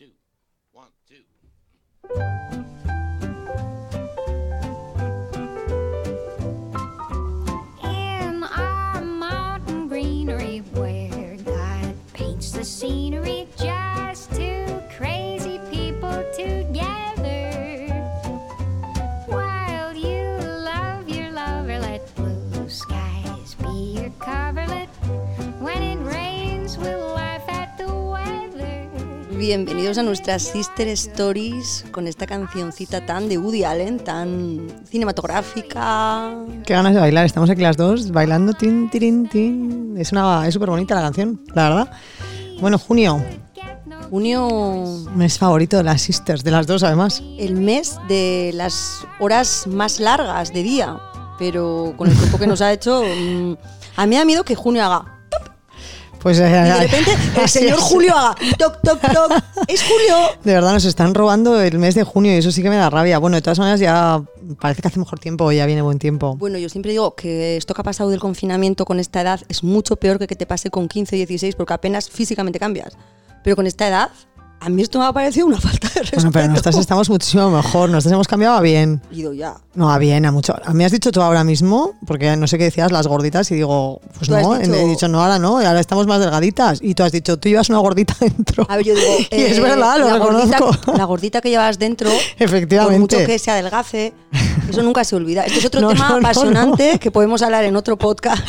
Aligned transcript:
two, 0.00 0.06
one, 0.72 0.86
two. 1.06 1.16
In 7.84 8.42
our 8.44 9.02
mountain 9.02 9.88
greenery 9.88 10.60
where 10.72 11.36
God 11.44 11.94
paints 12.14 12.52
the 12.52 12.64
scenery 12.64 13.39
Bienvenidos 29.40 29.96
a 29.96 30.02
nuestras 30.02 30.42
Sister 30.42 30.86
Stories 30.88 31.86
con 31.92 32.06
esta 32.06 32.26
cancioncita 32.26 33.06
tan 33.06 33.26
de 33.26 33.38
Woody 33.38 33.64
Allen, 33.64 33.98
tan 33.98 34.66
cinematográfica. 34.84 36.34
Qué 36.66 36.74
ganas 36.74 36.92
de 36.92 37.00
bailar, 37.00 37.24
estamos 37.24 37.48
aquí 37.48 37.62
las 37.62 37.78
dos 37.78 38.10
bailando, 38.10 38.52
tin, 38.52 38.90
tirin, 38.90 39.26
tin. 39.30 39.96
Es 39.96 40.12
una, 40.12 40.46
es 40.46 40.52
súper 40.52 40.68
bonita 40.68 40.94
la 40.94 41.00
canción, 41.00 41.40
la 41.54 41.70
verdad. 41.70 41.90
Bueno, 42.60 42.76
junio, 42.78 43.24
Junio, 44.10 45.06
mes 45.16 45.38
favorito 45.38 45.78
de 45.78 45.84
las 45.84 46.02
sisters, 46.02 46.44
de 46.44 46.50
las 46.50 46.66
dos 46.66 46.82
además. 46.82 47.22
el 47.38 47.54
mes 47.54 47.96
de 48.08 48.50
las 48.52 49.06
horas 49.20 49.66
más 49.66 50.00
largas 50.00 50.52
de 50.52 50.62
día, 50.62 51.00
pero 51.38 51.94
con 51.96 52.10
el 52.10 52.16
tiempo 52.18 52.36
que 52.36 52.46
nos 52.46 52.60
ha 52.60 52.74
hecho, 52.74 53.02
mm, 53.02 53.54
a 53.96 54.04
mí 54.04 54.10
me 54.10 54.16
da 54.16 54.26
miedo 54.26 54.44
que 54.44 54.54
junio 54.54 54.84
haga. 54.84 55.19
Pues 56.22 56.38
eh, 56.38 56.48
Y 56.48 56.52
de 56.52 56.74
repente 56.74 57.10
el 57.42 57.48
señor. 57.48 57.78
Julio 57.78 58.16
haga 58.16 58.34
toc, 58.58 58.80
toc, 58.82 59.00
toc. 59.00 59.32
Es 59.66 59.82
Julio. 59.82 60.16
De 60.44 60.54
verdad 60.54 60.72
nos 60.72 60.84
están 60.84 61.14
robando 61.14 61.60
el 61.60 61.78
mes 61.78 61.94
de 61.94 62.04
junio 62.04 62.32
y 62.34 62.36
eso 62.36 62.50
sí 62.50 62.62
que 62.62 62.70
me 62.70 62.76
da 62.76 62.90
rabia. 62.90 63.18
Bueno, 63.18 63.36
de 63.36 63.42
todas 63.42 63.58
maneras 63.58 63.80
ya 63.80 64.22
parece 64.60 64.82
que 64.82 64.88
hace 64.88 64.98
mejor 64.98 65.18
tiempo, 65.18 65.50
ya 65.52 65.66
viene 65.66 65.82
buen 65.82 65.98
tiempo. 65.98 66.36
Bueno, 66.36 66.58
yo 66.58 66.68
siempre 66.68 66.92
digo 66.92 67.14
que 67.14 67.56
esto 67.56 67.74
que 67.74 67.80
ha 67.80 67.84
pasado 67.84 68.10
del 68.10 68.20
confinamiento 68.20 68.84
con 68.84 69.00
esta 69.00 69.20
edad 69.20 69.40
es 69.48 69.62
mucho 69.62 69.96
peor 69.96 70.18
que 70.18 70.26
que 70.26 70.36
te 70.36 70.46
pase 70.46 70.70
con 70.70 70.86
15 70.86 71.16
o 71.16 71.18
16 71.18 71.56
porque 71.56 71.74
apenas 71.74 72.08
físicamente 72.08 72.58
cambias. 72.58 72.96
Pero 73.42 73.56
con 73.56 73.66
esta 73.66 73.88
edad, 73.88 74.10
a 74.60 74.68
mí 74.68 74.82
esto 74.82 74.98
me 74.98 75.06
ha 75.06 75.12
parecido 75.12 75.46
una 75.46 75.58
falta 75.60 75.88
de 75.88 76.00
respeto. 76.00 76.16
Bueno, 76.22 76.32
pero 76.32 76.48
nosotras 76.48 76.76
estamos 76.76 77.08
muchísimo 77.10 77.50
mejor, 77.50 77.88
nosotras 77.90 78.12
hemos 78.12 78.28
cambiado 78.28 78.56
a 78.56 78.60
bien. 78.60 79.00
Ido 79.10 79.32
ya. 79.32 79.54
No, 79.74 79.90
a 79.90 79.98
bien, 79.98 80.26
a 80.26 80.32
mucho. 80.32 80.54
A 80.64 80.74
mí 80.74 80.84
has 80.84 80.92
dicho 80.92 81.12
tú 81.12 81.22
ahora 81.22 81.44
mismo, 81.44 81.94
porque 82.06 82.36
no 82.36 82.46
sé 82.46 82.58
qué 82.58 82.64
decías, 82.64 82.90
las 82.92 83.06
gorditas, 83.06 83.50
y 83.52 83.54
digo, 83.54 84.00
pues 84.18 84.28
no, 84.28 84.58
dicho- 84.58 84.74
he 84.74 84.84
dicho 84.86 85.08
no, 85.08 85.22
ahora 85.22 85.38
no, 85.38 85.58
ahora 85.58 85.80
estamos 85.80 86.06
más 86.06 86.20
delgaditas. 86.20 86.80
Y 86.82 86.94
tú 86.94 87.02
has 87.04 87.12
dicho, 87.12 87.38
tú 87.38 87.48
llevas 87.48 87.70
una 87.70 87.78
gordita 87.78 88.14
dentro. 88.20 88.66
A 88.68 88.76
ver, 88.76 88.84
yo 88.86 88.94
digo. 88.94 89.06
y 89.30 89.34
es 89.36 89.58
eh, 89.58 89.60
verdad, 89.60 89.98
lo 89.98 90.08
la 90.08 90.14
reconozco. 90.14 90.66
Gordita, 90.66 90.92
la 90.96 91.04
gordita 91.04 91.40
que 91.40 91.50
llevas 91.50 91.78
dentro, 91.78 92.10
Efectivamente. 92.38 92.92
por 92.92 93.00
mucho 93.18 93.26
que 93.26 93.38
se 93.38 93.50
adelgace, 93.52 94.12
eso 94.68 94.82
nunca 94.82 95.04
se 95.04 95.14
olvida. 95.16 95.44
Este 95.44 95.60
es 95.60 95.64
otro 95.66 95.80
No, 95.80 95.88
tema 95.90 96.08
no, 96.10 96.16
apasionante 96.16 96.94
no. 96.94 96.98
que 97.00 97.10
podemos 97.12 97.40
hablar 97.42 97.64
en 97.64 97.76
otro 97.76 97.96
podcast. 97.96 98.42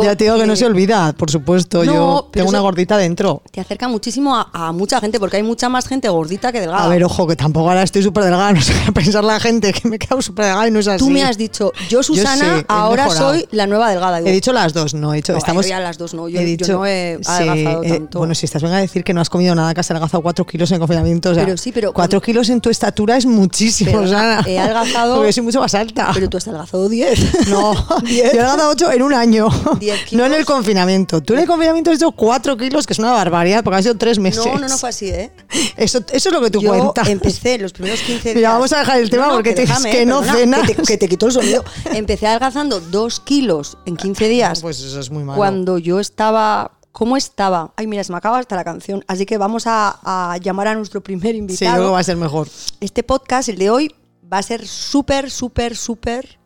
Ya 0.00 0.14
te 0.14 0.24
digo 0.24 0.36
que 0.36 0.46
no 0.46 0.54
se 0.54 0.64
olvida, 0.66 1.12
por 1.14 1.30
supuesto. 1.30 1.82
Yo 1.84 2.28
tengo 2.30 2.50
una 2.50 2.60
gordita 2.60 2.96
dentro. 2.98 3.42
Te 3.50 3.60
acerca 3.60 3.88
muchísimo 3.88 4.36
a, 4.36 4.48
a 4.52 4.72
mucha 4.72 5.00
gente 5.00 5.07
porque 5.18 5.36
hay 5.38 5.42
mucha 5.42 5.68
más 5.68 5.86
gente 5.88 6.08
gordita 6.08 6.52
que 6.52 6.60
delgada. 6.60 6.84
A 6.84 6.88
ver, 6.88 7.02
ojo, 7.04 7.26
que 7.26 7.36
tampoco 7.36 7.68
ahora 7.68 7.82
estoy 7.82 8.02
súper 8.02 8.24
delgada. 8.24 8.52
No 8.58 8.60
sé 8.62 8.72
qué 8.84 8.92
pensar 8.92 9.22
la 9.24 9.38
gente 9.40 9.72
que 9.72 9.88
me 9.88 9.96
he 9.96 9.98
quedado 9.98 10.20
súper 10.22 10.46
delgada 10.46 10.68
y 10.68 10.70
no 10.70 10.80
es 10.80 10.88
así. 10.88 10.98
Tú 10.98 11.10
me 11.10 11.22
has 11.22 11.38
dicho, 11.38 11.72
yo 11.88 12.02
Susana, 12.02 12.58
sé, 12.58 12.64
ahora 12.68 13.08
soy 13.10 13.46
la 13.52 13.66
nueva 13.66 13.90
delgada. 13.90 14.18
Digo, 14.18 14.28
He 14.28 14.32
dicho 14.32 14.52
las 14.52 14.72
dos, 14.72 14.94
no 14.94 15.12
he 15.12 15.16
dicho. 15.16 15.32
No, 15.32 15.38
estamos, 15.38 15.66
ya 15.66 15.80
las 15.80 15.96
dos 15.98 16.12
no, 16.14 16.28
yo- 16.28 16.38
he 16.40 16.42
yo 16.42 16.48
dicho, 16.48 16.72
no 16.72 16.86
he 16.86 17.18
sí, 17.22 17.30
adelgazado 17.30 17.84
eh, 17.84 17.88
tanto. 17.90 18.18
bueno, 18.18 18.34
si 18.34 18.46
estás 18.46 18.62
venga 18.62 18.76
a 18.76 18.80
decir 18.80 19.04
que 19.04 19.14
no 19.14 19.20
has 19.20 19.30
comido 19.30 19.54
nada, 19.54 19.72
que 19.74 19.80
has 19.80 19.90
adelgazado 19.90 20.22
cuatro 20.22 20.44
kilos 20.46 20.70
en 20.72 20.78
confinamiento. 20.80 21.30
O 21.30 21.34
sea, 21.34 21.44
Pero 21.44 21.56
sí, 21.56 21.72
pero 21.72 21.92
cuatro 21.92 22.20
kilos 22.20 22.48
en 22.48 22.60
tu 22.60 22.68
estatura 22.70 23.16
es 23.16 23.26
muchísimo, 23.26 23.92
Perdona, 23.92 24.38
Susana. 24.38 24.42
he 24.46 24.58
adelgazado- 24.58 25.14
Porque 25.16 25.28
yo 25.28 25.32
soy 25.34 25.42
mucho 25.44 25.60
más 25.60 25.74
alta. 25.74 26.10
Pero 26.14 26.28
tú 26.28 26.36
has 26.38 26.48
adelgazado 26.48 26.88
10. 26.88 27.20
No, 27.48 27.74
yo 28.02 28.08
he 28.24 28.26
adelgazado 28.26 28.70
8 28.70 28.92
en 28.92 29.02
un 29.02 29.14
año. 29.14 29.48
Diez 29.78 30.12
No 30.12 30.24
en 30.26 30.32
el 30.32 30.38
kilos. 30.44 30.46
confinamiento. 30.56 31.20
Tú 31.22 31.34
en 31.34 31.40
el 31.40 31.46
confinamiento 31.46 31.90
has 31.90 31.96
hecho 31.98 32.10
4 32.12 32.56
kilos, 32.56 32.86
que 32.86 32.92
es 32.94 32.98
una 32.98 33.12
barbaridad, 33.12 33.62
porque 33.62 33.76
han 33.76 33.82
sido 33.82 33.96
3 33.96 34.18
meses. 34.18 34.44
No, 34.44 34.58
no, 34.58 34.68
no 34.68 34.78
fue 34.78 34.88
así, 34.88 34.97
¿eh? 35.06 35.32
Eso, 35.76 35.98
eso 36.12 36.28
es 36.28 36.32
lo 36.32 36.40
que 36.40 36.50
tú 36.50 36.60
Yo 36.60 36.70
cuentas. 36.70 37.08
empecé 37.08 37.58
los 37.58 37.72
primeros 37.72 38.00
15 38.00 38.22
días. 38.30 38.34
Mira, 38.36 38.52
vamos 38.52 38.72
a 38.72 38.80
dejar 38.80 38.98
el 39.00 39.08
tema 39.10 39.30
porque 39.30 39.52
te- 39.54 39.62
es 39.62 39.84
que 39.86 40.04
no 40.06 40.22
cenas. 40.22 40.66
Que 40.66 40.74
te, 40.74 40.82
que 40.82 40.98
te 40.98 41.08
quito 41.08 41.26
el 41.26 41.32
sonido. 41.32 41.64
Empecé 41.94 42.26
adelgazando 42.26 42.80
2 42.80 43.20
kilos 43.20 43.78
en 43.86 43.96
15 43.96 44.28
días. 44.28 44.60
Pues 44.60 44.80
eso 44.80 44.98
es 45.00 45.10
muy 45.10 45.24
malo. 45.24 45.36
cuando 45.36 45.78
yo 45.78 46.00
estaba. 46.00 46.72
¿Cómo 46.90 47.16
estaba? 47.16 47.72
Ay, 47.76 47.86
mira, 47.86 48.02
se 48.02 48.10
me 48.10 48.18
acaba 48.18 48.38
hasta 48.40 48.56
la 48.56 48.64
canción. 48.64 49.04
Así 49.06 49.24
que 49.24 49.38
vamos 49.38 49.66
a, 49.68 50.00
a 50.32 50.36
llamar 50.38 50.66
a 50.68 50.74
nuestro 50.74 51.00
primer 51.00 51.32
Sí, 51.32 51.38
invitado. 51.38 51.76
luego 51.76 51.92
va 51.92 52.00
a 52.00 52.04
ser 52.04 52.16
mejor. 52.16 52.48
Este 52.80 53.04
podcast, 53.04 53.48
el 53.50 53.58
de 53.58 53.70
hoy, 53.70 53.94
va 54.32 54.38
a 54.38 54.42
ser 54.42 54.66
súper, 54.66 55.30
súper, 55.30 55.76
súper 55.76 56.38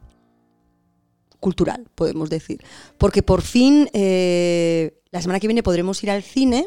cultural, 1.40 1.86
podemos 1.94 2.28
decir. 2.30 2.62
Porque 2.98 3.22
por 3.22 3.42
fin, 3.42 3.88
eh, 3.92 5.00
la 5.10 5.22
semana 5.22 5.40
que 5.40 5.46
viene 5.48 5.62
podremos 5.62 6.02
ir 6.04 6.10
al 6.10 6.22
cine 6.22 6.66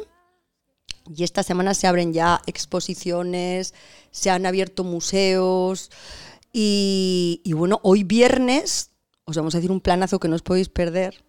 y 1.13 1.23
esta 1.23 1.43
semana 1.43 1.73
se 1.73 1.87
abren 1.87 2.13
ya 2.13 2.41
exposiciones, 2.47 3.73
se 4.11 4.29
han 4.29 4.45
abierto 4.45 4.83
museos 4.83 5.91
y, 6.53 7.41
y 7.43 7.53
bueno, 7.53 7.79
hoy 7.83 8.03
viernes 8.03 8.91
os 9.25 9.35
vamos 9.35 9.55
a 9.55 9.57
decir 9.57 9.71
un 9.71 9.81
planazo 9.81 10.19
que 10.19 10.27
no 10.27 10.35
os 10.35 10.41
podéis 10.41 10.69
perder 10.69 11.23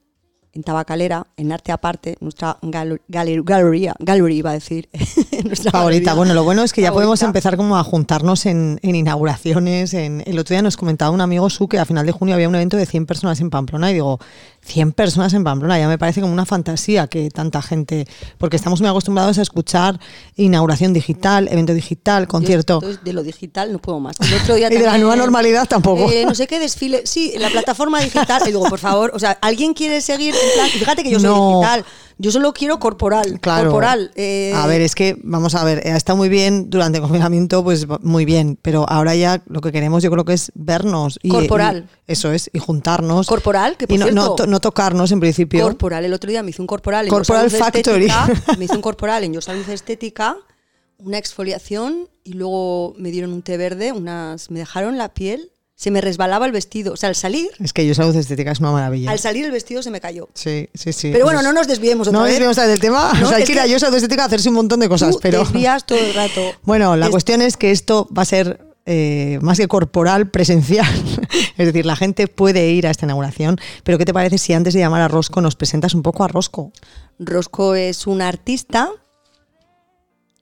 en 0.52 0.62
Tabacalera, 0.62 1.26
en 1.36 1.52
Arte 1.52 1.70
Aparte, 1.70 2.16
nuestra 2.20 2.58
gal- 2.62 3.02
galer- 3.08 3.42
galería, 3.44 3.94
gallery 3.98 4.36
iba 4.38 4.50
a 4.50 4.54
decir, 4.54 4.88
nuestra 5.44 5.70
Favorita. 5.70 6.12
galería 6.12 6.14
Bueno, 6.14 6.32
lo 6.34 6.44
bueno 6.44 6.62
es 6.62 6.72
que 6.72 6.80
ya 6.80 6.92
podemos 6.92 7.20
empezar 7.22 7.58
como 7.58 7.76
a 7.76 7.84
juntarnos 7.84 8.46
en, 8.46 8.78
en 8.82 8.94
inauguraciones. 8.94 9.92
En, 9.92 10.22
el 10.26 10.38
otro 10.38 10.54
día 10.54 10.62
nos 10.62 10.78
comentaba 10.78 11.10
un 11.10 11.20
amigo 11.20 11.50
su 11.50 11.68
que 11.68 11.78
a 11.78 11.84
final 11.84 12.06
de 12.06 12.12
junio 12.12 12.34
había 12.34 12.48
un 12.48 12.54
evento 12.54 12.78
de 12.78 12.86
100 12.86 13.04
personas 13.04 13.38
en 13.42 13.50
Pamplona 13.50 13.90
y 13.90 13.94
digo, 13.94 14.18
100 14.66 14.92
personas 14.92 15.32
en 15.34 15.44
Pamplona, 15.44 15.78
ya 15.78 15.88
me 15.88 15.96
parece 15.96 16.20
como 16.20 16.32
una 16.32 16.44
fantasía 16.44 17.06
que 17.06 17.30
tanta 17.30 17.62
gente, 17.62 18.06
porque 18.36 18.56
estamos 18.56 18.80
muy 18.80 18.90
acostumbrados 18.90 19.38
a 19.38 19.42
escuchar 19.42 19.98
inauguración 20.34 20.92
digital, 20.92 21.48
evento 21.50 21.72
digital, 21.72 22.26
concierto. 22.26 22.80
de 22.80 23.12
lo 23.12 23.22
digital 23.22 23.72
no 23.72 23.78
puedo 23.78 24.00
más. 24.00 24.16
El 24.20 24.34
otro 24.34 24.54
día 24.56 24.66
Y 24.72 24.76
de 24.76 24.84
la 24.84 24.98
nueva 24.98 25.16
normalidad 25.16 25.66
tampoco. 25.66 26.10
eh, 26.10 26.24
no 26.26 26.34
sé 26.34 26.46
qué 26.46 26.58
desfile. 26.58 27.02
Sí, 27.06 27.32
en 27.34 27.42
la 27.42 27.50
plataforma 27.50 28.00
digital. 28.00 28.42
Y 28.44 28.46
digo, 28.46 28.64
por 28.68 28.78
favor, 28.78 29.12
o 29.14 29.18
sea, 29.18 29.38
¿alguien 29.40 29.72
quiere 29.72 30.00
seguir 30.00 30.34
en 30.34 30.52
plan? 30.54 30.68
Fíjate 30.70 31.02
que 31.04 31.10
yo 31.10 31.20
soy 31.20 31.28
No. 31.30 31.60
digital. 31.60 31.84
Yo 32.18 32.30
solo 32.30 32.54
quiero 32.54 32.78
corporal. 32.78 33.38
Claro. 33.40 33.64
Corporal. 33.70 34.10
eh, 34.14 34.52
A 34.54 34.66
ver, 34.66 34.80
es 34.80 34.94
que, 34.94 35.18
vamos 35.22 35.54
a 35.54 35.64
ver, 35.64 35.86
ha 35.86 35.96
estado 35.96 36.16
muy 36.16 36.30
bien 36.30 36.70
durante 36.70 36.96
el 36.98 37.02
confinamiento, 37.02 37.62
pues 37.62 37.86
muy 38.00 38.24
bien, 38.24 38.58
pero 38.62 38.88
ahora 38.88 39.14
ya 39.14 39.42
lo 39.46 39.60
que 39.60 39.70
queremos 39.70 40.02
yo 40.02 40.10
creo 40.10 40.24
que 40.24 40.32
es 40.32 40.50
vernos. 40.54 41.18
Y, 41.22 41.28
Corporal. 41.28 41.88
y- 42.06 42.12
eso 42.12 42.32
es, 42.32 42.48
y 42.54 42.58
juntarnos. 42.58 43.26
Corporal, 43.26 43.76
que 43.76 43.86
por 43.86 43.96
y 43.96 43.98
no, 43.98 44.06
no, 44.06 44.12
cierto- 44.12 44.34
to- 44.36 44.46
no 44.46 44.60
tocarnos 44.60 45.12
en 45.12 45.20
principio. 45.20 45.62
corporal. 45.62 46.04
El 46.06 46.14
otro 46.14 46.30
día 46.30 46.42
me 46.42 46.50
hice 46.50 46.62
un 46.62 46.66
corporal 46.66 47.04
en 47.06 47.10
Corporal 47.10 47.50
Yo 47.50 47.58
Factory. 47.58 48.06
Estética. 48.06 48.56
Me 48.58 48.64
hice 48.64 48.76
un 48.76 48.82
corporal 48.82 49.22
en 49.24 49.34
Yo 49.34 49.40
Salud 49.42 49.68
Estética, 49.68 50.36
una 50.98 51.18
exfoliación 51.18 52.08
y 52.24 52.32
luego 52.32 52.94
me 52.96 53.10
dieron 53.10 53.32
un 53.34 53.42
té 53.42 53.58
verde, 53.58 53.92
unas, 53.92 54.50
me 54.50 54.58
dejaron 54.60 54.96
la 54.96 55.12
piel, 55.12 55.50
se 55.78 55.90
me 55.90 56.00
resbalaba 56.00 56.46
el 56.46 56.52
vestido. 56.52 56.94
O 56.94 56.96
sea, 56.96 57.10
al 57.10 57.14
salir, 57.14 57.50
Es 57.62 57.72
que 57.74 57.86
yo 57.86 57.94
salud 57.94 58.16
estética 58.16 58.50
es 58.50 58.60
una 58.60 58.72
maravilla. 58.72 59.10
al 59.10 59.18
salir 59.18 59.44
el 59.44 59.52
vestido 59.52 59.82
se 59.82 59.90
me 59.90 60.00
cayó. 60.00 60.28
Sí, 60.34 60.68
sí, 60.74 60.92
sí. 60.92 61.10
Pero 61.12 61.24
bueno, 61.26 61.40
Pues- 61.40 61.46
no 61.46 61.52
nos 61.52 61.68
desviemos 61.68 62.08
otra 62.08 62.18
No 62.18 62.24
vez. 62.24 62.32
desviemos 62.32 62.56
del 62.56 62.80
tema. 62.80 63.12
No, 63.20 63.26
o 63.26 63.28
sea, 63.28 63.36
hay 63.36 63.42
es 63.42 63.46
que 63.48 63.52
ir 63.54 63.60
a 63.60 63.66
yo 63.66 63.78
salud 63.78 63.94
estética 63.94 64.22
a 64.22 64.26
hacerse 64.26 64.48
un 64.48 64.54
montón 64.56 64.80
de 64.80 64.88
cosas, 64.88 65.12
Tú 65.12 65.18
pero. 65.22 65.40
desvías 65.40 65.84
todo 65.86 65.98
el 65.98 66.14
rato. 66.14 66.40
Bueno, 66.62 66.96
la 66.96 67.06
Es- 67.06 67.10
cuestión 67.12 67.42
es 67.42 67.56
que 67.58 67.70
esto 67.70 68.08
va 68.16 68.22
a 68.22 68.24
ser 68.24 68.64
eh, 68.88 69.38
más 69.42 69.58
que 69.58 69.66
corporal, 69.68 70.30
presencial. 70.30 70.86
es 71.58 71.66
decir, 71.66 71.84
la 71.84 71.96
gente 71.96 72.26
puede 72.28 72.70
ir 72.70 72.86
a 72.86 72.90
esta 72.90 73.04
inauguración. 73.04 73.58
Pero 73.84 73.98
¿qué 73.98 74.04
te 74.04 74.14
parece 74.14 74.38
si 74.38 74.52
antes 74.54 74.72
de 74.74 74.80
llamar 74.80 75.02
a 75.02 75.08
Rosco 75.08 75.40
nos 75.40 75.56
presentas 75.56 75.92
un 75.92 76.02
poco 76.02 76.22
a 76.24 76.28
Rosco? 76.28 76.72
Rosco 77.18 77.74
es 77.74 78.06
un 78.06 78.22
artista 78.22 78.88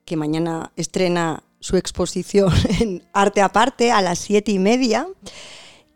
que 0.05 0.15
mañana 0.15 0.71
estrena 0.75 1.43
su 1.65 1.77
exposición 1.77 2.53
en 2.79 3.03
Arte 3.11 3.41
Aparte 3.41 3.91
a 3.91 4.01
las 4.03 4.19
siete 4.19 4.51
y 4.51 4.59
media. 4.59 5.07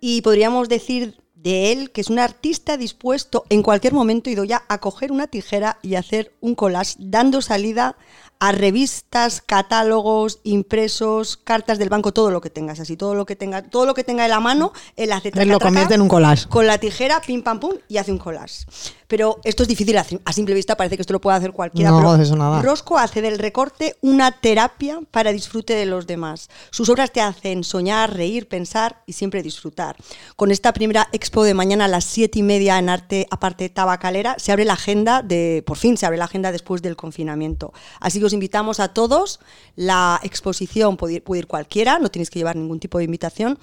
Y 0.01 0.23
podríamos 0.23 0.67
decir 0.67 1.17
de 1.35 1.71
él 1.71 1.91
que 1.91 2.01
es 2.01 2.09
un 2.09 2.17
artista 2.17 2.75
dispuesto 2.75 3.45
en 3.49 3.61
cualquier 3.61 3.93
momento, 3.93 4.31
ido 4.31 4.43
ya, 4.45 4.63
a 4.67 4.79
coger 4.79 5.11
una 5.11 5.27
tijera 5.27 5.77
y 5.83 5.93
hacer 5.93 6.33
un 6.41 6.55
collage, 6.55 6.95
dando 6.97 7.41
salida 7.41 7.97
a 8.41 8.51
revistas, 8.53 9.41
catálogos, 9.45 10.39
impresos, 10.43 11.37
cartas 11.37 11.77
del 11.77 11.89
banco, 11.89 12.13
todo 12.13 12.31
lo 12.31 12.39
que 12.41 12.49
tengas, 12.49 12.79
así, 12.79 12.95
todo 12.95 13.13
lo 13.15 13.25
que 13.25 13.35
tenga, 13.35 13.63
todo 13.63 13.85
lo 13.85 13.93
que 13.93 14.03
tenga 14.03 14.23
en 14.23 14.31
la 14.31 14.39
mano, 14.39 14.71
él 14.95 15.11
hace 15.11 15.31
traca, 15.31 15.45
lo 15.45 15.57
traca, 15.57 15.65
convierte 15.69 15.93
en 15.95 16.01
un 16.01 16.07
collage. 16.07 16.47
con 16.47 16.65
la 16.67 16.77
tijera, 16.77 17.21
pim 17.21 17.41
pam 17.43 17.59
pum, 17.59 17.73
y 17.87 17.97
hace 17.97 18.11
un 18.11 18.17
collage. 18.17 18.65
Pero 19.07 19.39
esto 19.43 19.63
es 19.63 19.69
difícil 19.69 19.97
a, 19.97 20.03
sim- 20.03 20.19
a 20.23 20.31
simple 20.31 20.53
vista, 20.53 20.77
parece 20.77 20.95
que 20.95 21.01
esto 21.01 21.13
lo 21.13 21.19
puede 21.19 21.35
hacer 21.37 21.51
cualquiera. 21.51 21.89
No, 21.89 21.97
pero 21.97 22.15
eso 22.21 22.35
nada. 22.35 22.61
Rosco 22.61 22.97
hace 22.99 23.21
del 23.23 23.39
recorte 23.39 23.95
una 24.01 24.31
terapia 24.31 24.99
para 25.09 25.31
disfrute 25.31 25.73
de 25.73 25.87
los 25.87 26.05
demás. 26.05 26.47
Sus 26.69 26.89
obras 26.89 27.11
te 27.11 27.19
hacen 27.19 27.63
soñar, 27.63 28.13
reír, 28.15 28.47
pensar 28.47 29.01
y 29.07 29.13
siempre 29.13 29.41
disfrutar. 29.41 29.95
Con 30.35 30.51
esta 30.51 30.73
primera 30.73 31.09
expo 31.11 31.43
de 31.43 31.55
mañana 31.55 31.85
a 31.85 31.87
las 31.87 32.05
siete 32.05 32.37
y 32.39 32.43
media 32.43 32.77
en 32.77 32.87
Arte 32.87 33.25
Aparte 33.31 33.67
Tabacalera. 33.69 34.35
Se 34.37 34.51
abre 34.51 34.63
la 34.63 34.73
agenda 34.73 35.23
de, 35.23 35.63
por 35.65 35.77
fin 35.77 35.97
se 35.97 36.05
abre 36.05 36.19
la 36.19 36.25
agenda 36.25 36.51
después 36.51 36.83
del 36.83 36.95
confinamiento. 36.95 37.73
Así 37.99 38.19
que 38.19 38.28
os 38.29 38.33
invitamos 38.33 38.79
a 38.79 38.89
todos. 38.89 39.39
La 39.75 40.19
exposición 40.23 40.97
puede 40.97 41.15
ir, 41.15 41.23
puede 41.23 41.39
ir 41.39 41.47
cualquiera, 41.47 41.99
no 41.99 42.09
tienes 42.09 42.29
que 42.29 42.39
llevar 42.39 42.55
ningún 42.55 42.79
tipo 42.79 42.97
de 42.99 43.03
invitación. 43.05 43.57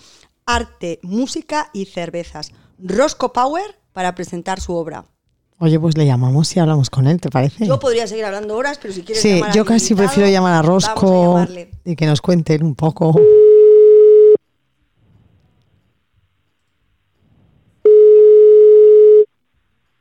Arte, 0.44 0.98
música 1.02 1.70
y 1.72 1.86
cervezas. 1.86 2.52
Rosco 2.78 3.32
Power 3.32 3.78
para 3.92 4.14
presentar 4.14 4.60
su 4.60 4.74
obra. 4.74 5.04
Oye, 5.58 5.80
pues 5.80 5.96
le 5.96 6.04
llamamos 6.04 6.54
y 6.54 6.60
hablamos 6.60 6.90
con 6.90 7.06
él, 7.06 7.18
¿te 7.18 7.30
parece? 7.30 7.66
Yo 7.66 7.78
podría 7.78 8.06
seguir 8.06 8.26
hablando 8.26 8.54
horas, 8.56 8.78
pero 8.80 8.92
si 8.92 9.02
quieres 9.02 9.22
Sí, 9.22 9.36
llamar 9.36 9.54
yo 9.54 9.64
casi 9.64 9.92
invitado, 9.94 10.08
prefiero 10.08 10.30
llamar 10.30 10.54
a 10.54 10.62
Rosco 10.62 11.46
y 11.84 11.96
que 11.96 12.06
nos 12.06 12.20
cuenten 12.20 12.62
un 12.62 12.74
poco. 12.74 13.14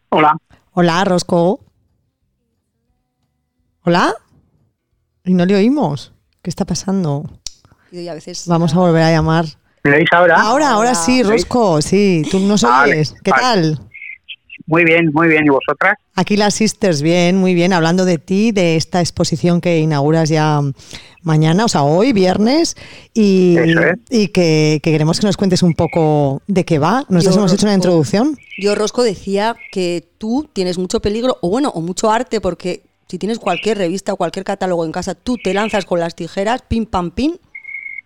Hola, 0.10 0.38
Hola, 0.74 1.04
Rosco. 1.06 1.62
Hola. 3.84 4.14
Y 5.25 5.33
no 5.33 5.45
le 5.45 5.56
oímos. 5.56 6.13
¿Qué 6.42 6.50
está 6.50 6.66
pasando? 6.66 7.24
Y 7.92 8.07
a 8.07 8.13
veces 8.13 8.45
Vamos 8.48 8.74
a 8.75 8.80
volver 8.80 9.04
a 9.04 9.12
llamar. 9.12 9.45
¿me 9.83 9.92
veis 9.92 10.10
ahora? 10.12 10.36
Ahora, 10.42 10.72
ahora 10.72 10.95
sí. 10.95 11.24
Rosco, 11.24 11.81
sí. 11.81 12.24
¿Tú 12.31 12.39
nos 12.39 12.62
Vale, 12.63 12.94
oyes? 12.94 13.13
¿Qué 13.24 13.31
vale. 13.31 13.44
tal? 13.44 13.80
Muy 14.68 14.83
bien, 14.83 15.12
muy 15.13 15.27
bien. 15.27 15.45
¿Y 15.45 15.50
vosotras? 15.50 15.94
Aquí 16.16 16.38
las 16.38 16.56
Sisters, 16.56 17.01
bien, 17.01 17.38
muy 17.38 17.54
bien, 17.54 17.72
hablando 17.74 18.04
de 18.06 18.18
ti, 18.18 18.51
de 18.51 18.77
esta 18.77 19.00
exposición 19.01 19.62
que 19.62 19.80
inauguras 19.80 20.30
ya 20.30 20.62
mañana, 21.22 21.66
o 21.66 21.68
sea, 21.68 21.83
hoy, 21.83 22.13
viernes, 22.13 22.75
y, 23.13 23.57
Eso 23.57 23.80
es. 23.81 23.98
y 24.10 24.30
que, 24.30 24.80
que 24.81 24.92
queremos 24.92 25.19
que 25.19 25.28
nos 25.28 25.38
cuentes 25.38 25.62
un 25.62 25.74
poco 25.74 26.42
de 26.48 26.63
qué 26.66 26.80
va. 26.80 27.06
Nosotros 27.10 27.36
Yo, 27.36 27.42
hemos 27.42 27.54
hecho 27.54 27.66
una 27.66 27.74
Rosco. 27.75 27.88
introducción. 27.88 28.38
Yo, 28.57 28.74
Rosco, 28.75 29.04
decía 29.04 29.56
que 29.71 30.07
tú 30.18 30.50
tienes 30.54 30.78
mucho 30.78 31.00
peligro, 31.00 31.38
o 31.42 31.50
bueno, 31.50 31.69
o 31.69 31.81
mucho 31.81 32.10
arte, 32.10 32.42
porque 32.42 32.81
si 33.07 33.18
tienes 33.19 33.40
cualquier 33.40 33.78
revista 33.78 34.13
o 34.13 34.18
cualquier 34.18 34.46
catálogo 34.46 34.86
en 34.86 34.92
casa, 34.92 35.16
tú 35.16 35.38
te 35.44 35.54
lanzas 35.54 35.86
con 35.86 36.00
las 36.00 36.16
tijeras, 36.16 36.62
pim, 36.63 36.86
pam, 36.86 37.12
pim, 37.12 37.38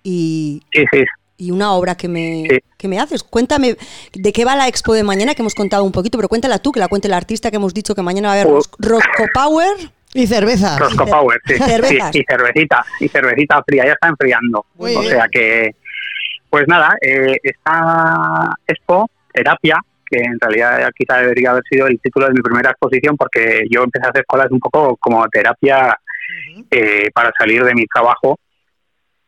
y, 0.03 0.61
Sí, 0.73 0.83
sí. 0.91 1.03
y 1.37 1.51
una 1.51 1.73
obra 1.73 1.95
que 1.95 2.07
me, 2.07 2.45
Sí. 2.49 2.57
que 2.77 2.87
me 2.87 2.99
haces. 2.99 3.23
Cuéntame 3.23 3.75
de 4.13 4.33
qué 4.33 4.45
va 4.45 4.55
la 4.55 4.67
expo 4.67 4.93
de 4.93 5.03
mañana, 5.03 5.35
que 5.35 5.41
hemos 5.41 5.55
contado 5.55 5.83
un 5.83 5.91
poquito, 5.91 6.17
pero 6.17 6.27
cuéntala 6.29 6.59
tú, 6.59 6.71
que 6.71 6.79
la 6.79 6.87
cuente 6.87 7.07
el 7.07 7.13
artista 7.13 7.49
que 7.49 7.57
hemos 7.57 7.73
dicho 7.73 7.95
que 7.95 8.01
mañana 8.01 8.29
va 8.29 8.33
a 8.35 8.41
haber 8.41 8.53
Pues- 8.53 8.69
Ros- 8.77 9.01
Rosco 9.03 9.25
Power. 9.33 9.91
Y 10.13 10.25
cervezas. 10.25 10.79
Rosco 10.79 11.05
Power, 11.05 11.39
sí. 11.45 11.53
y 12.19 12.23
cervecita, 12.27 12.85
y 12.99 13.07
cervecita 13.09 13.63
fría, 13.63 13.85
ya 13.85 13.93
está 13.93 14.07
enfriando. 14.07 14.65
Muy 14.75 14.95
o 14.95 15.01
bien. 15.01 15.13
sea 15.13 15.27
que, 15.31 15.75
pues 16.49 16.65
nada, 16.67 16.95
eh, 17.01 17.37
esta 17.43 18.49
expo, 18.67 19.09
terapia, 19.33 19.77
que 20.09 20.19
en 20.19 20.39
realidad 20.39 20.89
quizá 20.95 21.17
debería 21.17 21.51
haber 21.51 21.63
sido 21.69 21.87
el 21.87 21.99
título 21.99 22.27
de 22.27 22.33
mi 22.33 22.41
primera 22.41 22.71
exposición, 22.71 23.15
porque 23.17 23.63
yo 23.69 23.83
empecé 23.83 24.07
a 24.07 24.09
hacer 24.09 24.25
colas 24.25 24.47
un 24.51 24.59
poco 24.59 24.97
como 24.97 25.27
terapia 25.29 25.97
eh, 26.71 27.09
para 27.13 27.31
salir 27.37 27.63
de 27.63 27.73
mi 27.73 27.85
trabajo. 27.85 28.39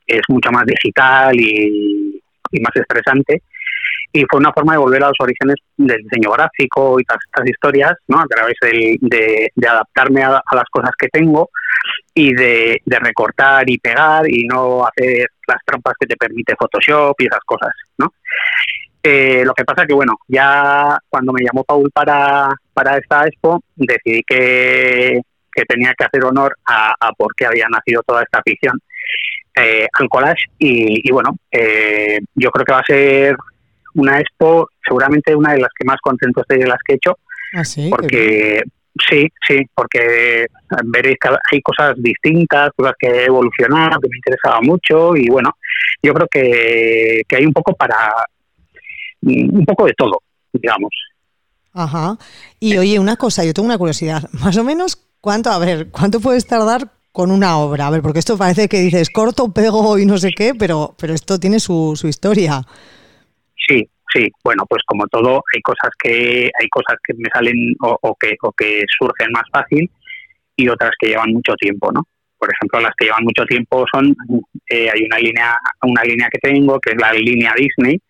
Es 0.06 0.22
mucho 0.28 0.52
más 0.52 0.66
digital 0.66 1.40
y, 1.40 2.22
y 2.52 2.60
más 2.60 2.76
estresante. 2.76 3.44
Y 4.14 4.26
fue 4.30 4.40
una 4.40 4.52
forma 4.52 4.74
de 4.74 4.80
volver 4.80 5.04
a 5.04 5.08
los 5.08 5.18
orígenes 5.22 5.56
del 5.78 6.04
diseño 6.04 6.32
gráfico 6.32 7.00
y 7.00 7.04
todas 7.06 7.24
estas 7.26 7.48
historias, 7.48 7.94
¿no? 8.08 8.20
A 8.20 8.26
través 8.28 8.56
de, 8.62 9.50
de 9.56 9.68
adaptarme 9.68 10.22
a, 10.22 10.42
a 10.46 10.56
las 10.56 10.66
cosas 10.70 10.92
que 10.98 11.08
tengo 11.08 11.50
y 12.14 12.34
de, 12.34 12.82
de 12.86 13.00
recortar 13.00 13.70
y 13.70 13.78
pegar 13.78 14.30
y 14.30 14.46
no 14.46 14.86
hacer 14.86 15.28
las 15.48 15.60
trampas 15.66 15.94
que 16.00 16.08
te 16.08 16.18
permite 16.18 16.56
Photoshop 16.60 17.16
y 17.20 17.26
esas 17.26 17.40
cosas, 17.46 17.72
¿no? 17.98 18.14
Eh, 19.04 19.44
lo 19.46 19.54
que 19.54 19.66
pasa 19.66 19.86
que, 19.86 19.94
bueno, 19.94 20.14
ya 20.28 20.98
cuando 21.10 21.34
me 21.34 21.44
llamó 21.44 21.64
Paul 21.64 21.90
para, 21.92 22.50
para 22.74 22.98
esta 22.98 23.26
expo, 23.26 23.62
decidí 23.76 24.22
que, 24.24 25.22
que 25.52 25.66
tenía 25.66 25.94
que 25.98 26.06
hacer 26.06 26.24
honor 26.24 26.56
a, 26.66 26.94
a 27.00 27.12
por 27.14 27.34
qué 27.36 27.46
había 27.46 27.68
nacido 27.70 28.04
toda 28.04 28.24
esta 28.24 28.40
afición 28.40 28.80
eh, 29.56 29.88
al 29.94 30.08
collage. 30.08 30.46
Y, 30.60 31.08
y 31.08 31.12
bueno, 31.12 31.36
eh, 31.52 32.20
yo 32.36 32.52
creo 32.52 32.66
que 32.66 32.74
va 32.74 32.80
a 32.80 32.86
ser 32.86 33.36
una 33.96 34.20
expo 34.20 34.70
seguramente 34.86 35.36
una 35.36 35.54
de 35.54 35.60
las 35.60 35.72
que 35.78 35.86
más 35.86 35.98
contento 36.02 36.42
estoy 36.42 36.60
de 36.60 36.68
las 36.68 36.80
que 36.86 36.94
he 36.94 36.96
hecho 36.96 37.18
Ah, 37.54 37.66
sí, 37.66 37.90
porque 37.90 38.64
sí, 39.10 39.28
sí, 39.46 39.60
porque 39.76 40.46
veréis 40.86 41.18
que 41.20 41.30
hay 41.52 41.62
cosas 41.62 41.96
distintas, 41.98 42.72
cosas 42.76 42.94
que 42.98 43.08
he 43.08 43.26
evolucionado, 43.26 44.00
que 44.00 44.08
me 44.10 44.18
interesaba 44.18 44.62
mucho 44.62 45.16
y 45.16 45.28
bueno, 45.28 45.50
yo 46.02 46.14
creo 46.14 46.28
que, 46.28 47.24
que 47.28 47.36
hay 47.36 47.46
un 47.46 47.54
poco 47.54 47.74
para 47.74 47.98
un 49.22 49.66
poco 49.66 49.86
de 49.86 49.94
todo, 49.94 50.22
digamos. 50.54 50.92
Ajá. 51.74 52.18
Y 52.60 52.78
oye, 52.78 53.00
una 53.00 53.16
cosa, 53.16 53.46
yo 53.46 53.54
tengo 53.54 53.68
una 53.68 53.78
curiosidad. 53.78 54.30
Más 54.44 54.58
o 54.58 54.64
menos, 54.64 54.98
¿cuánto, 55.22 55.50
a 55.50 55.60
ver, 55.60 55.90
cuánto 55.92 56.20
puedes 56.20 56.46
tardar 56.46 56.92
con 57.12 57.32
una 57.32 57.58
obra? 57.58 57.88
A 57.88 57.90
ver, 57.90 58.02
porque 58.02 58.20
esto 58.20 58.38
parece 58.38 58.68
que 58.68 58.80
dices 58.80 59.10
corto, 59.10 59.54
pego 59.54 59.98
y 59.98 60.06
no 60.06 60.18
sé 60.18 60.32
qué, 60.36 60.54
pero, 60.58 60.96
pero 61.00 61.14
esto 61.14 61.40
tiene 61.40 61.60
su, 61.60 61.94
su 61.96 62.08
historia. 62.08 62.62
Sí, 63.68 63.88
sí, 64.14 64.30
bueno, 64.44 64.66
pues 64.68 64.84
como 64.86 65.08
todo, 65.08 65.44
hay 65.54 65.62
cosas 65.62 65.92
que 66.02 66.52
hay 66.60 66.68
cosas 66.70 66.98
que 67.04 67.14
me 67.14 67.30
salen 67.34 67.76
o, 67.82 67.98
o 68.02 68.16
que 68.16 68.36
o 68.42 68.52
que 68.52 68.84
surgen 69.00 69.32
más 69.32 69.44
fácil 69.52 69.90
y 70.56 70.68
otras 70.68 70.92
que 71.00 71.10
llevan 71.10 71.32
mucho 71.32 71.54
tiempo, 71.56 71.92
¿no? 71.92 72.04
Por 72.38 72.50
ejemplo, 72.52 72.80
las 72.82 72.96
que 72.98 73.06
llevan 73.06 73.24
mucho 73.24 73.46
tiempo 73.46 73.86
son 73.94 74.16
eh, 74.68 74.90
hay 74.92 75.04
una 75.04 75.20
línea 75.20 75.56
una 75.84 76.04
línea 76.04 76.28
que 76.30 76.40
tengo 76.40 76.80
que 76.80 76.92
es 76.92 76.98
la 77.00 77.14
línea 77.14 77.54
Disney 77.56 78.02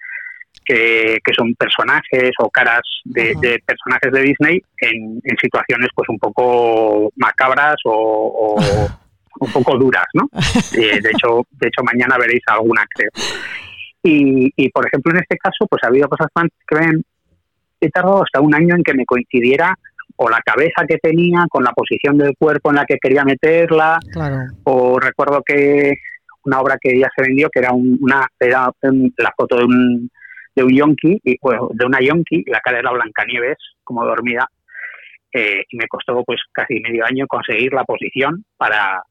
que, 0.66 1.18
que 1.24 1.34
son 1.34 1.54
personajes 1.56 2.32
o 2.40 2.50
caras 2.50 2.82
de, 3.06 3.34
de 3.42 3.60
personajes 3.66 4.12
de 4.12 4.22
Disney 4.22 4.62
en, 4.80 5.20
en 5.24 5.38
situaciones 5.38 5.90
pues 5.96 6.08
un 6.10 6.20
poco 6.20 7.12
macabras 7.16 7.76
o, 7.86 8.56
o 8.56 8.56
un 9.40 9.52
poco 9.52 9.78
duras, 9.78 10.06
¿no? 10.14 10.30
Eh, 10.78 11.00
de 11.02 11.10
hecho, 11.10 11.42
de 11.52 11.68
hecho 11.68 11.84
mañana 11.84 12.18
veréis 12.18 12.44
alguna, 12.48 12.86
creo. 12.94 13.10
Y, 14.04 14.52
y, 14.56 14.70
por 14.70 14.86
ejemplo, 14.88 15.12
en 15.14 15.20
este 15.20 15.38
caso, 15.38 15.66
pues 15.70 15.82
ha 15.84 15.88
habido 15.88 16.08
cosas 16.10 16.28
tan- 16.34 16.50
que 16.68 16.76
ven, 16.76 17.04
he 17.80 17.90
tardado 17.90 18.24
hasta 18.24 18.40
un 18.42 18.54
año 18.54 18.76
en 18.76 18.84
que 18.84 18.94
me 18.94 19.06
coincidiera 19.06 19.76
o 20.18 20.30
la 20.30 20.40
cabeza 20.46 20.86
que 20.88 20.98
tenía 20.98 21.46
con 21.50 21.64
la 21.64 21.72
posición 21.72 22.18
del 22.18 22.36
cuerpo 22.38 22.70
en 22.70 22.76
la 22.78 22.86
que 22.86 22.98
quería 23.02 23.24
meterla, 23.24 24.00
Claro. 24.12 24.38
o 24.64 25.00
recuerdo 25.00 25.42
que 25.46 25.94
una 26.46 26.60
obra 26.62 26.78
que 26.80 27.00
ya 27.00 27.08
se 27.16 27.24
vendió, 27.24 27.50
que 27.50 27.60
era 27.60 27.72
un- 27.74 27.98
una 28.02 28.28
era 28.40 28.70
un- 28.84 29.14
la 29.18 29.34
foto 29.36 29.58
de 29.58 29.66
un 29.66 30.12
de 30.56 30.64
un 30.64 30.76
yonki, 30.76 31.20
y, 31.24 31.38
bueno, 31.42 31.70
de 31.74 31.86
una 31.86 32.00
yonki, 32.02 32.44
la 32.48 32.60
cara 32.60 32.80
era 32.80 32.92
Blancanieves, 32.92 33.58
como 33.84 34.06
dormida, 34.06 34.48
eh, 35.34 35.64
y 35.70 35.78
me 35.78 35.88
costó 35.88 36.24
pues 36.26 36.42
casi 36.52 36.80
medio 36.82 37.06
año 37.06 37.26
conseguir 37.28 37.72
la 37.74 37.86
posición 37.86 38.44
para, 38.58 39.02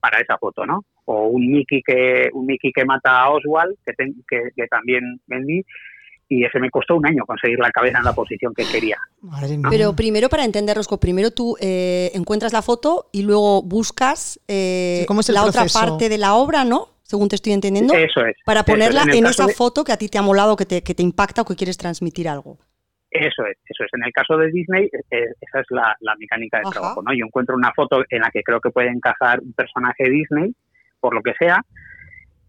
para 0.00 0.20
esa 0.20 0.38
foto, 0.38 0.64
¿no? 0.64 0.84
O 1.06 1.26
un 1.26 1.50
Mickey 1.50 1.82
que 1.84 2.28
un 2.32 2.46
Mickey 2.46 2.70
que 2.72 2.84
mata 2.84 3.20
a 3.22 3.30
Oswald, 3.30 3.74
que, 3.84 3.92
ten- 3.92 4.24
que, 4.28 4.38
que 4.54 4.66
también 4.68 5.02
vendí, 5.26 5.62
y 6.28 6.44
ese 6.44 6.58
me 6.58 6.70
costó 6.70 6.96
un 6.96 7.06
año 7.06 7.24
conseguir 7.26 7.58
la 7.58 7.70
cabeza 7.70 7.98
en 7.98 8.04
la 8.04 8.14
posición 8.14 8.54
que 8.54 8.64
quería. 8.64 8.96
Madre 9.20 9.58
mía. 9.58 9.66
Pero 9.68 9.94
primero, 9.94 10.28
para 10.28 10.44
entender, 10.44 10.76
Rosco, 10.76 10.98
primero 10.98 11.32
tú 11.32 11.56
eh, 11.60 12.10
encuentras 12.14 12.52
la 12.52 12.62
foto 12.62 13.08
y 13.12 13.22
luego 13.22 13.62
buscas 13.62 14.40
eh, 14.48 14.98
Sí, 15.00 15.06
¿cómo 15.06 15.20
es 15.20 15.28
la 15.28 15.44
otra 15.44 15.64
parte 15.72 16.08
de 16.08 16.16
la 16.18 16.34
obra, 16.34 16.64
¿no? 16.64 16.88
Según 17.04 17.28
te 17.28 17.36
estoy 17.36 17.52
entendiendo. 17.52 17.94
Eso 17.94 18.24
es. 18.24 18.34
Para 18.44 18.60
eso 18.60 18.72
es. 18.72 18.74
ponerla 18.74 19.02
en, 19.14 19.26
esa 19.26 19.46
de- 19.46 19.52
foto 19.54 19.84
que 19.84 19.92
a 19.92 19.96
ti 19.96 20.08
te 20.08 20.18
ha 20.18 20.22
molado, 20.22 20.56
que 20.56 20.64
te, 20.66 20.82
que 20.82 20.94
te 20.94 21.02
impacta 21.02 21.42
o 21.42 21.44
que 21.44 21.54
quieres 21.54 21.76
transmitir 21.76 22.28
algo. 22.28 22.58
Eso 23.10 23.44
es, 23.46 23.56
eso 23.68 23.84
es. 23.84 23.90
En 23.92 24.02
el 24.04 24.12
caso 24.12 24.36
de 24.36 24.50
Disney, 24.50 24.86
eh, 25.10 25.26
esa 25.40 25.60
es 25.60 25.66
la, 25.70 25.94
la 26.00 26.16
mecánica 26.16 26.56
de 26.58 26.62
Ajá. 26.64 26.72
trabajo, 26.72 27.02
¿no? 27.02 27.12
Yo 27.14 27.24
encuentro 27.26 27.54
una 27.54 27.72
foto 27.72 28.02
en 28.10 28.20
la 28.22 28.30
que 28.30 28.42
creo 28.42 28.60
que 28.60 28.70
puede 28.70 28.88
encajar 28.88 29.38
un 29.40 29.52
personaje 29.52 30.10
Disney, 30.10 30.52
por 30.98 31.14
lo 31.14 31.22
que 31.22 31.32
sea, 31.38 31.60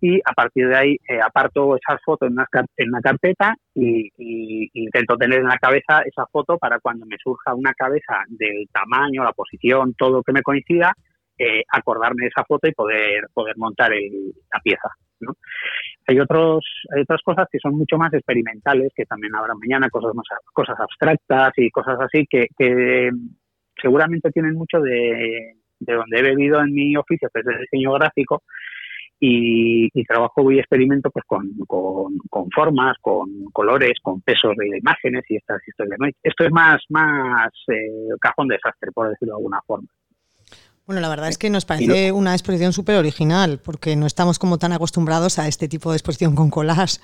y 0.01 0.19
a 0.25 0.33
partir 0.33 0.67
de 0.67 0.75
ahí 0.75 0.97
eh, 1.07 1.19
aparto 1.23 1.75
esa 1.75 1.97
foto 2.03 2.25
en 2.25 2.33
una, 2.33 2.47
en 2.77 2.89
una 2.89 3.01
carpeta 3.01 3.55
y, 3.75 4.09
y 4.17 4.69
intento 4.73 5.17
tener 5.17 5.39
en 5.39 5.47
la 5.47 5.57
cabeza 5.57 6.01
esa 6.05 6.25
foto 6.31 6.57
para 6.57 6.79
cuando 6.79 7.05
me 7.05 7.17
surja 7.21 7.53
una 7.53 7.73
cabeza 7.73 8.23
del 8.27 8.67
tamaño, 8.71 9.23
la 9.23 9.33
posición, 9.33 9.93
todo 9.97 10.23
que 10.23 10.33
me 10.33 10.41
coincida, 10.41 10.93
eh, 11.37 11.63
acordarme 11.71 12.23
de 12.23 12.27
esa 12.29 12.43
foto 12.45 12.67
y 12.67 12.73
poder, 12.73 13.27
poder 13.33 13.57
montar 13.57 13.93
el- 13.93 14.33
la 14.53 14.59
pieza, 14.63 14.89
¿no? 15.21 15.33
hay 16.07 16.19
otros 16.19 16.63
hay 16.95 17.01
otras 17.01 17.21
cosas 17.23 17.47
que 17.51 17.59
son 17.59 17.77
mucho 17.77 17.97
más 17.97 18.13
experimentales 18.13 18.91
que 18.95 19.05
también 19.05 19.35
habrá 19.35 19.53
mañana 19.55 19.89
cosas 19.89 20.13
más 20.13 20.25
cosas 20.53 20.79
abstractas 20.79 21.53
y 21.57 21.69
cosas 21.71 21.99
así 21.99 22.25
que, 22.29 22.47
que 22.57 23.09
seguramente 23.81 24.31
tienen 24.31 24.53
mucho 24.55 24.79
de, 24.81 25.55
de 25.79 25.93
donde 25.93 26.19
he 26.19 26.21
bebido 26.21 26.61
en 26.61 26.73
mi 26.73 26.95
oficio 26.95 27.29
que 27.33 27.41
es 27.41 27.47
el 27.47 27.59
diseño 27.61 27.93
gráfico 27.93 28.43
y, 29.19 29.89
y 29.93 30.03
trabajo 30.03 30.51
y 30.51 30.59
experimento 30.59 31.09
pues 31.09 31.25
con, 31.25 31.49
con, 31.67 32.51
formas 32.51 32.97
con 33.01 33.27
colores 33.51 33.93
con 34.01 34.21
pesos 34.21 34.53
de 34.57 34.77
imágenes 34.77 35.23
y 35.29 35.37
estas 35.37 35.65
historias 35.67 35.97
esto 36.21 36.43
es 36.45 36.51
más 36.51 36.83
más 36.89 37.49
eh, 37.69 38.09
cajón 38.19 38.47
desastre 38.49 38.91
por 38.91 39.09
decirlo 39.09 39.35
de 39.35 39.39
alguna 39.39 39.61
forma 39.65 39.87
Bueno, 40.85 41.01
la 41.01 41.09
verdad 41.09 41.29
es 41.29 41.39
que 41.39 41.49
nos 41.49 41.65
parece 41.65 42.11
una 42.11 42.33
exposición 42.33 42.71
súper 42.71 42.97
original, 42.97 43.59
porque 43.63 43.95
no 43.95 44.05
estamos 44.05 44.37
como 44.37 44.59
tan 44.59 44.71
acostumbrados 44.71 45.39
a 45.39 45.47
este 45.47 45.67
tipo 45.67 45.89
de 45.89 45.97
exposición 45.97 46.35
con 46.35 46.51
collage. 46.51 46.99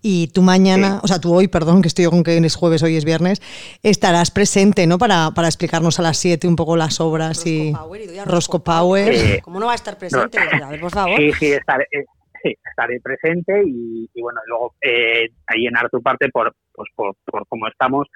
Y 0.00 0.28
tú 0.28 0.40
mañana, 0.40 1.00
o 1.02 1.06
sea, 1.06 1.20
tú 1.20 1.34
hoy, 1.34 1.46
perdón, 1.46 1.82
que 1.82 1.88
estoy 1.88 2.04
yo 2.04 2.10
con 2.10 2.24
que 2.24 2.38
es 2.38 2.56
jueves, 2.56 2.82
hoy 2.82 2.96
es 2.96 3.04
viernes, 3.04 3.42
estarás 3.82 4.30
presente, 4.30 4.86
¿no? 4.86 4.96
Para, 4.96 5.32
para 5.32 5.48
explicarnos 5.48 5.98
a 5.98 6.02
las 6.02 6.16
7 6.16 6.48
un 6.48 6.56
poco 6.56 6.78
las 6.78 6.98
obras 6.98 7.36
Rosco 7.36 7.50
y 7.50 7.72
Power, 7.72 8.00
y 8.00 8.06
doy 8.06 8.18
a 8.18 8.24
Rosco 8.24 8.64
Power. 8.64 9.12
Eh, 9.12 9.40
¿Cómo 9.42 9.60
no 9.60 9.66
va 9.66 9.72
a 9.72 9.74
estar 9.74 9.98
presente? 9.98 10.38
A 10.38 10.70
ver, 10.70 10.80
por 10.80 10.92
favor. 10.92 11.18
Sí, 11.18 11.32
sí, 11.32 11.52
estaré, 11.52 11.84
eh, 11.92 12.06
sí, 12.42 12.56
estaré 12.70 13.00
presente 13.00 13.62
y, 13.66 14.08
y 14.14 14.22
bueno, 14.22 14.40
luego 14.46 14.74
eh, 14.80 15.28
ahí 15.48 15.60
llenar 15.60 15.90
tu 15.90 16.00
parte 16.00 16.30
por, 16.30 16.54
pues 16.72 16.88
por, 16.94 17.14
por 17.26 17.46
cómo 17.48 17.68
estamos. 17.68 18.08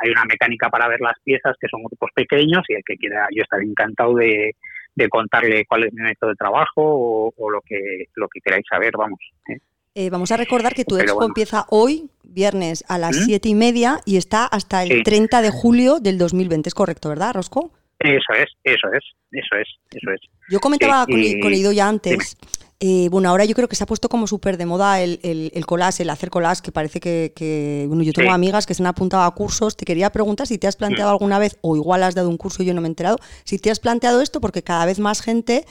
Hay 0.00 0.10
una 0.10 0.24
mecánica 0.24 0.68
para 0.68 0.86
ver 0.86 1.00
las 1.00 1.18
piezas 1.24 1.56
que 1.60 1.66
son 1.68 1.82
grupos 1.82 2.10
pequeños 2.14 2.62
y 2.68 2.74
el 2.74 2.82
que 2.86 2.94
quiera, 2.96 3.26
yo 3.34 3.42
estaré 3.42 3.64
encantado 3.64 4.14
de, 4.14 4.52
de 4.98 5.08
contarle 5.08 5.64
cuál 5.66 5.84
es 5.84 5.92
mi 5.92 6.02
método 6.02 6.30
de 6.30 6.36
trabajo 6.36 6.82
o, 6.82 7.32
o 7.36 7.50
lo 7.50 7.60
que 7.62 8.06
lo 8.14 8.28
que 8.28 8.40
queráis 8.40 8.64
saber, 8.68 8.92
vamos. 8.96 9.20
¿eh? 9.48 9.58
Eh, 9.94 10.10
vamos 10.10 10.30
a 10.32 10.36
recordar 10.36 10.74
que 10.74 10.84
tu 10.84 10.96
Pero 10.96 11.02
expo 11.04 11.16
bueno. 11.16 11.30
empieza 11.30 11.66
hoy, 11.70 12.10
viernes, 12.22 12.84
a 12.88 12.98
las 12.98 13.16
¿Mm? 13.16 13.24
siete 13.24 13.48
y 13.48 13.54
media 13.54 13.98
y 14.04 14.16
está 14.16 14.44
hasta 14.46 14.82
el 14.82 14.88
Sí. 14.98 15.02
30 15.02 15.42
de 15.42 15.50
julio 15.50 15.98
del 16.00 16.18
2020. 16.18 16.68
¿Es 16.68 16.74
correcto, 16.74 17.08
verdad, 17.08 17.34
Rosco? 17.34 17.72
Eso 17.98 18.32
es, 18.34 18.46
eso 18.62 18.86
es, 18.92 19.04
eso 19.32 19.56
es, 19.56 19.68
eso 19.90 20.10
es. 20.12 20.20
Yo 20.50 20.60
comentaba 20.60 21.04
con, 21.06 21.20
con 21.40 21.52
Ido 21.52 21.72
antes. 21.82 22.36
Eh, 22.80 23.08
bueno, 23.10 23.28
ahora 23.28 23.44
yo 23.44 23.54
creo 23.56 23.66
que 23.66 23.74
se 23.74 23.82
ha 23.82 23.86
puesto 23.88 24.08
como 24.08 24.26
súper 24.28 24.56
de 24.56 24.64
moda 24.66 25.00
el, 25.00 25.18
el, 25.24 25.50
el 25.52 25.66
collage, 25.66 26.04
el 26.04 26.10
hacer 26.10 26.30
collage, 26.30 26.62
que 26.62 26.70
parece 26.70 27.00
que, 27.00 27.32
que- 27.34 27.86
bueno, 27.88 28.04
yo 28.04 28.12
tengo 28.12 28.28
Sí. 28.30 28.34
amigas 28.34 28.66
que 28.66 28.74
se 28.74 28.82
han 28.82 28.86
apuntado 28.86 29.24
a 29.24 29.34
cursos. 29.34 29.76
Te 29.76 29.84
quería 29.84 30.10
preguntar 30.10 30.46
si 30.46 30.58
te 30.58 30.68
has 30.68 30.76
planteado 30.76 31.10
alguna 31.10 31.38
vez, 31.40 31.58
o 31.60 31.74
igual 31.74 32.02
has 32.04 32.14
dado 32.14 32.28
un 32.28 32.36
curso 32.36 32.62
y 32.62 32.66
yo 32.66 32.74
no 32.74 32.80
me 32.80 32.86
he 32.86 32.90
enterado, 32.90 33.18
si 33.44 33.58
te 33.58 33.70
has 33.72 33.80
planteado 33.80 34.20
esto, 34.20 34.40
porque 34.40 34.62
cada 34.62 34.86
vez 34.86 35.00
más 35.00 35.22
gente, 35.22 35.64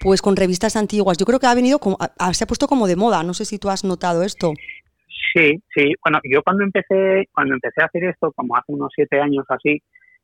pues 0.00 0.20
con 0.20 0.34
revistas 0.34 0.74
antiguas, 0.74 1.16
yo 1.16 1.26
creo 1.26 1.38
que 1.38 1.46
ha 1.46 1.54
venido, 1.54 1.78
como, 1.78 1.96
a- 2.00 2.34
se 2.34 2.42
ha 2.42 2.46
puesto 2.48 2.66
como 2.66 2.88
de 2.88 2.96
moda. 2.96 3.22
No 3.22 3.34
sé 3.34 3.44
si 3.44 3.58
tú 3.58 3.68
has 3.70 3.84
notado 3.84 4.24
esto. 4.24 4.52
Sí, 5.34 5.60
sí. 5.74 5.92
Bueno, 6.04 6.18
yo 6.24 6.42
cuando 6.42 6.64
empecé, 6.64 7.28
cuando 7.32 7.54
empecé 7.54 7.82
a 7.82 7.86
hacer 7.86 8.02
esto, 8.04 8.32
como 8.34 8.56
hace 8.56 8.72
unos 8.72 8.90
siete 8.94 9.20
años 9.20 9.44
así, 9.48 9.80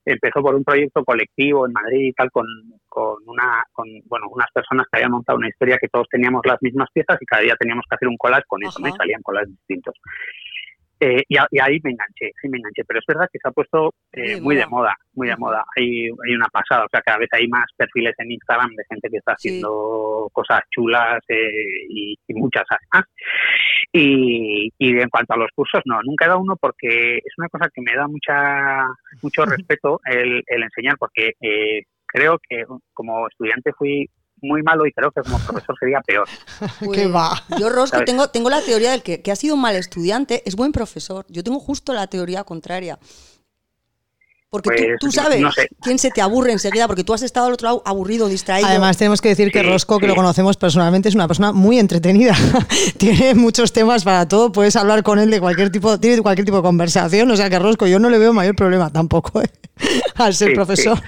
empezó 0.07 0.43
por 0.43 0.55
un 0.55 0.65
proyecto 0.65 1.05
colectivo 1.05 1.67
en 1.67 1.73
Madrid 1.73 2.09
y 2.09 2.13
tal, 2.13 2.31
con, 2.31 2.47
con 2.95 3.17
una, 3.27 3.65
con, 3.73 3.89
bueno, 4.07 4.27
unas 4.31 4.49
personas 4.53 4.87
que 4.91 4.99
habían 4.99 5.11
montado 5.11 5.37
una 5.39 5.49
historia 5.49 5.79
que 5.81 5.89
todos 5.89 6.07
teníamos 6.09 6.43
las 6.47 6.63
mismas 6.63 6.89
piezas 6.95 7.19
y 7.21 7.27
cada 7.27 7.43
día 7.43 7.57
teníamos 7.59 7.85
que 7.91 7.97
hacer 7.97 8.07
un 8.09 8.17
collage 8.17 8.45
con 8.47 8.63
eso, 8.65 8.79
¿no? 8.79 8.89
Y 8.89 8.93
salían 8.93 9.23
collages 9.23 9.51
distintos. 9.51 9.95
Eh, 11.01 11.23
y, 11.29 11.37
a- 11.37 11.49
y 11.51 11.59
ahí 11.61 11.81
me 11.83 11.91
enganché, 11.91 12.31
sí 12.41 12.49
me 12.49 12.57
enganché, 12.59 12.85
pero 12.87 13.01
es 13.01 13.05
verdad 13.07 13.29
que 13.31 13.39
se 13.43 13.49
ha 13.49 13.51
puesto 13.51 13.93
eh, 14.13 14.21
Muy 14.23 14.35
de 14.37 14.41
muy 14.41 14.57
de 14.57 14.67
moda. 14.69 14.95
muy 15.15 15.29
de 15.29 15.37
moda. 15.37 15.65
Hay, 15.77 16.05
hay 16.07 16.35
una 16.35 16.47
pasada, 16.53 16.85
o 16.85 16.89
sea, 16.89 17.03
cada 17.03 17.19
vez 17.19 17.29
hay 17.33 17.49
más 17.49 17.67
perfiles 17.77 18.15
en 18.19 18.31
Instagram 18.31 18.71
de 18.77 18.85
gente 18.89 19.09
que 19.11 19.17
está 19.19 19.35
Sí. 19.37 19.49
haciendo 19.49 20.31
cosas 20.33 20.61
chulas 20.71 21.19
eh, 21.29 21.51
y, 21.91 22.15
y 22.29 22.35
muchas 22.35 22.65
además. 22.71 23.11
Y, 23.93 24.73
y 24.79 24.99
en 25.01 25.09
cuanto 25.09 25.35
a 25.35 25.37
los 25.37 25.51
cursos, 25.55 25.83
no, 25.85 26.01
nunca 26.05 26.25
he 26.25 26.29
dado 26.29 26.41
uno 26.41 26.57
porque 26.57 27.17
es 27.19 27.33
una 27.39 27.49
cosa 27.49 27.69
que 27.75 27.83
me 27.83 27.95
da 27.95 28.07
mucha 28.09 28.87
mucho 29.21 29.45
respeto 29.69 30.01
el, 30.07 30.43
el 30.47 30.63
enseñar, 30.63 30.97
porque 30.99 31.33
eh, 31.41 31.83
creo 32.15 32.39
que 32.49 32.63
como 32.95 33.27
estudiante 33.29 33.73
fui 33.77 34.09
muy 34.41 34.63
malo 34.63 34.87
y 34.87 34.93
creo 34.93 35.11
que 35.11 35.23
como 35.23 35.39
profesor 35.39 35.75
sería 35.81 36.01
peor. 36.01 36.29
¿Qué 36.93 37.07
va? 37.09 37.43
Pues, 37.49 37.61
Yo, 37.61 37.69
Rosco, 37.71 37.97
¿Sabes? 37.97 38.07
tengo, 38.07 38.29
tengo 38.29 38.51
la 38.51 38.61
teoría 38.61 38.93
del 38.93 39.03
que, 39.03 39.21
que 39.21 39.33
ha 39.33 39.37
sido 39.37 39.55
un 39.57 39.61
mal 39.63 39.75
estudiante, 39.75 40.43
es 40.47 40.55
buen 40.55 40.71
profesor. 40.73 41.27
Yo 41.29 41.43
tengo 41.43 41.59
justo 41.59 41.93
la 41.93 42.07
teoría 42.07 42.45
contraria. 42.45 42.99
Porque 44.51 44.71
tú- 44.71 44.77
Pues, 44.77 44.99
tú, 45.01 45.11
sabes 45.13 45.41
no 45.41 45.51
sé. 45.51 45.67
quién 45.83 45.99
se 45.99 46.11
te 46.11 46.21
aburre 46.23 46.53
enseguida, 46.53 46.87
porque 46.87 47.03
tú 47.03 47.13
has 47.13 47.23
estado 47.23 47.47
al 47.47 47.55
otro 47.55 47.67
lado 47.67 47.83
aburrido, 47.85 48.29
distraído. 48.29 48.69
Además, 48.69 48.97
tenemos 48.97 49.21
que 49.21 49.31
decir 49.31 49.51
que 49.51 49.63
Sí, 49.63 49.67
Rosco, 49.67 49.99
que 49.99 50.05
sí. 50.05 50.09
lo 50.09 50.15
conocemos 50.15 50.57
personalmente, 50.57 51.09
es 51.09 51.17
una 51.17 51.27
persona 51.27 51.51
muy 51.53 51.81
entretenida. 51.81 52.35
tiene 52.99 53.35
muchos 53.35 53.73
temas 53.73 54.05
para 54.05 54.29
todo. 54.29 54.53
Puedes 54.53 54.77
hablar 54.77 55.03
con 55.03 55.19
él 55.19 55.29
de 55.31 55.41
cualquier 55.41 55.73
tipo, 55.73 55.99
tiene 55.99 56.23
cualquier 56.23 56.45
tipo 56.45 56.59
de 56.59 56.63
conversación. 56.63 57.29
O 57.33 57.37
sea 57.37 57.51
que 57.51 57.59
Rosco, 57.59 57.89
yo 57.89 57.99
no 57.99 58.09
le 58.11 58.19
veo 58.19 58.33
mayor 58.33 58.55
problema 58.55 58.91
tampoco 58.93 59.43
¿eh? 59.43 59.49
al 60.15 60.35
ser 60.35 60.51
Sí, 60.51 60.55
profesor. 60.55 61.01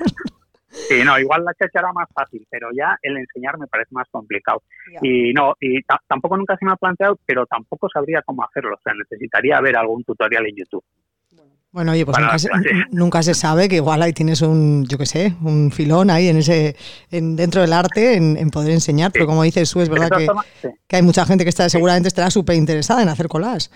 Sí, 0.88 1.02
no, 1.04 1.18
igual 1.18 1.45
la 1.45 1.54
chacha 1.54 1.80
era 1.80 1.92
más 1.92 2.09
fácil, 2.14 2.47
pero 2.50 2.68
ya 2.76 2.99
el 3.02 3.16
enseñar 3.16 3.59
me 3.59 3.66
parece 3.66 3.88
más 3.92 4.06
complicado. 4.11 4.62
Ya. 4.92 5.00
Y 5.02 5.33
no, 5.33 5.54
y 5.61 5.83
ta- 5.83 6.00
tampoco 6.06 6.37
nunca 6.37 6.56
se 6.56 6.64
me 6.64 6.73
ha 6.73 6.76
planteado, 6.76 7.18
pero 7.25 7.47
tampoco 7.47 7.88
sabría 7.88 8.23
cómo 8.23 8.45
hacerlo. 8.45 8.75
O 8.76 8.80
sea, 8.83 8.92
necesitaría 8.95 9.61
ver 9.61 9.76
algún 9.76 10.04
tutorial 10.04 10.47
en 10.47 10.56
YouTube. 10.56 10.85
Bueno, 11.73 11.92
oye, 11.92 12.06
pues 12.06 12.18
nunca 12.18 12.38
se, 12.38 12.49
nunca 12.90 13.23
se 13.23 13.35
sabe 13.35 13.68
que 13.68 13.76
igual 13.76 14.00
ahí 14.00 14.12
tienes 14.12 14.40
un, 14.40 14.87
yo 14.87 14.97
qué 14.97 15.04
sé, 15.04 15.35
un 15.42 15.71
filón 15.71 16.09
ahí 16.09 16.28
en 16.28 16.38
ese, 16.38 16.75
en, 17.11 17.37
dentro 17.37 17.61
del 17.61 17.73
arte, 17.73 18.14
en, 18.14 18.37
en 18.37 18.49
poder 18.50 18.71
enseñar. 18.71 19.12
Pero 19.12 19.26
como 19.26 19.42
dices 19.42 19.71
tú, 19.71 19.80
es 19.80 19.88
verdad 19.90 20.09
todas 20.09 20.21
que, 20.21 20.26
formas, 20.26 20.47
sí. 20.62 20.68
que 20.87 20.97
hay 20.97 21.02
mucha 21.02 21.26
gente 21.26 21.45
que 21.45 21.50
está 21.50 21.68
seguramente 21.68 22.09
estará 22.09 22.30
súper 22.30 22.56
interesada 22.56 23.02
en 23.02 23.09
hacer 23.09 23.28
colas. 23.28 23.71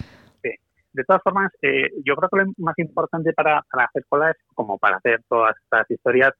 De 0.92 1.04
todas 1.04 1.22
formas, 1.22 1.52
eh, 1.62 1.88
yo 2.04 2.16
creo 2.16 2.28
que 2.28 2.38
lo 2.38 2.52
más 2.58 2.76
importante 2.78 3.32
para, 3.32 3.62
para 3.70 3.84
hacer 3.84 4.04
colas, 4.08 4.34
como 4.54 4.76
para 4.76 4.96
hacer 4.96 5.20
todas 5.28 5.54
estas 5.62 5.88
historias, 5.88 6.32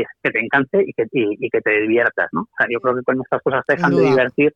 es 0.00 0.06
que 0.22 0.30
te 0.30 0.40
encante 0.40 0.82
y 0.86 0.92
que, 0.92 1.04
y, 1.12 1.46
y 1.46 1.50
que 1.50 1.60
te 1.60 1.80
diviertas, 1.82 2.28
¿no? 2.32 2.42
O 2.42 2.48
sea, 2.58 2.66
yo 2.70 2.80
creo 2.80 2.94
que 2.96 3.02
cuando 3.02 3.22
estas 3.24 3.42
cosas 3.42 3.62
te 3.66 3.76
dejan 3.76 3.94
de 3.94 4.02
divertir, 4.02 4.54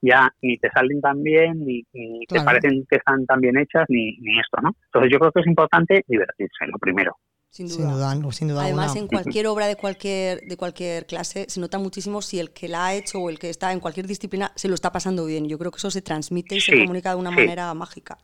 ya 0.00 0.28
ni 0.42 0.58
te 0.58 0.68
salen 0.70 1.00
tan 1.00 1.22
bien, 1.22 1.64
ni, 1.64 1.84
ni 1.92 2.26
Claro. 2.26 2.42
te 2.42 2.46
parecen 2.46 2.86
que 2.90 2.96
están 2.96 3.24
tan 3.26 3.40
bien 3.40 3.56
hechas, 3.58 3.84
ni, 3.88 4.16
ni 4.18 4.38
esto, 4.38 4.60
¿no? 4.62 4.74
Entonces 4.86 5.12
yo 5.12 5.18
creo 5.18 5.32
que 5.32 5.40
es 5.40 5.46
importante 5.46 6.04
divertirse, 6.08 6.66
lo 6.66 6.78
primero. 6.78 7.16
sin 7.50 7.68
duda. 7.68 7.76
Sin 7.76 7.90
duda, 8.22 8.32
sin 8.32 8.48
duda 8.48 8.62
Además, 8.64 8.96
alguna. 8.96 9.00
en 9.02 9.06
cualquier 9.08 9.46
obra 9.46 9.66
de 9.66 9.76
cualquier, 9.76 10.40
de 10.40 10.56
cualquier 10.56 11.06
clase 11.06 11.44
se 11.48 11.60
nota 11.60 11.78
muchísimo 11.78 12.20
si 12.22 12.40
el 12.40 12.50
que 12.52 12.66
la 12.66 12.86
ha 12.86 12.94
hecho 12.94 13.18
o 13.20 13.30
el 13.30 13.38
que 13.38 13.50
está 13.50 13.72
en 13.72 13.78
cualquier 13.80 14.06
disciplina 14.06 14.50
se 14.56 14.68
lo 14.68 14.74
está 14.74 14.90
pasando 14.90 15.24
bien. 15.26 15.48
Yo 15.48 15.58
creo 15.58 15.70
que 15.70 15.76
eso 15.76 15.90
se 15.90 16.02
transmite 16.02 16.56
y 16.56 16.60
se 16.60 16.78
comunica 16.78 17.10
de 17.10 17.16
una 17.16 17.30
sí. 17.30 17.36
manera 17.36 17.72
mágica. 17.74 18.16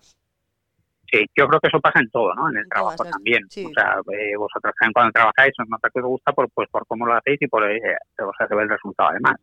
Sí, 1.11 1.25
yo 1.37 1.47
creo 1.49 1.59
que 1.61 1.69
eso 1.69 1.81
pasa 1.81 2.01
en 2.01 2.11
todo, 2.11 2.35
¿no? 2.35 2.51
En 2.51 2.57
el 2.59 2.63
En 2.65 2.69
trabajo 2.69 3.03
las- 3.03 3.13
también. 3.13 3.43
sí. 3.49 3.65
O 3.65 3.71
sea, 3.71 3.97
eh, 4.13 4.37
vosotros 4.37 4.75
cuando 4.93 5.11
trabajáis, 5.13 5.55
os 5.59 5.69
nota 5.69 5.89
que 5.93 6.01
os 6.01 6.07
gusta 6.07 6.33
por, 6.33 6.51
pues, 6.51 6.69
por 6.71 6.87
cómo 6.87 7.07
lo 7.07 7.15
hacéis 7.15 7.41
y 7.41 7.47
por, 7.47 7.65
eh, 7.71 7.81
o 8.21 8.33
sea, 8.37 8.47
se 8.47 8.55
ve 8.55 8.63
el 8.63 8.69
resultado 8.69 9.11
además. 9.11 9.37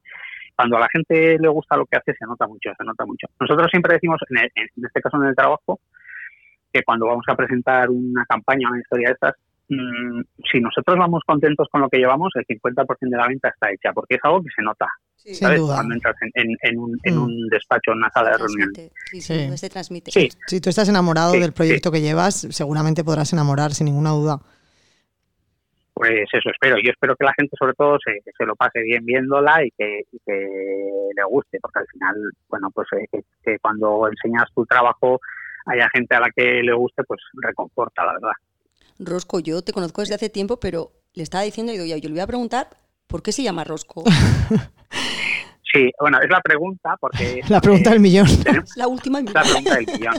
Cuando 0.56 0.78
a 0.78 0.82
la 0.82 0.88
gente 0.92 1.38
le 1.40 1.48
gusta 1.50 1.76
lo 1.76 1.86
que 1.86 1.98
hace, 1.98 2.14
se 2.14 2.26
nota 2.26 2.46
mucho, 2.48 2.70
se 2.78 2.84
nota 2.86 3.06
mucho. 3.06 3.28
Nosotros 3.40 3.68
siempre 3.72 3.94
decimos, 3.96 4.20
en, 4.30 4.38
el- 4.44 4.52
en 4.56 4.86
este 4.86 5.02
caso 5.02 5.18
en 5.18 5.30
el 5.30 5.36
trabajo, 5.36 5.80
que 6.72 6.84
cuando 6.84 7.08
vamos 7.08 7.26
a 7.28 7.36
presentar 7.36 7.90
una 7.90 8.26
campaña, 8.26 8.70
una 8.70 8.80
historia 8.80 9.08
de 9.10 9.14
estas, 9.14 9.34
mm, 9.70 10.22
si 10.52 10.60
nosotros 10.60 10.98
vamos 10.98 11.22
contentos 11.26 11.68
con 11.72 11.82
lo 11.82 11.90
que 11.90 11.98
llevamos, 11.98 12.32
el 12.36 12.46
50% 12.46 12.86
de 13.10 13.18
la 13.18 13.28
venta 13.28 13.50
está 13.50 13.72
hecha, 13.72 13.92
porque 13.94 14.16
es 14.16 14.22
algo 14.24 14.42
que 14.44 14.50
se 14.56 14.62
nota, 14.62 14.88
Sí, 15.16 15.34
Sin 15.34 15.48
¿sabes? 15.48 15.60
duda. 15.60 15.76
Cuando 15.76 15.96
entras 15.96 16.16
en, 16.22 16.32
en- 16.36 16.58
en 16.62 16.78
un, 16.80 17.00
en 17.04 17.16
Mm. 17.18 17.24
un 17.24 17.48
despacho, 17.50 17.92
en 17.92 17.98
una 17.98 18.10
sala 18.12 18.32
de 18.32 18.38
reunión. 18.38 18.72
Sí, 18.76 19.22
Sí. 19.22 19.58
se 19.58 19.70
transmite. 19.70 20.12
Sí, 20.12 20.30
Si 20.46 20.62
tú 20.62 20.70
estás 20.70 20.88
enamorado 20.88 21.34
Sí, 21.34 21.40
del 21.40 21.52
proyecto 21.54 21.92
que 21.92 22.02
llevas, 22.02 22.36
seguramente 22.52 23.04
podrás 23.04 23.34
enamorar 23.34 23.72
sin 23.72 23.86
ninguna 23.86 24.12
duda. 24.12 24.38
Pues 25.96 26.28
eso 26.32 26.50
espero. 26.52 26.76
Yo 26.84 26.92
espero 26.92 27.16
que 27.16 27.24
la 27.26 27.34
gente 27.38 27.56
sobre 27.58 27.74
todo 27.74 27.98
se, 28.04 28.20
que 28.24 28.32
se 28.38 28.46
lo 28.46 28.56
pase 28.56 28.82
bien 28.82 29.06
viéndola 29.06 29.64
y 29.66 29.72
que, 29.72 30.02
y 30.12 30.20
que 30.26 30.34
le 31.16 31.24
guste, 31.30 31.58
porque 31.62 31.80
al 31.80 31.88
final, 31.88 32.16
bueno, 32.50 32.70
pues 32.72 32.88
eh, 32.94 33.08
que, 33.12 33.22
que 33.44 33.58
cuando 33.60 34.08
enseñas 34.08 34.46
tu 34.54 34.66
trabajo 34.66 35.20
haya 35.68 35.88
gente 35.94 36.14
a 36.14 36.20
la 36.20 36.30
que 36.36 36.62
le 36.62 36.74
guste, 36.74 37.04
pues 37.06 37.22
reconforta, 37.42 38.06
la 38.06 38.14
verdad. 38.14 38.32
Rosco, 39.00 39.40
yo 39.40 39.62
te 39.62 39.74
conozco 39.74 40.02
desde 40.02 40.16
hace 40.16 40.30
tiempo, 40.30 40.60
pero 40.60 40.92
le 41.14 41.24
estaba 41.24 41.44
diciendo, 41.44 41.74
y 41.74 41.78
yo 41.78 41.86
le 41.96 42.10
voy 42.10 42.20
a 42.20 42.28
preguntar, 42.28 42.70
¿por 43.08 43.22
qué 43.24 43.32
se 43.32 43.44
llama 43.44 43.64
Rosco? 43.64 44.04
Sí, 45.74 45.92
bueno, 46.00 46.20
es 46.22 46.30
la 46.30 46.40
pregunta, 46.40 46.96
porque... 47.02 47.42
La 47.50 47.60
pregunta 47.60 47.90
eh, 47.90 47.94
del 47.94 48.00
millón. 48.00 48.28
tenemos- 48.46 48.78
la 48.78 48.88
última 48.88 49.20
es 49.20 49.26
la 49.34 49.42
pregunta 49.42 49.76
del 49.76 49.86
millón. 49.88 50.14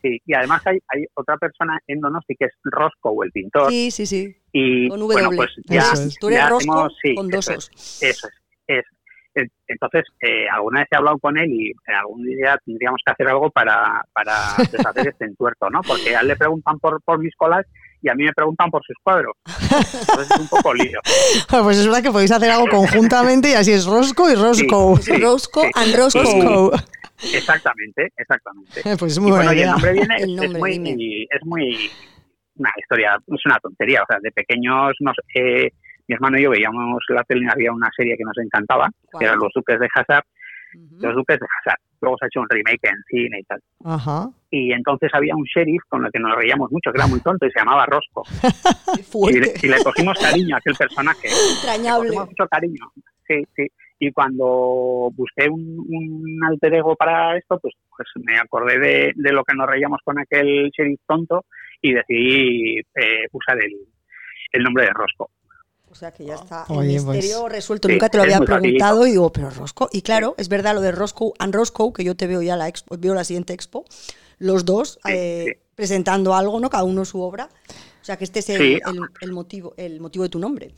Sí, 0.00 0.20
y 0.24 0.34
además 0.34 0.62
hay, 0.66 0.78
hay 0.86 1.04
otra 1.14 1.36
persona 1.36 1.80
en 1.88 2.00
Donosti 2.00 2.36
que 2.38 2.44
es 2.44 2.52
Rosco, 2.62 3.24
el 3.24 3.32
pintor, 3.32 3.70
Sí, 3.72 3.90
sí, 3.90 4.06
sí. 4.06 4.36
y 4.52 4.88
Con 4.88 5.00
W. 5.00 5.12
bueno, 5.14 5.30
pues 5.34 5.50
ya, 5.64 5.80
Eso 5.80 6.02
es. 6.04 6.14
Tú 6.20 6.28
eres 6.28 6.38
ya 6.38 6.48
Rosco 6.48 6.72
hemos- 6.72 6.92
sí, 7.02 7.14
con 7.16 7.26
eso 7.26 7.36
dos 7.36 7.48
es. 7.48 7.56
os. 7.56 8.02
Eso 8.02 8.28
es, 8.28 8.34
es. 8.68 8.84
En- 9.34 9.50
Entonces, 9.66 10.04
eh, 10.20 10.46
alguna 10.48 10.80
vez 10.80 10.88
he 10.92 10.96
hablado 10.96 11.18
con 11.18 11.38
él 11.38 11.50
y 11.50 11.70
eh, 11.70 11.74
algún 11.98 12.22
día 12.22 12.56
tendríamos 12.64 13.00
que 13.04 13.10
hacer 13.10 13.26
algo 13.26 13.50
para, 13.50 14.04
para 14.12 14.32
deshacer 14.70 15.08
este 15.08 15.24
entuerto, 15.24 15.70
¿no? 15.70 15.80
Porque 15.82 16.14
a 16.14 16.20
él 16.20 16.28
le 16.28 16.36
preguntan 16.36 16.78
por, 16.78 17.02
por 17.02 17.18
mis 17.18 17.34
colas 17.34 17.66
y 18.04 18.08
a 18.10 18.14
mí 18.14 18.22
me 18.24 18.32
preguntan 18.32 18.70
por 18.70 18.82
sus 18.84 18.96
cuadros. 19.02 19.32
Entonces 19.44 20.30
es 20.30 20.38
un 20.40 20.48
poco 20.48 20.72
lío. 20.74 21.00
Pues 21.64 21.78
es 21.78 21.86
verdad 21.86 22.02
que 22.02 22.10
podéis 22.12 22.30
hacer 22.30 22.50
algo 22.50 22.68
conjuntamente 22.68 23.50
y 23.50 23.54
así 23.54 23.72
es 23.72 23.86
Rosco 23.86 24.30
y 24.30 24.34
Rosco. 24.34 24.98
Es 24.98 25.20
Rosco 25.20 25.62
sí. 25.62 25.70
and 25.74 25.96
Rosco. 25.96 26.72
Exactamente, 27.32 28.12
exactamente. 28.16 28.82
Pues 28.98 29.12
es 29.12 29.18
Y 29.18 29.20
muy 29.20 29.30
bueno, 29.30 29.46
buena 29.46 29.60
y 29.60 29.62
el 29.64 29.70
nombre 29.70 29.92
viene, 29.92 30.14
El 30.16 30.22
es- 30.22 30.28
nombre, 30.36 30.46
es, 30.54 30.58
muy, 30.58 30.70
dime. 30.72 31.26
es 31.30 31.40
muy 31.44 31.90
una 32.56 32.70
historia, 32.78 33.16
es 33.26 33.46
una 33.46 33.58
tontería. 33.58 34.02
O 34.02 34.06
sea, 34.08 34.18
de 34.20 34.30
pequeños, 34.32 34.92
nos, 35.00 35.16
eh, 35.34 35.70
mi 36.06 36.14
hermano 36.14 36.38
y 36.38 36.42
yo 36.42 36.50
veíamos 36.50 37.02
la 37.08 37.22
tele, 37.24 37.46
había 37.50 37.72
una 37.72 37.88
serie 37.96 38.16
que 38.16 38.24
nos 38.24 38.36
encantaba, 38.38 38.88
¿Cuál? 39.10 39.20
que 39.20 39.24
eran 39.26 39.38
Los 39.38 39.52
Duques 39.54 39.78
de 39.80 39.88
Hazard. 39.94 40.24
Los 41.00 41.14
Duques 41.14 41.38
de 41.38 41.46
Hazard. 41.46 41.80
Luego 42.00 42.16
se 42.18 42.26
ha 42.26 42.28
hecho 42.28 42.40
un 42.40 42.48
remake 42.48 42.84
en 42.84 43.02
cine 43.08 43.40
y 43.40 43.44
tal. 43.44 43.60
Ajá. 43.84 44.30
Y 44.50 44.72
entonces 44.72 45.10
había 45.12 45.34
un 45.34 45.44
sheriff 45.44 45.82
con 45.88 46.04
el 46.04 46.12
que 46.12 46.20
nos 46.20 46.36
reíamos 46.36 46.70
mucho, 46.70 46.92
que 46.92 46.98
era 46.98 47.06
muy 47.06 47.20
tonto 47.20 47.46
y 47.46 47.50
se 47.50 47.58
llamaba 47.58 47.86
Rosco. 47.86 48.22
Y 49.30 49.40
le, 49.40 49.52
y 49.62 49.68
le 49.68 49.82
cogimos 49.82 50.18
cariño 50.18 50.54
a 50.54 50.58
aquel 50.58 50.74
personaje. 50.74 51.28
Le 51.28 51.56
entrañable. 51.56 52.08
cogimos 52.08 52.28
mucho 52.28 52.46
cariño. 52.48 52.92
Sí, 53.26 53.42
sí. 53.56 53.66
Y 53.98 54.12
cuando 54.12 55.10
busqué 55.14 55.48
un, 55.48 55.78
un 55.88 56.44
alter 56.44 56.74
ego 56.74 56.94
para 56.96 57.36
esto, 57.36 57.58
pues, 57.58 57.74
pues 57.96 58.08
me 58.24 58.38
acordé 58.38 58.78
de, 58.78 59.12
de 59.14 59.32
lo 59.32 59.44
que 59.44 59.54
nos 59.54 59.68
reíamos 59.68 60.00
con 60.04 60.18
aquel 60.18 60.70
sheriff 60.70 61.00
tonto 61.06 61.44
y 61.80 61.92
decidí 61.92 62.78
eh, 62.78 63.26
usar 63.32 63.58
el, 63.62 63.72
el 64.52 64.62
nombre 64.62 64.84
de 64.84 64.90
Rosco. 64.90 65.30
O 65.94 65.96
sea 65.96 66.10
que 66.12 66.24
ya 66.24 66.34
está 66.34 66.64
Oye, 66.70 66.96
el 66.96 67.04
pues- 67.04 67.16
misterio 67.18 67.48
resuelto. 67.48 67.86
Sí, 67.86 67.94
Nunca 67.94 68.08
te 68.08 68.16
lo 68.18 68.24
había 68.24 68.40
preguntado 68.40 69.06
y 69.06 69.12
digo, 69.12 69.30
pero 69.32 69.48
Rosco. 69.50 69.88
Y 69.92 70.02
claro, 70.02 70.34
es 70.38 70.48
verdad 70.48 70.74
lo 70.74 70.80
de 70.80 70.90
Roscoe 70.90 71.30
and 71.38 71.54
Roscoe, 71.54 71.92
que 71.92 72.02
yo 72.02 72.16
te 72.16 72.26
veo 72.26 72.42
ya 72.42 72.56
la 72.56 72.66
expo, 72.66 72.96
veo 72.98 73.14
la 73.14 73.22
siguiente 73.22 73.52
expo, 73.52 73.84
los 74.38 74.64
dos 74.64 74.98
Sí, 75.04 75.12
eh, 75.12 75.44
sí. 75.54 75.60
presentando 75.76 76.34
algo, 76.34 76.58
¿no? 76.58 76.68
Cada 76.68 76.82
uno 76.82 77.04
su 77.04 77.20
obra. 77.22 77.48
O 78.02 78.04
sea 78.04 78.16
que 78.16 78.24
este 78.24 78.40
es 78.40 78.48
el, 78.50 78.58
Sí. 78.58 78.80
el- 78.84 79.08
el 79.20 79.32
motivo, 79.32 79.72
el 79.76 80.00
motivo 80.00 80.24
de 80.24 80.30
tu 80.30 80.40
nombre. 80.40 80.74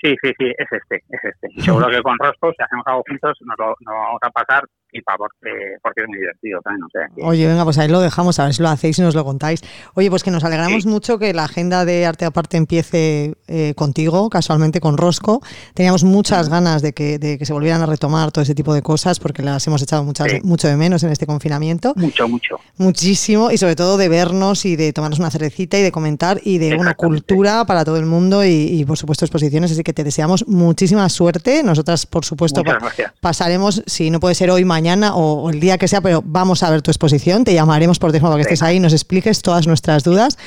Sí, 0.00 0.14
sí, 0.22 0.30
sí, 0.38 0.44
es 0.56 0.68
este, 0.70 0.96
es 1.08 1.20
este. 1.24 1.48
Y 1.56 1.62
seguro 1.62 1.88
que 1.90 2.00
con 2.02 2.16
Rosco, 2.18 2.52
si 2.56 2.62
hacemos 2.62 2.84
algo 2.86 3.02
juntos, 3.08 3.36
nos 3.40 3.58
lo, 3.58 3.66
nos 3.80 3.94
lo 3.94 4.00
vamos 4.00 4.20
a 4.22 4.30
pasar 4.30 4.64
porque, 5.02 5.50
porque 5.82 6.02
es 6.02 6.08
muy 6.08 6.18
divertido 6.18 6.60
también, 6.62 6.82
o 6.84 6.88
sea, 6.90 7.02
que- 7.14 7.22
Oye, 7.22 7.46
venga, 7.46 7.64
pues 7.64 7.78
ahí 7.78 7.88
lo 7.88 8.00
dejamos, 8.00 8.38
a 8.38 8.44
ver 8.44 8.54
si 8.54 8.62
lo 8.62 8.68
hacéis 8.68 8.98
y 8.98 9.02
nos 9.02 9.14
lo 9.14 9.24
contáis. 9.24 9.60
Oye, 9.94 10.10
pues 10.10 10.22
que 10.22 10.30
nos 10.30 10.44
alegramos 10.44 10.82
Sí. 10.84 10.88
mucho 10.88 11.18
que 11.18 11.32
la 11.34 11.44
agenda 11.44 11.84
de 11.84 12.06
Arte 12.06 12.24
Aparte 12.24 12.56
empiece 12.56 13.34
eh, 13.48 13.74
contigo, 13.76 14.30
casualmente 14.30 14.80
con 14.80 14.96
Rosco. 14.96 15.42
Teníamos 15.74 16.04
muchas 16.04 16.48
ganas 16.48 16.80
de 16.82 16.92
que, 16.92 17.18
de 17.18 17.38
que 17.38 17.44
se 17.46 17.52
volvieran 17.52 17.82
a 17.82 17.86
retomar 17.86 18.30
todo 18.32 18.42
ese 18.42 18.54
tipo 18.54 18.72
de 18.74 18.82
cosas 18.82 19.18
porque 19.20 19.42
las 19.42 19.66
hemos 19.66 19.82
echado 19.82 20.04
muchas, 20.04 20.30
Sí. 20.30 20.38
mucho 20.44 20.68
de 20.68 20.76
menos 20.76 21.02
en 21.02 21.10
este 21.10 21.26
confinamiento. 21.26 21.92
mucho, 21.96 22.28
mucho. 22.28 22.56
Muchísimo 22.76 23.50
y 23.50 23.58
sobre 23.58 23.76
todo 23.76 23.96
de 23.96 24.08
vernos 24.08 24.64
y 24.64 24.76
de 24.76 24.92
tomarnos 24.92 25.18
una 25.18 25.30
cervecita 25.30 25.78
y 25.78 25.82
de 25.82 25.90
comentar 25.92 26.40
y 26.44 26.58
de 26.58 26.76
una 26.76 26.94
cultura 26.94 27.64
para 27.64 27.84
todo 27.84 27.96
el 27.96 28.06
mundo 28.06 28.44
y, 28.44 28.50
y, 28.50 28.84
por 28.84 28.96
supuesto 28.98 29.24
exposiciones. 29.24 29.72
Así 29.72 29.82
que 29.82 29.92
te 29.92 30.04
deseamos 30.04 30.46
muchísima 30.46 31.08
suerte. 31.08 31.62
Nosotras, 31.62 32.06
por 32.06 32.24
supuesto, 32.24 32.62
pa- 32.62 32.78
pasaremos, 33.20 33.82
si 33.86 34.10
no 34.10 34.20
puede 34.20 34.34
ser 34.34 34.50
hoy, 34.50 34.64
mañana 34.64 34.83
o, 35.14 35.42
o 35.42 35.50
el 35.50 35.60
día 35.60 35.78
que 35.78 35.88
sea, 35.88 36.00
pero 36.00 36.22
vamos 36.24 36.62
a 36.62 36.70
ver 36.70 36.82
tu 36.82 36.90
exposición. 36.90 37.44
Te 37.44 37.54
llamaremos 37.54 37.98
por 37.98 38.10
teléfono 38.10 38.32
para 38.32 38.44
que 38.44 38.52
estés 38.54 38.62
ahí 38.62 38.76
y 38.76 38.80
nos 38.80 38.92
expliques 38.92 39.42
todas 39.42 39.66
nuestras 39.66 40.04
dudas. 40.04 40.38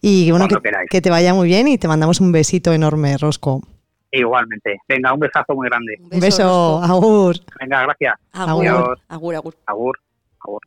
Y 0.00 0.30
bueno, 0.30 0.48
que, 0.48 0.58
que 0.90 1.00
te 1.00 1.10
vaya 1.10 1.34
muy 1.34 1.46
bien 1.48 1.68
y 1.68 1.78
te 1.78 1.88
mandamos 1.88 2.20
un 2.20 2.32
besito 2.32 2.72
enorme, 2.72 3.16
Rosco. 3.18 3.62
Igualmente. 4.10 4.78
Venga, 4.88 5.12
un 5.12 5.20
besazo 5.20 5.54
muy 5.54 5.68
grande. 5.68 5.96
Un 6.10 6.20
beso, 6.20 6.80
Rosco. 6.80 6.92
agur. 6.92 7.36
Venga, 7.60 7.82
gracias. 7.82 8.14
Agur, 8.32 8.66
agur, 9.08 9.34
agur. 9.34 9.56
Agur. 9.66 9.98
Agur. 10.40 10.60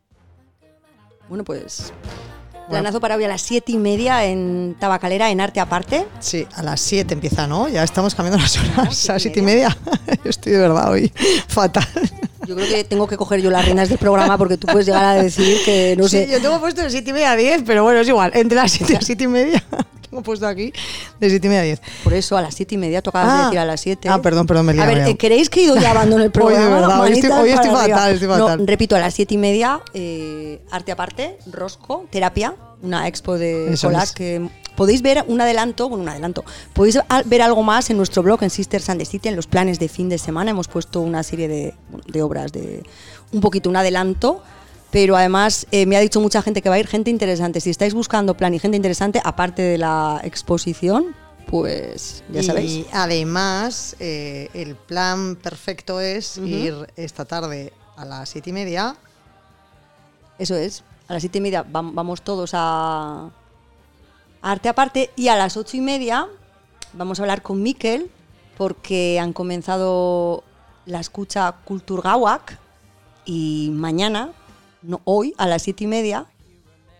Bueno, 1.29 1.43
pues 1.43 1.93
planazo 2.69 2.99
para 2.99 3.15
hoy 3.15 3.23
a 3.23 3.27
las 3.27 3.41
siete 3.41 3.71
y 3.71 3.77
media 3.77 4.25
en 4.25 4.75
Tabacalera, 4.79 5.29
en 5.29 5.41
Arte 5.41 5.59
Aparte. 5.59 6.05
Sí, 6.19 6.45
a 6.55 6.63
las 6.63 6.81
7 6.81 7.13
empieza, 7.13 7.47
¿no? 7.47 7.67
Ya 7.69 7.83
estamos 7.83 8.13
cambiando 8.13 8.41
las 8.41 8.57
horas. 8.57 9.09
a 9.09 9.13
las 9.13 9.21
7 9.21 9.39
y 9.39 9.43
media. 9.43 9.75
Estoy 10.23 10.53
de 10.53 10.59
verdad 10.59 10.91
hoy 10.91 11.11
fatal. 11.47 11.85
Yo 12.47 12.55
creo 12.55 12.67
que 12.67 12.83
tengo 12.85 13.07
que 13.07 13.17
coger 13.17 13.41
yo 13.41 13.51
las 13.51 13.65
riendas 13.65 13.89
del 13.89 13.97
programa 13.97 14.37
porque 14.37 14.57
tú 14.57 14.67
puedes 14.67 14.85
llegar 14.85 15.03
a 15.03 15.13
decir 15.21 15.57
que, 15.65 15.95
no 15.97 16.07
sé, 16.07 16.25
Sí, 16.25 16.31
yo 16.31 16.41
tengo 16.41 16.59
puesto 16.59 16.81
de 16.81 16.89
7 16.89 17.09
y 17.09 17.13
media 17.13 17.31
a 17.31 17.35
10, 17.35 17.63
pero 17.65 17.83
bueno, 17.83 17.99
es 17.99 18.07
igual. 18.07 18.31
Entre 18.33 18.55
las 18.55 18.71
7 18.71 18.93
y 18.93 18.95
las 18.95 19.05
7 19.05 19.23
y 19.23 19.27
media. 19.27 19.63
Tengo 20.09 20.23
puesto 20.23 20.47
aquí 20.47 20.71
de 21.19 21.29
7 21.29 21.45
y 21.45 21.49
media 21.49 21.61
a 21.61 21.65
10. 21.65 21.81
por 22.05 22.13
eso 22.13 22.37
a 22.37 22.41
las 22.41 22.55
siete 22.55 22.75
y 22.75 22.77
media 22.77 23.01
de 23.01 23.09
Ah. 23.13 23.43
decir 23.43 23.59
a 23.59 23.65
las 23.65 23.81
siete. 23.81 24.07
Ah, 24.07 24.21
perdón, 24.21 24.47
perdón, 24.47 24.65
me 24.67 24.73
he 24.73 24.81
A 24.81 24.85
ver, 24.85 24.95
liado. 24.95 25.11
eh, 25.11 25.17
¿queréis 25.17 25.49
que 25.49 25.65
yo 25.65 25.75
ya 25.75 25.91
abandone 25.91 26.23
el 26.23 26.29
Hoy, 26.41 26.53
de 26.53 26.59
programa? 26.59 26.75
verdad, 26.79 27.01
hoy 27.01 27.11
estoy- 27.11 27.29
hoy 27.31 27.49
estoy 27.49 27.69
fatal, 27.71 28.13
estoy 28.13 28.27
No, 28.29 28.37
fatal. 28.47 28.65
repito, 28.67 28.95
a 28.95 28.99
las 28.99 29.13
siete 29.13 29.33
y 29.33 29.37
media, 29.37 29.81
eh, 29.93 30.61
arte 30.71 30.93
aparte, 30.93 31.37
Rosco, 31.51 32.05
terapia, 32.09 32.55
una 32.81 33.05
expo 33.09 33.37
de 33.37 33.73
Eso 33.73 33.87
collage 33.89 34.05
es. 34.05 34.11
que 34.13 34.49
podéis 34.77 35.01
ver 35.01 35.25
un 35.27 35.41
adelanto, 35.41 35.89
bueno, 35.89 36.03
un 36.03 36.09
adelanto, 36.09 36.45
podéis 36.71 36.97
ver 37.25 37.41
algo 37.41 37.63
más 37.63 37.89
en 37.89 37.97
nuestro 37.97 38.23
blog 38.23 38.41
en 38.43 38.49
Sisters 38.49 38.89
and 38.89 38.99
the 39.01 39.05
City, 39.05 39.27
en 39.27 39.35
los 39.35 39.47
planes 39.47 39.77
de 39.79 39.89
fin 39.89 40.07
de 40.07 40.17
semana. 40.17 40.51
Hemos 40.51 40.69
puesto 40.69 41.01
una 41.01 41.23
serie 41.23 41.49
de, 41.49 42.21
obras 42.21 42.53
de 42.53 42.83
un 43.33 43.41
poquito, 43.41 43.69
un 43.69 43.75
adelanto. 43.75 44.41
Pero 44.89 45.17
además 45.17 45.67
eh, 45.71 45.85
me 45.85 45.97
ha 45.97 45.99
dicho 45.99 46.21
mucha 46.21 46.41
gente 46.41 46.61
que 46.61 46.69
va 46.69 46.75
a 46.75 46.79
ir, 46.79 46.87
gente 46.87 47.09
interesante. 47.11 47.59
Si 47.59 47.69
estáis 47.69 47.93
buscando 47.93 48.37
plan 48.37 48.53
y 48.53 48.59
gente 48.59 48.77
interesante, 48.77 49.19
aparte 49.21 49.61
de 49.61 49.77
la 49.77 50.21
exposición, 50.23 51.13
pues 51.47 52.23
ya 52.31 52.41
sabéis. 52.41 52.71
Y 52.71 52.85
además, 52.93 53.97
eh, 53.99 54.47
el 54.53 54.75
plan 54.77 55.35
perfecto 55.35 55.99
es 55.99 56.37
ir 56.37 56.73
esta 56.95 57.25
tarde 57.25 57.73
a 57.97 58.05
las 58.05 58.29
7 58.29 58.49
y 58.49 58.53
media. 58.53 58.95
Eso 60.39 60.55
es. 60.55 60.83
A 61.09 61.13
las 61.13 61.21
siete 61.21 61.37
y 61.39 61.41
media 61.41 61.65
vam- 61.65 61.91
vamos 61.93 62.21
todos 62.21 62.51
a 62.53 63.29
Arte 64.51 64.69
Aparte 64.69 65.09
y 65.17 65.27
a 65.27 65.35
las 65.35 65.57
ocho 65.57 65.75
y 65.75 65.81
media 65.81 66.25
vamos 66.93 67.19
a 67.19 67.23
hablar 67.23 67.41
con 67.41 67.61
Miquel 67.61 68.09
porque 68.57 69.19
han 69.19 69.33
comenzado 69.33 70.45
la 70.85 71.01
escucha 71.01 71.53
Kulturgauak 71.65 72.57
y 73.25 73.69
mañana, 73.73 74.31
no 74.83 75.01
hoy, 75.03 75.33
a 75.37 75.47
las 75.47 75.63
siete 75.63 75.83
y 75.83 75.87
media, 75.87 76.27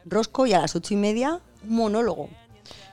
Rosco 0.06 0.46
y 0.46 0.52
a 0.52 0.60
las 0.60 0.76
ocho 0.76 0.94
y 0.94 0.98
media, 0.98 1.40
un 1.64 1.76
monólogo. 1.78 2.28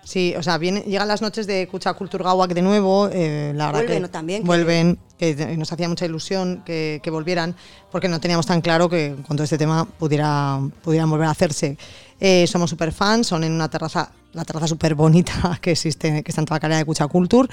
Sí, 0.04 0.34
o 0.36 0.42
sea, 0.44 0.56
viene, 0.58 0.82
llegan 0.82 1.08
las 1.08 1.20
noches 1.20 1.48
de 1.48 1.66
Kucha 1.66 1.94
Kulturgauak 1.94 2.52
de 2.52 2.62
nuevo. 2.62 3.08
eh, 3.10 3.52
la 3.56 3.72
verdad 3.72 3.80
Vuelven, 3.80 4.08
también, 4.08 4.44
vuelven, 4.44 4.98
que 5.13 5.13
te- 5.18 5.56
nos 5.56 5.72
hacía 5.72 5.88
mucha 5.88 6.04
ilusión 6.06 6.62
que, 6.64 7.00
que 7.02 7.10
volvieran, 7.10 7.54
porque 7.90 8.08
no 8.08 8.20
teníamos 8.20 8.46
tan 8.46 8.60
claro 8.60 8.88
que 8.88 9.14
con 9.26 9.36
todo 9.36 9.44
este 9.44 9.58
tema 9.58 9.84
pudiera, 9.84 10.60
pudieran 10.82 11.08
volver 11.10 11.28
a 11.28 11.30
hacerse. 11.30 11.76
Eh, 12.20 12.46
somos 12.46 12.70
super 12.70 12.92
fans, 12.92 13.26
son 13.26 13.44
en 13.44 13.52
una 13.52 13.68
terraza, 13.68 14.10
la 14.32 14.44
terraza 14.44 14.66
súper 14.68 14.94
bonita 14.94 15.58
que 15.60 15.72
existe, 15.72 16.22
que 16.22 16.30
está 16.30 16.40
en 16.40 16.46
Tabacalera 16.46 16.78
de 16.78 16.84
Cucha 16.84 17.06
Culture. 17.06 17.48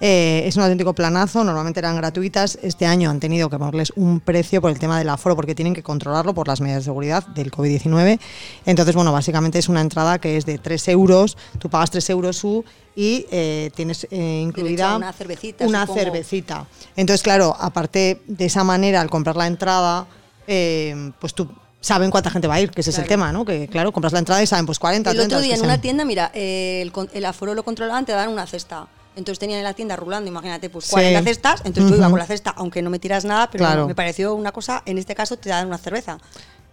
Eh, 0.00 0.42
es 0.46 0.56
un 0.56 0.62
auténtico 0.62 0.94
planazo, 0.94 1.44
normalmente 1.44 1.80
eran 1.80 1.96
gratuitas. 1.96 2.58
Este 2.62 2.86
año 2.86 3.08
han 3.10 3.20
tenido 3.20 3.48
que 3.50 3.58
ponerles 3.58 3.92
un 3.96 4.20
precio 4.20 4.60
por 4.60 4.70
el 4.70 4.78
tema 4.78 4.98
del 4.98 5.08
aforo, 5.10 5.36
porque 5.36 5.54
tienen 5.54 5.74
que 5.74 5.82
controlarlo 5.82 6.34
por 6.34 6.48
las 6.48 6.60
medidas 6.60 6.80
de 6.80 6.84
seguridad 6.84 7.26
del 7.28 7.50
COVID-19. 7.50 8.18
Entonces, 8.64 8.94
bueno, 8.94 9.12
básicamente 9.12 9.58
es 9.58 9.68
una 9.68 9.80
entrada 9.80 10.18
que 10.18 10.36
es 10.36 10.44
de 10.46 10.58
3 10.58 10.88
euros, 10.88 11.36
tú 11.58 11.68
pagas 11.70 11.90
3 11.90 12.10
euros 12.10 12.36
su 12.36 12.64
y 12.96 13.26
eh, 13.30 13.70
tienes 13.74 14.06
eh, 14.10 14.40
incluida 14.42 14.96
una 14.96 15.12
cervecita, 15.12 15.64
una 15.66 15.82
supongo. 15.82 16.00
cervecita. 16.00 16.66
Entonces, 16.96 17.22
claro, 17.22 17.54
aparte 17.60 18.22
de 18.26 18.46
esa 18.46 18.64
manera, 18.64 19.00
al 19.02 19.10
comprar 19.10 19.36
la 19.36 19.46
entrada, 19.46 20.06
eh, 20.46 21.12
pues 21.20 21.34
tú 21.34 21.48
saben 21.80 22.10
cuánta 22.10 22.30
gente 22.30 22.48
va 22.48 22.54
a 22.54 22.60
ir, 22.60 22.70
que 22.70 22.80
ese 22.80 22.90
es 22.90 22.98
el 22.98 23.06
tema, 23.06 23.30
¿no? 23.32 23.44
Que 23.44 23.68
claro, 23.68 23.92
compras 23.92 24.12
la 24.12 24.18
entrada 24.18 24.42
y 24.42 24.46
saben, 24.46 24.66
pues 24.66 24.78
40, 24.78 25.10
El 25.10 25.16
30, 25.18 25.36
otro 25.36 25.44
día 25.44 25.54
en 25.56 25.62
una 25.62 25.80
tienda, 25.80 26.04
mira, 26.04 26.30
eh, 26.34 26.80
el, 26.82 26.92
el 27.12 27.24
aforo 27.26 27.54
lo 27.54 27.62
controlaban, 27.62 28.04
te 28.06 28.12
daban 28.12 28.30
una 28.30 28.46
cesta. 28.46 28.88
Entonces 29.14 29.38
tenían 29.38 29.58
en 29.58 29.64
la 29.64 29.72
tienda 29.72 29.96
rulando, 29.96 30.28
imagínate, 30.28 30.68
pues 30.68 30.86
Sí. 30.86 30.90
40 30.90 31.22
cestas. 31.22 31.62
Entonces 31.64 31.90
yo 31.92 31.96
iba 31.96 32.10
con 32.10 32.18
la 32.18 32.26
cesta, 32.26 32.50
aunque 32.56 32.82
no 32.82 32.90
me 32.90 32.98
tiras 32.98 33.24
nada, 33.24 33.48
pero 33.50 33.64
Claro. 33.64 33.86
me 33.86 33.94
pareció 33.94 34.34
una 34.34 34.52
cosa, 34.52 34.82
en 34.84 34.98
este 34.98 35.14
caso 35.14 35.36
te 35.38 35.48
dan 35.48 35.66
una 35.68 35.78
cerveza. 35.78 36.18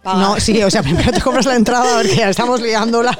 No, 0.04 0.38
sí, 0.38 0.62
o 0.62 0.70
sea, 0.70 0.82
primero 0.82 1.10
te 1.12 1.20
compras 1.20 1.46
la 1.46 1.56
entrada, 1.56 1.96
porque 1.96 2.16
ya 2.16 2.28
estamos 2.28 2.60
liándola. 2.60 3.18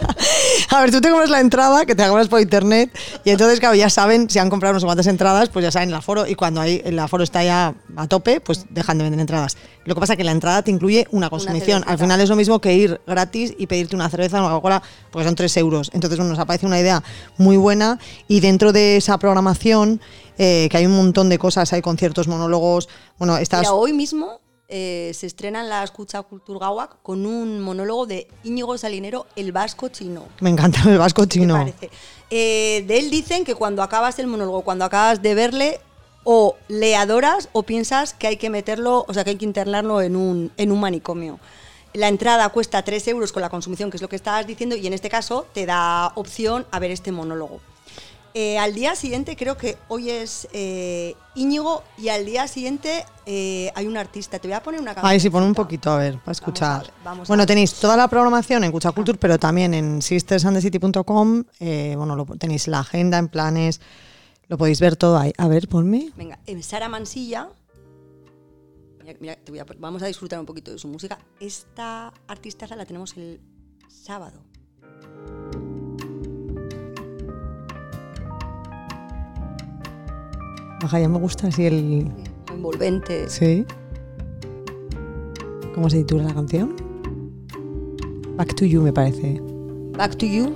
A 0.70 0.80
ver, 0.80 0.90
tú 0.90 1.00
te 1.00 1.08
compras 1.08 1.30
la 1.30 1.40
entrada, 1.40 1.86
que 1.86 1.94
te 1.94 2.02
la 2.02 2.08
compras 2.08 2.28
por 2.28 2.40
internet, 2.40 2.90
y 3.24 3.30
entonces, 3.30 3.58
claro, 3.58 3.74
ya 3.74 3.88
saben, 3.88 4.28
si 4.28 4.38
han 4.38 4.50
comprado 4.50 4.74
no 4.74 4.80
sé 4.80 4.86
cuántas 4.86 5.06
entradas, 5.06 5.48
pues 5.48 5.62
ya 5.62 5.70
saben 5.70 5.88
el 5.88 5.94
aforo, 5.94 6.26
y 6.26 6.34
cuando 6.34 6.60
hay, 6.60 6.82
el 6.84 6.98
aforo 6.98 7.24
está 7.24 7.42
ya 7.42 7.74
a 7.96 8.06
tope, 8.06 8.40
pues 8.40 8.66
dejan 8.68 8.98
de 8.98 9.04
vender 9.04 9.20
entradas. 9.20 9.56
Lo 9.84 9.94
que 9.94 10.00
pasa 10.00 10.12
es 10.12 10.16
que 10.18 10.24
la 10.24 10.32
entrada 10.32 10.62
te 10.62 10.70
incluye 10.70 11.06
una 11.10 11.30
consumición. 11.30 11.84
Al 11.86 11.98
final 11.98 12.20
es 12.20 12.28
lo 12.28 12.36
mismo 12.36 12.60
que 12.60 12.74
ir 12.74 13.00
gratis 13.06 13.54
y 13.58 13.66
pedirte 13.66 13.94
una 13.94 14.08
cerveza 14.08 14.38
o 14.38 14.40
una 14.40 14.50
Coca-Cola, 14.50 14.82
porque 15.10 15.26
son 15.26 15.34
3 15.34 15.56
euros. 15.58 15.90
Entonces, 15.92 16.18
bueno, 16.18 16.30
nos 16.30 16.38
aparece 16.38 16.66
una 16.66 16.78
idea 16.78 17.02
muy 17.38 17.56
buena, 17.56 17.98
y 18.28 18.40
dentro 18.40 18.72
de 18.72 18.96
esa 18.98 19.18
programación, 19.18 20.00
eh, 20.36 20.68
que 20.70 20.76
hay 20.76 20.86
un 20.86 20.96
montón 20.96 21.28
de 21.28 21.38
cosas, 21.38 21.72
hay 21.72 21.80
conciertos, 21.80 22.28
monólogos, 22.28 22.88
bueno, 23.18 23.36
estas... 23.38 23.60
Mira, 23.60 23.72
hoy 23.72 23.92
mismo 23.92 24.43
eh, 24.68 25.12
se 25.14 25.26
estrena 25.26 25.60
en 25.62 25.68
la 25.68 25.84
Escucha 25.84 26.22
Kulturgauak 26.22 27.02
con 27.02 27.26
un 27.26 27.60
monólogo 27.60 28.06
de 28.06 28.28
Íñigo 28.44 28.76
Salinero, 28.78 29.26
El 29.36 29.52
Vasco 29.52 29.88
Chino. 29.88 30.26
Me 30.40 30.50
encanta 30.50 30.82
el 30.88 30.98
vasco 30.98 31.22
¿Qué 31.22 31.28
te 31.28 31.34
chino. 31.40 31.54
parece? 31.54 31.90
Eh, 32.30 32.84
de 32.86 32.98
él 32.98 33.10
dicen 33.10 33.44
que 33.44 33.54
cuando 33.54 33.82
acabas 33.82 34.18
el 34.18 34.26
monólogo, 34.26 34.62
cuando 34.62 34.84
acabas 34.84 35.20
de 35.22 35.34
verle, 35.34 35.80
o 36.24 36.56
le 36.68 36.96
adoras 36.96 37.50
o 37.52 37.62
piensas 37.64 38.14
que 38.14 38.26
hay 38.26 38.36
que 38.38 38.48
meterlo, 38.50 39.04
o 39.06 39.14
sea, 39.14 39.24
que 39.24 39.30
hay 39.30 39.36
que 39.36 39.44
internarlo 39.44 40.00
en 40.00 40.16
un, 40.16 40.50
en 40.56 40.72
un 40.72 40.80
manicomio. 40.80 41.38
La 41.92 42.08
entrada 42.08 42.48
cuesta 42.48 42.82
3 42.82 43.08
euros 43.08 43.30
con 43.30 43.42
la 43.42 43.50
consumición, 43.50 43.90
que 43.90 43.98
es 43.98 44.02
lo 44.02 44.08
que 44.08 44.16
estabas 44.16 44.46
diciendo, 44.46 44.74
y 44.74 44.86
en 44.86 44.94
este 44.94 45.10
caso 45.10 45.46
te 45.52 45.66
da 45.66 46.12
opción 46.16 46.66
a 46.70 46.78
ver 46.78 46.90
este 46.90 47.12
monólogo. 47.12 47.60
Eh, 48.36 48.58
al 48.58 48.74
día 48.74 48.96
siguiente, 48.96 49.36
creo 49.36 49.56
que 49.56 49.76
hoy 49.86 50.10
es 50.10 50.48
eh, 50.52 51.14
Íñigo, 51.36 51.84
y 51.96 52.08
al 52.08 52.26
día 52.26 52.48
siguiente 52.48 53.04
eh, 53.26 53.70
hay 53.76 53.86
un 53.86 53.96
artista. 53.96 54.40
Te 54.40 54.48
voy 54.48 54.56
a 54.56 54.62
poner 54.62 54.80
una 54.80 54.92
canción. 54.92 55.08
Ay, 55.12 55.20
sí, 55.20 55.30
pon 55.30 55.44
un 55.44 55.54
poquito, 55.54 55.90
a 55.92 55.98
ver, 55.98 56.18
para 56.18 56.32
escuchar. 56.32 56.82
ver, 56.82 56.92
vamos 57.04 57.28
a 57.28 57.30
bueno, 57.30 57.42
ver. 57.42 57.46
tenéis 57.46 57.74
toda 57.74 57.96
la 57.96 58.08
programación 58.08 58.64
en 58.64 58.72
Cucha 58.72 58.90
Culture, 58.90 59.16
pero 59.18 59.38
también 59.38 59.72
en 59.72 60.02
sistersandthecity.com. 60.02 61.44
Eh, 61.60 61.94
bueno, 61.96 62.16
lo, 62.16 62.26
tenéis 62.26 62.66
la 62.66 62.80
agenda 62.80 63.18
en 63.18 63.28
planes, 63.28 63.80
lo 64.48 64.58
podéis 64.58 64.80
ver 64.80 64.96
todo 64.96 65.16
ahí. 65.16 65.32
A 65.38 65.46
ver, 65.46 65.68
ponme. 65.68 66.10
Venga, 66.16 66.40
en 66.46 66.60
Sara 66.64 66.88
Mansilla. 66.88 67.50
Mira, 69.00 69.16
mira, 69.20 69.36
te 69.36 69.52
voy 69.52 69.60
a- 69.60 69.66
vamos 69.78 70.02
a 70.02 70.06
disfrutar 70.06 70.40
un 70.40 70.46
poquito 70.46 70.72
de 70.72 70.78
su 70.80 70.88
música. 70.88 71.20
Esta 71.38 72.12
artistaza 72.26 72.74
la 72.74 72.84
tenemos 72.84 73.16
el 73.16 73.40
sábado. 73.86 74.42
Baja, 80.84 81.00
ya 81.00 81.08
me 81.08 81.18
gusta 81.18 81.46
así 81.46 81.64
el. 81.64 82.12
Envolvente. 82.52 83.26
Sí. 83.30 83.64
¿Cómo 85.74 85.88
se 85.88 85.96
titula 85.96 86.24
la 86.24 86.34
canción? 86.34 86.76
Back 88.36 88.54
to 88.54 88.66
You, 88.66 88.82
me 88.82 88.92
parece. 88.92 89.40
Back 89.96 90.14
to 90.16 90.26
you, 90.26 90.52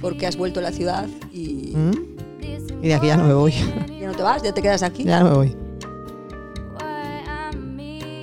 porque 0.00 0.24
has 0.28 0.36
vuelto 0.36 0.60
a 0.60 0.62
la 0.62 0.70
ciudad 0.70 1.08
y 1.32 1.72
¿Mm? 1.74 1.90
Y 2.80 2.86
de 2.86 2.94
aquí 2.94 3.08
ya 3.08 3.16
no 3.16 3.24
me 3.24 3.34
voy. 3.34 3.50
ya 4.00 4.06
no 4.06 4.14
te 4.14 4.22
vas, 4.22 4.40
ya 4.44 4.54
te 4.54 4.62
quedas 4.62 4.84
aquí. 4.84 5.02
ya 5.02 5.18
no 5.18 5.30
me 5.30 5.36
voy. 5.36 5.56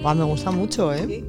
Buah, 0.02 0.16
me 0.16 0.24
gusta 0.24 0.50
mucho, 0.50 0.94
¿eh? 0.94 1.06
Sí. 1.06 1.26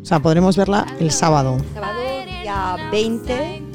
O 0.00 0.04
sea, 0.04 0.20
podremos 0.20 0.56
verla 0.56 0.86
el 1.00 1.10
sábado. 1.10 1.58
Sábado, 1.74 2.00
día 2.24 2.76
20. 2.92 3.67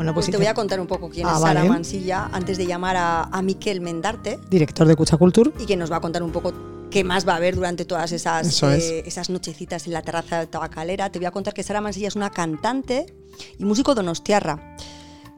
Bueno, 0.00 0.14
Pues 0.14 0.24
pues 0.26 0.30
te 0.32 0.38
voy 0.38 0.46
a 0.46 0.54
contar 0.54 0.80
un 0.80 0.86
poco 0.86 1.10
quién 1.10 1.26
Ah, 1.26 1.34
es 1.34 1.40
Sara 1.42 1.60
vale. 1.60 1.68
Mansilla 1.68 2.30
antes 2.32 2.56
de 2.56 2.64
llamar 2.64 2.96
a, 2.96 3.24
a 3.24 3.42
Miquel 3.42 3.82
Mendarte 3.82 4.38
Director 4.48 4.88
de 4.88 4.96
Cucha 4.96 5.18
Culture. 5.18 5.50
y 5.58 5.66
que 5.66 5.76
nos 5.76 5.92
va 5.92 5.96
a 5.96 6.00
contar 6.00 6.22
un 6.22 6.32
poco 6.32 6.54
qué 6.90 7.04
más 7.04 7.28
va 7.28 7.34
a 7.34 7.36
haber 7.36 7.54
durante 7.54 7.84
todas 7.84 8.10
esas, 8.12 8.46
Eso 8.46 8.70
es. 8.70 8.82
eh, 8.84 9.02
esas 9.04 9.28
nochecitas 9.28 9.86
en 9.86 9.92
la 9.92 10.00
terraza 10.00 10.38
de 10.38 10.46
tabacalera. 10.46 11.12
Te 11.12 11.18
voy 11.18 11.26
a 11.26 11.30
contar 11.32 11.52
que 11.52 11.62
Sara 11.62 11.82
Mansilla 11.82 12.08
es 12.08 12.16
una 12.16 12.30
cantante 12.30 13.12
y 13.58 13.64
músico 13.66 13.94
donostiarra 13.94 14.74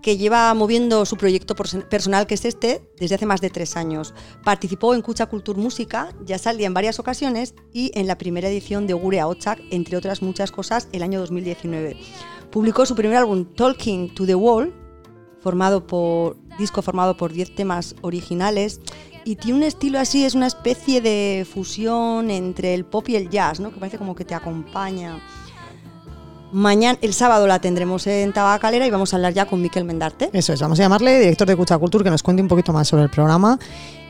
que 0.00 0.16
lleva 0.16 0.54
moviendo 0.54 1.06
su 1.06 1.16
proyecto 1.16 1.56
pers- 1.56 1.82
personal, 1.88 2.28
que 2.28 2.34
es 2.34 2.44
este, 2.44 2.88
desde 3.00 3.16
hace 3.16 3.26
más 3.26 3.40
de 3.40 3.50
tres 3.50 3.76
años. 3.76 4.14
Participó 4.44 4.94
en 4.94 5.02
Cucha 5.02 5.26
Culture 5.26 5.58
Música, 5.60 6.10
ya 6.24 6.38
salía 6.38 6.68
en 6.68 6.74
varias 6.74 7.00
ocasiones 7.00 7.54
y 7.72 7.90
en 7.98 8.06
la 8.06 8.16
primera 8.16 8.48
edición 8.48 8.86
de 8.86 8.94
Gure 8.94 9.24
Ochak, 9.24 9.60
entre 9.70 9.96
otras 9.96 10.22
muchas 10.22 10.52
cosas, 10.52 10.86
el 10.92 11.02
año 11.02 11.18
2019. 11.18 11.96
Publicó 12.52 12.84
su 12.84 12.94
primer 12.94 13.16
álbum, 13.16 13.46
Talking 13.46 14.14
to 14.14 14.26
the 14.26 14.34
Wall, 14.34 14.74
formado 15.40 15.86
por 15.86 16.36
disco 16.58 16.82
formado 16.82 17.16
por 17.16 17.32
10 17.32 17.54
temas 17.54 17.96
originales 18.02 18.80
y 19.24 19.36
tiene 19.36 19.58
un 19.58 19.62
estilo 19.64 19.98
así, 19.98 20.24
es 20.24 20.34
una 20.34 20.46
especie 20.46 21.00
de 21.00 21.46
fusión 21.50 22.30
entre 22.30 22.74
el 22.74 22.84
pop 22.84 23.08
y 23.08 23.16
el 23.16 23.30
jazz, 23.30 23.58
¿no? 23.58 23.72
Que 23.72 23.80
parece 23.80 23.96
como 23.96 24.14
que 24.14 24.26
te 24.26 24.34
acompaña. 24.34 25.18
Mañana, 26.52 26.98
el 27.00 27.14
sábado 27.14 27.46
la 27.46 27.58
tendremos 27.60 28.06
en 28.06 28.30
Tabacalera 28.34 28.86
y 28.86 28.90
vamos 28.90 29.14
a 29.14 29.16
hablar 29.16 29.32
ya 29.32 29.46
con 29.46 29.62
Miquel 29.62 29.86
Mendarte. 29.86 30.28
Eso 30.34 30.52
es, 30.52 30.60
vamos 30.60 30.78
a 30.78 30.82
llamarle 30.82 31.18
director 31.18 31.48
de 31.48 31.56
Cucha 31.56 31.78
Culture 31.78 32.04
que 32.04 32.10
nos 32.10 32.22
cuente 32.22 32.42
un 32.42 32.48
poquito 32.48 32.74
más 32.74 32.88
sobre 32.88 33.04
el 33.04 33.08
programa. 33.08 33.58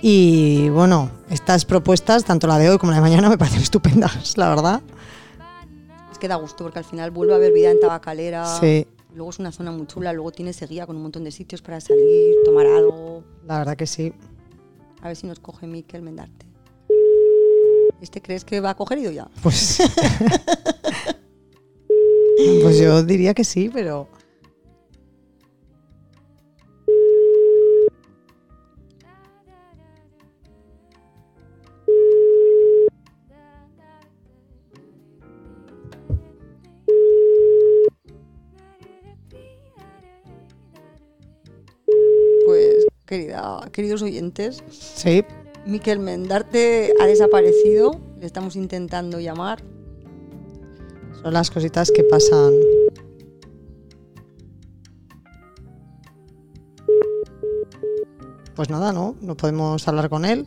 Y 0.01 0.69
bueno, 0.71 1.11
estas 1.31 1.65
propuestas, 1.65 2.25
tanto 2.25 2.49
la 2.49 2.59
de 2.59 2.71
hoy 2.71 2.79
como 2.79 2.91
la 2.91 2.97
de 2.97 3.03
mañana, 3.03 3.29
me 3.29 3.39
parecen 3.39 3.63
estupendas, 3.63 4.37
la 4.37 4.49
verdad. 4.49 4.83
Que 6.23 6.29
da 6.29 6.37
gusto 6.37 6.63
porque 6.63 6.79
al 6.79 6.85
final 6.85 7.11
vuelve 7.11 7.33
a 7.33 7.37
haber 7.37 7.53
vida 7.53 7.73
en 7.73 7.81
Tabacalera. 7.81 8.47
Sí, 8.61 8.87
Luego 9.13 9.31
es 9.31 9.41
una 9.41 9.51
zona 9.51 9.73
muy 9.73 9.89
chula, 9.89 10.13
luego 10.13 10.31
tiene 10.31 10.53
seguía 10.53 10.87
con 10.87 10.95
un 10.95 11.03
montón 11.03 11.25
de 11.25 11.33
sitios 11.33 11.63
para 11.63 11.81
salir, 11.81 12.37
tomar 12.45 12.65
algo. 12.65 13.25
la 13.45 13.59
verdad 13.59 13.77
que 13.77 13.89
sí. 13.89 14.13
A 15.01 15.09
ver 15.09 15.17
si 15.17 15.27
nos 15.27 15.41
coge 15.41 15.67
Miquel 15.67 16.01
Mendarte. 16.01 16.47
¿Este 18.01 18.23
crees 18.23 18.45
que 18.45 18.61
va 18.61 18.71
a 18.71 18.77
coger 18.77 18.99
ido 18.99 19.11
ya? 19.11 19.29
Pues. 19.43 19.79
pues 22.63 22.79
yo 22.79 23.03
diría 23.03 23.35
que 23.35 23.43
sí, 23.43 23.69
pero. 23.75 24.07
Querida, 43.13 43.69
queridos 43.73 44.01
oyentes, 44.01 44.65
Sí, 44.71 45.23
Miquel 45.67 45.99
Mendarte 45.99 46.95
ha 46.99 47.05
desaparecido. 47.07 48.01
Le 48.19 48.25
estamos 48.25 48.57
intentando 48.57 49.21
llamar. 49.21 49.63
son 51.23 51.35
las 51.35 51.51
cositas 51.51 51.91
que 51.91 52.05
pasan. 52.05 52.53
Pues 58.57 58.71
nada, 58.71 58.93
¿no? 58.93 59.15
No 59.21 59.37
podemos 59.37 59.87
hablar 59.87 60.09
con 60.09 60.25
él. 60.25 60.47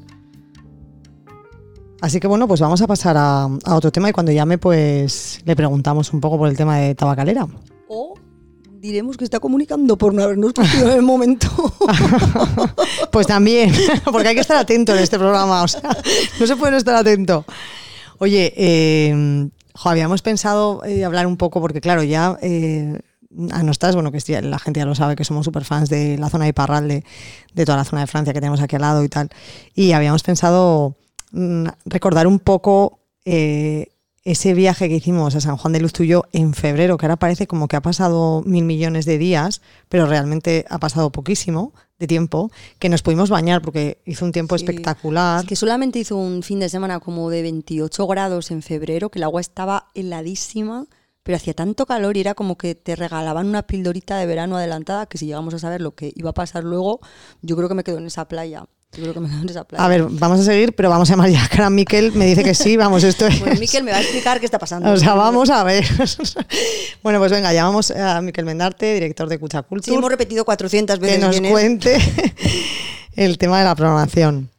Así 2.01 2.19
que 2.19 2.27
bueno, 2.27 2.47
pues 2.47 2.61
vamos 2.61 2.81
a 2.81 2.87
pasar 2.87 3.15
a, 3.17 3.43
a 3.43 3.75
otro 3.75 3.91
tema 3.91 4.09
y 4.09 4.11
cuando 4.11 4.31
llame, 4.31 4.57
pues 4.57 5.39
le 5.45 5.55
preguntamos 5.55 6.13
un 6.13 6.19
poco 6.19 6.37
por 6.39 6.49
el 6.49 6.57
tema 6.57 6.77
de 6.79 6.95
tabacalera. 6.95 7.47
Diremos 8.85 9.17
que 9.17 9.23
está 9.23 9.39
comunicando 9.39 9.97
por 9.97 10.13
no 10.13 10.21
habernos 10.21 10.53
cogido 10.53 10.91
en 10.91 10.97
el 10.97 11.01
momento. 11.01 11.47
Pues 13.11 13.27
también, 13.27 13.73
porque 14.11 14.27
hay 14.27 14.35
que 14.35 14.41
estar 14.41 14.57
atento 14.57 14.93
en 14.93 15.01
este 15.01 15.17
programa, 15.17 15.63
o 15.63 15.67
sea, 15.69 15.89
no 16.37 16.45
se 16.45 16.55
puede 16.57 16.71
no 16.73 16.77
estar 16.77 16.93
atento. 16.93 17.45
Oye, 18.19 19.49
jo, 19.73 19.89
habíamos 19.89 20.21
pensado 20.21 20.83
eh, 20.83 21.05
hablar 21.05 21.25
un 21.25 21.37
poco, 21.37 21.61
porque 21.61 21.79
claro, 21.79 22.03
ya 22.03 22.37
eh, 22.41 22.99
a 23.51 23.63
nuestras, 23.63 23.95
bueno, 23.95 24.11
que 24.11 24.41
la 24.41 24.59
gente 24.59 24.81
ya 24.81 24.85
lo 24.85 24.95
sabe, 24.95 25.15
que 25.15 25.23
somos 25.23 25.45
súper 25.45 25.63
fans 25.63 25.89
de 25.89 26.17
la 26.17 26.29
zona 26.29 26.43
de 26.43 26.53
Parralde, 26.53 27.05
de 27.53 27.65
toda 27.65 27.77
la 27.77 27.85
zona 27.85 28.01
de 28.01 28.07
Francia 28.07 28.33
que 28.33 28.41
tenemos 28.41 28.61
aquí 28.61 28.75
al 28.75 28.81
lado 28.81 29.03
y 29.03 29.09
tal, 29.09 29.29
y 29.73 29.93
habíamos 29.93 30.21
pensado 30.21 30.97
mm, 31.31 31.67
recordar 31.85 32.27
un 32.27 32.39
poco 32.39 32.99
eh, 33.23 33.87
ese 34.25 34.53
viaje 34.55 34.89
que 34.89 34.95
hicimos 34.95 35.35
a 35.35 35.39
San 35.39 35.55
Juan 35.55 35.71
de 35.71 35.79
Luz 35.79 35.93
tú 35.93 36.03
y 36.03 36.07
yo 36.07 36.23
en 36.33 36.53
febrero, 36.53 36.97
que 36.97 37.05
ahora 37.05 37.15
parece 37.15 37.45
como 37.47 37.67
que 37.67 37.75
ha 37.75 37.81
pasado 37.81 38.41
mil 38.45 38.65
millones 38.65 39.05
de 39.05 39.19
días, 39.19 39.61
pero 39.87 40.07
realmente 40.07 40.65
ha 40.69 40.79
pasado 40.79 41.11
poquísimo 41.11 41.73
de 41.99 42.07
tiempo, 42.07 42.51
que 42.79 42.89
nos 42.89 43.03
pudimos 43.03 43.29
bañar 43.29 43.61
porque 43.61 44.01
hizo 44.03 44.25
un 44.25 44.31
tiempo 44.31 44.57
Sí. 44.57 44.65
espectacular. 44.65 45.41
Es 45.41 45.47
que 45.47 45.55
solamente 45.55 45.99
hizo 45.99 46.17
un 46.17 46.41
fin 46.43 46.59
de 46.59 46.69
semana 46.69 46.99
como 46.99 47.29
de 47.29 47.43
28 47.43 48.07
grados 48.07 48.51
en 48.51 48.63
febrero, 48.63 49.09
que 49.09 49.19
el 49.19 49.23
agua 49.23 49.39
estaba 49.39 49.91
heladísima, 49.93 50.87
pero 51.21 51.35
hacía 51.37 51.53
tanto 51.53 51.85
calor 51.85 52.17
y 52.17 52.21
era 52.21 52.33
como 52.33 52.57
que 52.57 52.75
te 52.75 52.95
regalaban 52.95 53.47
una 53.47 53.63
pildorita 53.63 54.17
de 54.17 54.25
verano 54.25 54.57
adelantada, 54.57 55.05
que 55.05 55.17
si 55.17 55.27
llegamos 55.27 55.53
a 55.53 55.59
saber 55.59 55.81
lo 55.81 55.95
que 55.95 56.11
iba 56.15 56.31
a 56.31 56.33
pasar 56.33 56.63
luego, 56.63 56.99
yo 57.41 57.55
creo 57.55 57.69
que 57.69 57.75
me 57.75 57.83
quedo 57.83 57.99
en 57.99 58.07
esa 58.07 58.27
playa. 58.27 58.65
Que 58.95 59.19
me 59.19 59.27
esa 59.51 59.63
playa. 59.65 59.83
A 59.83 59.87
ver, 59.87 60.05
vamos 60.09 60.39
a 60.39 60.43
seguir, 60.43 60.73
pero 60.73 60.89
vamos 60.89 61.09
a 61.09 61.13
llamar 61.13 61.29
ya 61.29 61.49
a 61.65 61.69
Miquel, 61.69 62.13
me 62.13 62.25
dice 62.25 62.43
que 62.43 62.53
sí, 62.55 62.77
vamos, 62.77 63.03
esto 63.03 63.27
es... 63.27 63.39
Bueno, 63.41 63.59
Miquel 63.59 63.83
me 63.83 63.91
va 63.91 63.97
a 63.97 64.01
explicar 64.01 64.39
qué 64.39 64.45
está 64.45 64.57
pasando. 64.57 64.91
O 64.91 64.97
sea, 64.97 65.13
vamos 65.15 65.49
a 65.49 65.63
ver. 65.63 65.85
bueno, 67.03 67.19
pues 67.19 67.31
venga, 67.31 67.51
llamamos 67.53 67.91
a 67.91 68.21
Miquel 68.21 68.45
Mendarte, 68.45 68.93
director 68.93 69.27
de 69.27 69.37
Cucha 69.37 69.59
Sí, 69.59 69.65
Culture, 69.67 69.97
hemos 69.97 70.09
repetido 70.09 70.45
400 70.45 70.99
que 70.99 71.05
veces 71.05 71.19
nos 71.19 71.31
quién 71.31 71.45
es. 71.45 71.51
cuente 71.51 71.97
el 73.15 73.37
tema 73.37 73.59
de 73.59 73.65
la 73.65 73.75
programación. 73.75 74.49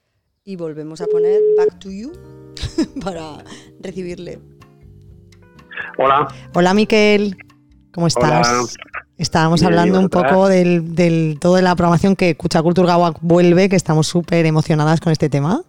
Y 0.45 0.57
volvemos 0.57 1.01
a 1.01 1.07
poner 1.07 1.41
Back 1.57 1.79
to 1.79 1.91
You 1.91 2.13
para 3.03 3.43
recibirle. 3.81 4.39
Hola. 5.99 6.29
Hola 6.55 6.75
Miquel, 6.75 7.37
¿cómo 7.93 8.07
estás? 8.07 8.49
Hola. 8.49 8.67
Estábamos 9.19 9.63
hablando 9.63 9.95
¿y 10.01 10.05
un 10.05 10.09
vosotras? 10.09 10.33
poco 10.33 10.49
del, 10.49 10.95
del 10.95 11.39
todo 11.41 11.57
de 11.57 11.63
la 11.63 11.75
programación 11.75 12.17
que 12.17 12.37
Cucha 12.37 12.61
Culture 12.63 12.87
Gawak 12.87 13.17
vuelve, 13.23 13.69
que 13.71 13.77
estamos 13.77 14.07
súper 14.07 14.45
emocionadas 14.45 15.01
con 15.01 15.11
este 15.11 15.31
tema. 15.31 15.63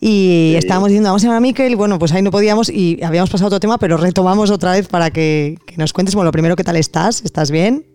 Y 0.00 0.50
Sí. 0.52 0.56
estábamos 0.58 0.88
diciendo, 0.90 1.08
vamos 1.08 1.22
a 1.22 1.26
llamar 1.26 1.38
a 1.38 1.40
Miquel, 1.40 1.76
bueno, 1.76 1.98
pues 1.98 2.12
ahí 2.12 2.20
no 2.20 2.30
podíamos 2.30 2.68
y 2.68 3.02
habíamos 3.02 3.30
pasado 3.30 3.46
otro 3.48 3.60
tema, 3.60 3.78
pero 3.78 3.96
retomamos 3.96 4.50
otra 4.50 4.72
vez 4.72 4.86
para 4.88 5.10
que, 5.10 5.56
que 5.66 5.76
nos 5.78 5.94
cuentes, 5.94 6.14
bueno, 6.14 6.26
lo 6.28 6.32
primero, 6.32 6.56
¿qué 6.56 6.64
tal 6.64 6.76
estás? 6.76 7.24
¿Estás 7.24 7.50
bien? 7.50 7.86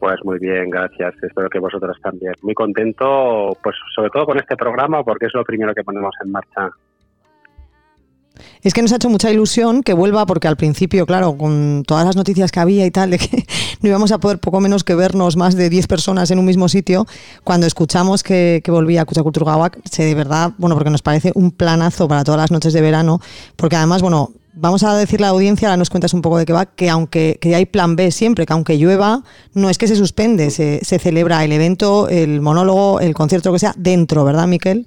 Pues 0.00 0.16
muy 0.22 0.38
bien, 0.38 0.68
gracias. 0.68 1.14
Espero 1.22 1.48
que 1.48 1.58
vosotros 1.58 1.96
también. 2.02 2.34
Muy 2.42 2.52
contento, 2.52 3.56
pues 3.62 3.74
sobre 3.94 4.10
todo 4.10 4.26
con 4.26 4.38
este 4.38 4.54
programa, 4.54 5.02
porque 5.02 5.26
es 5.26 5.32
lo 5.34 5.44
primero 5.44 5.72
que 5.74 5.82
ponemos 5.82 6.14
en 6.22 6.30
marcha. 6.30 6.68
Es 8.62 8.74
que 8.74 8.82
nos 8.82 8.92
ha 8.92 8.96
hecho 8.96 9.08
mucha 9.08 9.30
ilusión 9.30 9.82
que 9.82 9.92
vuelva, 9.92 10.26
porque 10.26 10.48
al 10.48 10.56
principio, 10.56 11.06
claro, 11.06 11.36
con 11.36 11.82
todas 11.86 12.04
las 12.04 12.16
noticias 12.16 12.50
que 12.50 12.60
había 12.60 12.84
y 12.86 12.90
tal, 12.90 13.10
de 13.10 13.18
que 13.18 13.46
no 13.80 13.88
íbamos 13.88 14.12
a 14.12 14.18
poder 14.18 14.38
poco 14.38 14.60
menos 14.60 14.84
que 14.84 14.94
vernos 14.94 15.36
más 15.36 15.54
de 15.54 15.70
10 15.70 15.86
personas 15.86 16.30
en 16.30 16.38
un 16.38 16.44
mismo 16.44 16.68
sitio, 16.68 17.06
cuando 17.44 17.66
escuchamos 17.66 18.22
que, 18.22 18.62
volvía 18.66 19.02
a 19.02 19.04
Cuchacultura 19.04 19.52
Gawak, 19.52 19.78
se 19.88 20.04
de 20.04 20.14
verdad, 20.14 20.52
bueno, 20.58 20.74
porque 20.74 20.90
nos 20.90 21.02
parece 21.02 21.32
un 21.34 21.52
planazo 21.52 22.08
para 22.08 22.24
todas 22.24 22.40
las 22.40 22.50
noches 22.50 22.72
de 22.72 22.80
verano, 22.80 23.20
porque 23.56 23.76
además, 23.76 24.02
bueno, 24.02 24.30
Vamos 24.56 24.84
a 24.84 24.96
decirle 24.96 25.26
a 25.26 25.30
la 25.30 25.32
audiencia, 25.32 25.66
ahora 25.66 25.78
nos 25.78 25.90
cuentas 25.90 26.14
un 26.14 26.22
poco 26.22 26.38
de 26.38 26.46
qué 26.46 26.52
va, 26.52 26.66
que 26.66 26.88
aunque 26.88 27.38
que 27.40 27.56
hay 27.56 27.66
plan 27.66 27.96
B 27.96 28.12
siempre, 28.12 28.46
que 28.46 28.52
aunque 28.52 28.78
llueva, 28.78 29.24
no 29.52 29.68
es 29.68 29.78
que 29.78 29.88
se 29.88 29.96
suspende, 29.96 30.50
se, 30.50 30.78
se 30.84 31.00
celebra 31.00 31.44
el 31.44 31.50
evento, 31.50 32.08
el 32.08 32.40
monólogo, 32.40 33.00
el 33.00 33.14
concierto, 33.14 33.48
lo 33.48 33.54
que 33.54 33.58
sea, 33.58 33.74
dentro, 33.76 34.22
¿verdad, 34.22 34.46
Miquel? 34.46 34.86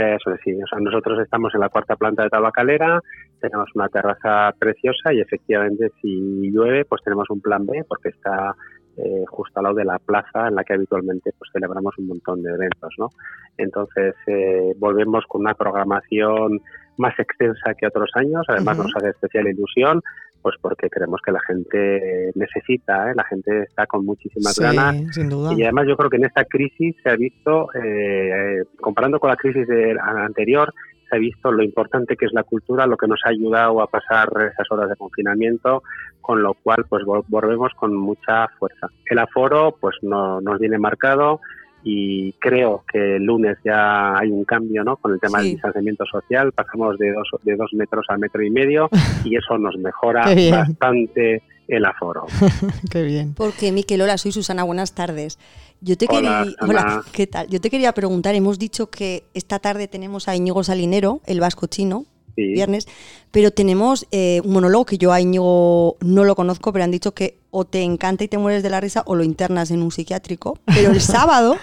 Eso 0.00 0.32
es, 0.32 0.40
sí. 0.42 0.52
O 0.54 0.66
sea, 0.66 0.78
nosotros 0.80 1.18
estamos 1.20 1.54
en 1.54 1.60
la 1.60 1.68
cuarta 1.68 1.96
planta 1.96 2.22
de 2.22 2.30
Tabacalera, 2.30 3.00
tenemos 3.40 3.68
una 3.74 3.88
terraza 3.88 4.52
preciosa 4.58 5.12
y 5.12 5.20
efectivamente 5.20 5.90
si 6.00 6.50
llueve, 6.50 6.84
pues 6.84 7.02
tenemos 7.02 7.28
un 7.30 7.40
plan 7.40 7.66
B 7.66 7.84
porque 7.86 8.08
está 8.08 8.54
eh, 8.96 9.24
justo 9.28 9.60
al 9.60 9.64
lado 9.64 9.76
de 9.76 9.84
la 9.84 9.98
plaza 9.98 10.48
en 10.48 10.54
la 10.54 10.64
que 10.64 10.74
habitualmente 10.74 11.32
pues 11.38 11.50
celebramos 11.52 11.96
un 11.98 12.08
montón 12.08 12.42
de 12.42 12.50
eventos, 12.52 12.94
¿no? 12.98 13.08
Entonces 13.56 14.14
eh, 14.26 14.72
volvemos 14.78 15.24
con 15.26 15.42
una 15.42 15.54
programación 15.54 16.60
más 16.96 17.18
extensa 17.18 17.74
que 17.74 17.86
otros 17.86 18.10
años, 18.14 18.44
además 18.48 18.78
nos 18.78 18.94
hace 18.96 19.10
especial 19.10 19.48
ilusión, 19.48 20.02
pues 20.42 20.56
porque 20.60 20.88
creemos 20.88 21.20
que 21.24 21.32
la 21.32 21.40
gente 21.46 22.30
necesita, 22.34 23.10
¿eh? 23.10 23.14
la 23.14 23.24
gente 23.24 23.62
está 23.62 23.86
con 23.86 24.04
muchísimas 24.06 24.54
Sí, 24.54 24.62
ganas 24.62 24.96
sin 25.14 25.28
duda. 25.28 25.52
y 25.54 25.62
además 25.62 25.86
yo 25.88 25.96
creo 25.96 26.10
que 26.10 26.16
en 26.16 26.24
esta 26.24 26.44
crisis 26.44 26.96
se 27.02 27.10
ha 27.10 27.16
visto, 27.16 27.68
eh, 27.74 28.62
comparando 28.80 29.18
con 29.20 29.30
la 29.30 29.36
crisis 29.36 29.66
de- 29.68 29.96
anterior, 30.00 30.72
se 31.08 31.16
ha 31.16 31.18
visto 31.18 31.50
lo 31.50 31.62
importante 31.64 32.16
que 32.16 32.26
es 32.26 32.32
la 32.32 32.44
cultura, 32.44 32.86
lo 32.86 32.96
que 32.96 33.08
nos 33.08 33.20
ha 33.24 33.30
ayudado 33.30 33.82
a 33.82 33.88
pasar 33.88 34.28
esas 34.52 34.70
horas 34.70 34.88
de 34.88 34.96
confinamiento, 34.96 35.82
con 36.20 36.42
lo 36.42 36.54
cual 36.54 36.84
pues 36.88 37.02
vol- 37.04 37.24
volvemos 37.28 37.72
con 37.74 37.94
mucha 37.96 38.46
fuerza. 38.58 38.86
El 39.06 39.18
aforo 39.18 39.74
pues 39.80 39.96
no 40.02 40.40
nos 40.40 40.58
viene 40.60 40.78
marcado 40.78 41.40
y 41.82 42.32
creo 42.34 42.84
que 42.90 43.16
el 43.16 43.24
lunes 43.24 43.56
ya 43.64 44.16
hay 44.18 44.30
un 44.30 44.44
cambio 44.44 44.84
¿no? 44.84 44.96
con 44.96 45.12
el 45.12 45.20
tema 45.20 45.38
Sí. 45.38 45.44
del 45.46 45.54
distanciamiento 45.54 46.04
social, 46.06 46.52
pasamos 46.52 46.98
de 46.98 47.12
dos, 47.12 47.28
de 47.42 47.56
dos 47.56 47.70
metros 47.72 48.04
a 48.08 48.16
metro 48.18 48.42
y 48.42 48.50
medio 48.50 48.88
y 49.24 49.36
eso 49.36 49.56
nos 49.58 49.76
mejora 49.78 50.26
bastante 50.50 51.42
el 51.68 51.84
aforo. 51.84 52.26
Qué 52.90 53.02
bien. 53.02 53.34
Porque, 53.34 53.70
Miquel, 53.72 54.02
hola, 54.02 54.18
soy 54.18 54.32
Susana, 54.32 54.64
buenas 54.64 54.94
tardes. 54.94 55.38
Yo 55.80 55.96
te 55.96 56.06
Hola, 56.10 56.42
quería, 56.44 56.56
hola, 56.60 57.02
¿qué 57.12 57.26
tal? 57.26 57.46
Yo 57.48 57.60
te 57.60 57.70
quería 57.70 57.92
preguntar, 57.92 58.34
hemos 58.34 58.58
dicho 58.58 58.90
que 58.90 59.24
esta 59.34 59.60
tarde 59.60 59.88
tenemos 59.88 60.28
a 60.28 60.36
Íñigo 60.36 60.62
Salinero, 60.64 61.20
el 61.26 61.40
vasco 61.40 61.66
chino, 61.68 62.04
Sí. 62.46 62.52
viernes, 62.52 62.88
pero 63.30 63.50
tenemos 63.50 64.06
eh, 64.10 64.40
un 64.44 64.52
monólogo 64.52 64.84
que 64.86 64.98
yo 64.98 65.12
a 65.12 65.20
Íñigo 65.20 65.96
no 66.00 66.24
lo 66.24 66.34
conozco, 66.34 66.72
pero 66.72 66.84
han 66.84 66.90
dicho 66.90 67.12
que 67.12 67.36
o 67.50 67.64
te 67.64 67.82
encanta 67.82 68.24
y 68.24 68.28
te 68.28 68.38
mueres 68.38 68.62
de 68.62 68.70
la 68.70 68.80
risa 68.80 69.02
o 69.06 69.14
lo 69.14 69.24
internas 69.24 69.70
en 69.70 69.82
un 69.82 69.90
psiquiátrico. 69.90 70.58
Pero 70.66 70.90
el 70.90 71.00
sábado 71.00 71.56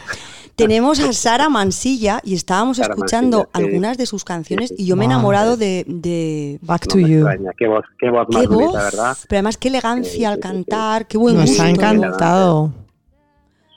tenemos 0.56 1.00
a 1.00 1.14
Sara 1.14 1.50
Mansilla 1.50 2.20
y 2.24 2.34
estábamos 2.34 2.78
Sara 2.78 2.94
escuchando 2.96 3.38
Mansilla, 3.38 3.58
sí. 3.60 3.64
algunas 3.64 3.98
de 3.98 4.06
sus 4.08 4.24
canciones 4.24 4.70
Sí, 4.70 4.76
y 4.80 4.86
yo 4.88 4.96
me 4.96 5.04
he 5.04 5.06
enamorado 5.06 5.56
de... 5.56 5.84
de 5.88 6.58
Back 6.64 6.88
No 6.88 6.94
to 6.94 7.00
you. 7.00 7.18
extraña. 7.28 7.52
Qué 7.58 7.68
voz, 7.68 7.86
qué 8.00 8.10
voz 8.10 8.28
más 8.30 8.42
qué 8.42 8.48
voz, 8.48 8.56
bonita, 8.58 8.84
¿verdad? 8.84 9.18
pero 9.30 9.38
además 9.38 9.58
qué 9.58 9.68
elegancia 9.68 10.12
Sí, 10.12 10.26
al 10.26 10.36
sí, 10.36 10.42
sí, 10.42 10.48
sí. 10.48 10.54
cantar, 10.54 11.08
qué 11.08 11.18
buen 11.18 11.36
Nos 11.36 11.46
gusto. 11.50 11.64
ha 11.64 11.70
encantado. 11.70 12.72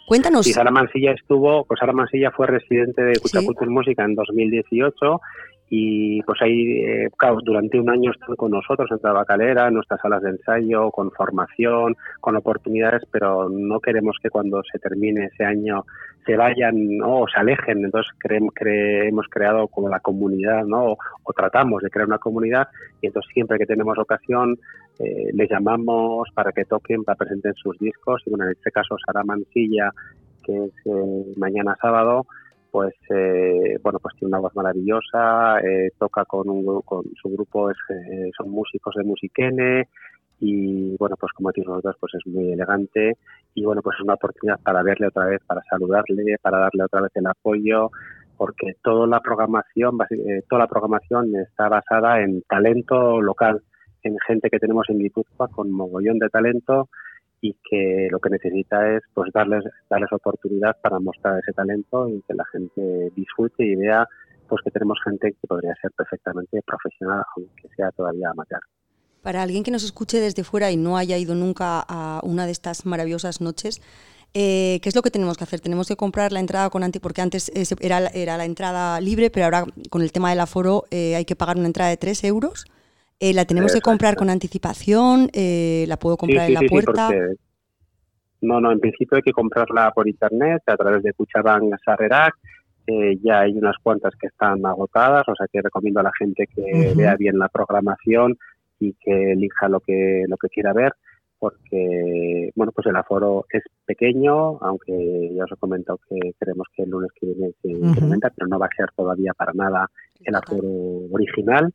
Cuéntanos. 0.09 0.47
Y 0.47 0.53
Sara 0.53 0.71
Mansilla 0.73 1.13
estuvo, 1.13 1.65
pues 1.67 1.79
Sara 1.79 1.93
Mansilla 1.93 2.33
fue 2.33 2.47
residente 2.49 3.01
de 3.03 3.15
Sí. 3.15 3.21
Cuchacultura 3.21 3.71
Música 3.71 4.05
en 4.05 4.15
2018 4.17 5.21
y 5.73 6.21
pues 6.25 6.43
ahí, 6.43 6.83
eh, 6.83 7.11
claro, 7.17 7.39
durante 7.45 7.79
un 7.79 7.89
año 7.89 8.11
están 8.11 8.35
con 8.35 8.51
nosotros 8.51 8.91
en 8.91 8.99
Tabacalera, 8.99 9.69
en 9.69 9.75
nuestras 9.75 10.01
salas 10.01 10.21
de 10.21 10.31
ensayo, 10.31 10.91
con 10.91 11.13
formación, 11.13 11.97
con 12.21 12.35
oportunidades, 12.35 13.03
pero 13.13 13.49
no 13.49 13.79
queremos 13.79 14.17
que 14.21 14.31
cuando 14.31 14.63
se 14.65 14.81
termine 14.81 15.27
ese 15.27 15.45
año 15.45 15.85
se 16.27 16.37
vayan 16.37 16.99
¿no? 16.99 17.21
o 17.21 17.29
se 17.29 17.39
alejen. 17.39 17.85
Entonces 17.85 18.13
creemos, 18.19 18.53
hemos 18.59 19.29
creado 19.29 19.69
como 19.69 19.89
la 19.89 20.01
comunidad, 20.01 20.65
¿no? 20.65 20.97
O, 21.23 21.33
tratamos 21.33 21.81
de 21.83 21.91
crear 21.91 22.09
una 22.09 22.19
comunidad 22.19 22.67
y 23.01 23.07
entonces 23.07 23.31
siempre 23.33 23.57
que 23.57 23.65
tenemos 23.65 23.97
ocasión 23.97 24.59
eh, 24.99 25.31
les 25.33 25.49
llamamos 25.49 26.29
para 26.35 26.51
que 26.51 26.65
toquen, 26.65 27.05
para 27.05 27.15
presenten 27.15 27.55
sus 27.55 27.79
discos. 27.79 28.23
Y 28.27 28.31
bueno, 28.31 28.47
en 28.47 28.51
este 28.51 28.73
caso 28.73 28.97
Sara 29.07 29.23
Mansilla, 29.23 29.93
que 30.43 30.65
es 30.65 30.73
eh, 30.87 31.35
mañana 31.37 31.77
sábado, 31.81 32.27
pues 32.71 32.95
eh, 33.11 33.79
bueno, 33.83 33.99
pues 34.01 34.15
tiene 34.17 34.31
una 34.31 34.41
voz 34.41 34.55
maravillosa, 34.55 35.61
eh, 35.61 35.91
toca 35.99 36.25
con, 36.25 36.49
un, 36.49 36.83
con 36.83 37.05
su 37.21 37.29
grupo, 37.31 37.71
es, 37.71 37.77
eh, 37.91 38.31
son 38.37 38.51
músicos 38.51 38.95
de 38.97 39.05
Musiquene 39.05 39.89
y 40.41 40.97
bueno, 40.97 41.17
pues 41.19 41.33
como 41.33 41.51
decís 41.51 41.67
vosotros, 41.67 41.97
pues 42.01 42.15
es 42.15 42.27
muy 42.27 42.53
elegante 42.53 43.19
y 43.55 43.65
bueno, 43.65 43.83
pues 43.83 43.97
es 43.99 44.05
una 44.05 44.15
oportunidad 44.15 44.59
para 44.63 44.83
verle 44.83 45.09
otra 45.09 45.27
vez, 45.27 45.41
para 45.47 45.63
saludarle, 45.69 46.37
para 46.41 46.59
darle 46.59 46.85
otra 46.85 47.03
vez 47.03 47.13
el 47.15 47.27
apoyo 47.27 47.91
porque 48.41 48.73
toda 48.83 49.07
la 49.07 49.21
programación, 49.21 49.99
eh, 50.09 50.41
toda 50.49 50.61
la 50.61 50.67
programación 50.67 51.37
está 51.37 51.69
basada 51.69 52.23
en 52.23 52.41
talento 52.49 53.21
local, 53.21 53.61
en 54.03 54.17
gente 54.27 54.49
que 54.49 54.59
tenemos 54.59 54.89
en 54.89 54.99
Guipúzcoa 54.99 55.49
con 55.49 55.71
mogollón 55.71 56.19
de 56.19 56.31
talento 56.31 56.89
y 57.41 57.57
que 57.69 58.09
lo 58.11 58.19
que 58.19 58.31
necesita 58.31 58.97
es 58.97 59.03
pues 59.15 59.31
darles 59.33 59.65
darles 59.89 60.13
oportunidad 60.13 60.77
para 60.83 60.99
mostrar 60.99 61.39
ese 61.39 61.53
talento 61.53 62.09
y 62.09 62.23
que 62.23 62.35
la 62.35 62.45
gente 62.53 63.11
disfrute 63.17 63.65
y 63.65 63.77
vea 63.77 64.07
pues 64.49 64.63
que 64.65 64.71
tenemos 64.71 64.99
gente 65.05 65.33
que 65.33 65.47
podría 65.47 65.75
ser 65.81 65.91
perfectamente 65.93 66.61
profesional 66.63 67.25
aunque 67.37 67.69
sea 67.77 67.91
todavía 67.93 68.31
amateur. 68.31 68.61
Para 69.23 69.43
alguien 69.43 69.63
que 69.63 69.71
nos 69.71 69.85
escuche 69.85 70.19
desde 70.19 70.45
fuera 70.45 70.71
y 70.71 70.77
no 70.77 70.97
haya 70.97 71.19
ido 71.19 71.35
nunca 71.35 71.85
a 71.87 72.21
una 72.25 72.47
de 72.47 72.53
estas 72.53 72.87
maravillosas 72.87 73.41
noches, 73.41 73.81
eh, 74.33 74.79
¿qué 74.83 74.89
es 74.89 74.95
lo 74.95 75.03
que 75.03 75.11
tenemos 75.11 75.37
que 75.37 75.45
hacer? 75.45 75.61
Tenemos 75.61 75.89
que 75.89 75.97
comprar 75.97 76.33
la 76.33 76.41
entrada 76.41 76.71
con 76.71 76.83
anti, 76.85 77.01
porque 77.01 77.21
antes 77.21 77.51
era, 77.81 78.07
era 78.09 78.37
la 78.37 78.45
entrada 78.45 79.01
libre, 79.01 79.31
pero 79.31 79.45
ahora 79.45 79.67
con 79.91 80.03
el 80.03 80.13
tema 80.13 80.31
del 80.31 80.41
aforo 80.41 80.85
eh, 80.91 81.17
hay 81.17 81.25
que 81.25 81.37
pagar 81.37 81.59
una 81.59 81.67
entrada 81.67 81.91
de 81.91 81.97
3 81.97 82.25
euros. 82.25 82.65
Eh, 83.23 83.35
la 83.35 83.45
tenemos 83.45 83.75
que 83.75 83.83
comprar 83.83 84.17
con 84.17 84.31
anticipación, 84.31 85.29
eh, 85.35 85.85
la 85.87 85.99
puedo 85.99 86.17
comprar 86.17 86.49
en 86.49 86.55
la 86.55 86.63
puerta. 86.63 87.09
porque 87.09 87.35
no, 88.41 88.63
no, 88.63 88.73
en 88.73 88.81
principio 88.81 89.17
hay 89.17 89.23
que 89.23 89.33
comprarla 89.33 89.91
por 89.91 90.09
internet 90.09 90.63
a 90.67 90.77
través 90.79 91.03
de 91.03 91.13
Cuchabank 91.13 91.75
Sarrerac. 91.85 92.35
Eh, 92.87 93.19
ya 93.23 93.41
hay 93.41 93.53
unas 93.53 93.77
cuantas 93.83 94.15
que 94.19 94.29
están 94.29 94.65
agotadas, 94.65 95.29
o 95.29 95.35
sea 95.37 95.47
que 95.53 95.61
recomiendo 95.61 96.01
a 96.01 96.05
la 96.05 96.13
gente 96.19 96.47
que 96.47 96.95
vea 96.97 97.15
bien 97.17 97.39
la 97.39 97.51
programación 97.51 98.39
y 98.79 98.95
que 98.95 99.33
elija 99.33 99.69
lo 99.69 99.81
que 99.81 100.25
lo 100.27 100.39
que 100.39 100.49
quiera 100.49 100.73
ver, 100.73 100.95
porque 101.39 102.51
bueno 102.55 102.73
pues 102.73 102.87
el 102.87 102.97
aforo 102.97 103.45
es 103.53 103.63
pequeño, 103.85 104.57
aunque 104.63 105.31
ya 105.35 105.45
os 105.45 105.53
he 105.53 105.57
comentado 105.57 106.01
que 106.09 106.33
creemos 106.39 106.69
que 106.75 106.85
el 106.85 106.91
lunes 106.91 107.11
que 107.15 107.27
viene 107.27 107.53
se 107.61 107.69
incrementa, 107.69 108.31
pero 108.31 108.49
no 108.49 108.59
va 108.59 108.65
a 108.65 108.75
ser 108.75 108.91
todavía 108.97 109.35
para 109.35 109.53
nada 109.53 109.91
el 110.25 110.35
aforo 110.35 110.67
original 111.13 111.71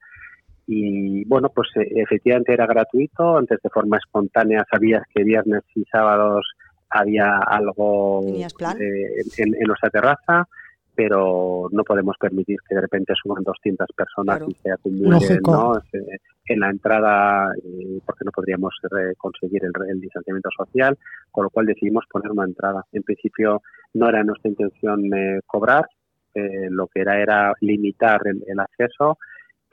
y 0.68 1.24
bueno, 1.26 1.50
pues 1.50 1.70
eh, 1.76 1.88
efectivamente 1.96 2.54
era 2.54 2.66
gratuito, 2.66 3.38
antes 3.38 3.60
de 3.62 3.70
forma 3.70 3.98
espontánea 3.98 4.66
sabías 4.72 5.04
que 5.14 5.24
viernes 5.24 5.64
y 5.76 5.84
sábados 5.86 6.46
había 6.90 7.38
algo 7.40 8.24
eh, 8.28 9.22
en, 9.38 9.56
en 9.56 9.68
nuestra 9.68 9.90
terraza, 9.90 10.48
pero 10.96 11.68
no 11.72 11.84
podemos 11.84 12.16
permitir 12.18 12.58
que 12.68 12.76
de 12.76 12.82
repente 12.82 13.14
suban 13.22 13.44
200 13.44 13.88
personas 13.96 14.38
Claro. 14.38 14.50
y 14.50 14.54
se 14.56 14.72
acumulen. 14.72 15.40
¿no? 15.44 15.78
Eh, 15.94 16.18
en 16.48 16.60
la 16.60 16.70
entrada 16.70 17.52
eh, 17.64 18.00
porque 18.06 18.24
no 18.24 18.32
podríamos 18.32 18.74
conseguir 19.18 19.64
el, 19.66 19.72
el 19.90 20.00
distanciamiento 20.00 20.50
social, 20.56 20.98
con 21.32 21.46
lo 21.46 21.50
cual 21.50 21.66
decidimos 21.66 22.06
poner 22.10 22.32
una 22.32 22.46
entrada. 22.46 22.84
En 22.92 23.04
principio 23.04 23.62
no 23.94 24.10
era 24.10 24.24
nuestra 24.24 24.50
intención 24.50 25.14
eh, 25.14 25.40
cobrar, 25.46 25.88
eh, 26.34 26.68
lo 26.70 26.88
que 26.88 27.02
era 27.02 27.20
era 27.20 27.54
limitar 27.62 28.22
el, 28.26 28.44
el 28.48 28.60
acceso, 28.60 29.18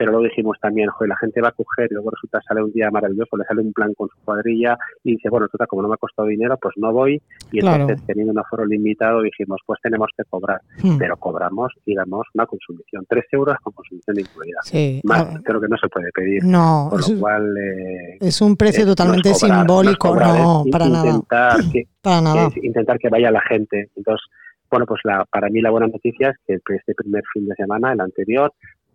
pero 0.03 0.11
luego 0.19 0.25
dijimos 0.27 0.57
también, 0.61 0.89
joder, 0.89 1.07
la 1.07 1.15
gente 1.15 1.39
va 1.39 1.47
a 1.47 1.51
coger 1.53 1.87
y 1.89 1.93
luego 1.93 2.09
resulta 2.11 2.41
sale 2.45 2.61
un 2.61 2.73
día 2.73 2.91
maravilloso, 2.91 3.37
le 3.37 3.45
sale 3.45 3.61
un 3.61 3.71
plan 3.71 3.93
con 3.93 4.09
su 4.09 4.17
cuadrilla 4.25 4.77
y 5.01 5.11
dice, 5.13 5.29
bueno, 5.29 5.47
total, 5.47 5.65
como 5.67 5.81
no 5.81 5.87
me 5.87 5.93
ha 5.93 5.97
costado 5.97 6.27
dinero, 6.27 6.57
pues 6.61 6.73
no 6.75 6.91
voy. 6.91 7.21
Y 7.53 7.59
Claro. 7.61 7.83
entonces, 7.83 8.05
teniendo 8.05 8.33
un 8.33 8.39
aforo 8.39 8.65
limitado, 8.65 9.21
dijimos, 9.21 9.61
pues 9.65 9.79
tenemos 9.81 10.09
que 10.17 10.25
cobrar. 10.25 10.59
Hmm. 10.83 10.97
Pero 10.97 11.15
cobramos 11.15 11.71
y 11.85 11.95
damos 11.95 12.27
una 12.33 12.45
consumición, 12.45 13.05
tres 13.07 13.23
euros 13.31 13.55
con 13.63 13.71
consumición 13.71 14.19
incluida. 14.19 14.59
Sí. 14.63 14.99
Más 15.05 15.21
Ah, 15.23 15.39
creo 15.41 15.61
que 15.61 15.67
no 15.69 15.77
se 15.77 15.87
puede 15.87 16.11
pedir. 16.11 16.43
No, 16.43 16.89
eso 16.99 17.09
lo 17.09 17.15
es- 17.15 17.21
cual... 17.21 17.57
eh, 17.57 18.17
es 18.19 18.41
un 18.41 18.57
precio 18.57 18.83
no 18.85 18.91
totalmente 18.91 19.31
cobrar, 19.31 19.57
simbólico. 19.59 20.15
No, 20.15 20.63
para 20.69 20.89
nada. 20.89 21.21
que, 21.71 21.83
Para 22.01 22.19
nada. 22.21 22.47
es 22.47 22.57
intentar 22.57 22.99
que 22.99 23.07
vaya 23.07 23.31
la 23.31 23.41
gente. 23.47 23.89
Entonces, 23.95 24.25
bueno, 24.69 24.85
pues 24.85 24.99
la, 25.05 25.23
para 25.31 25.47
mí 25.49 25.61
la 25.61 25.69
buena 25.71 25.87
noticia 25.87 26.35
es 26.47 26.59
que 26.65 26.75
este 26.75 26.93
primer 26.95 27.23
fin 27.33 27.47
de 27.47 27.55
semana, 27.55 27.93
el 27.93 28.01
anterior, 28.01 28.51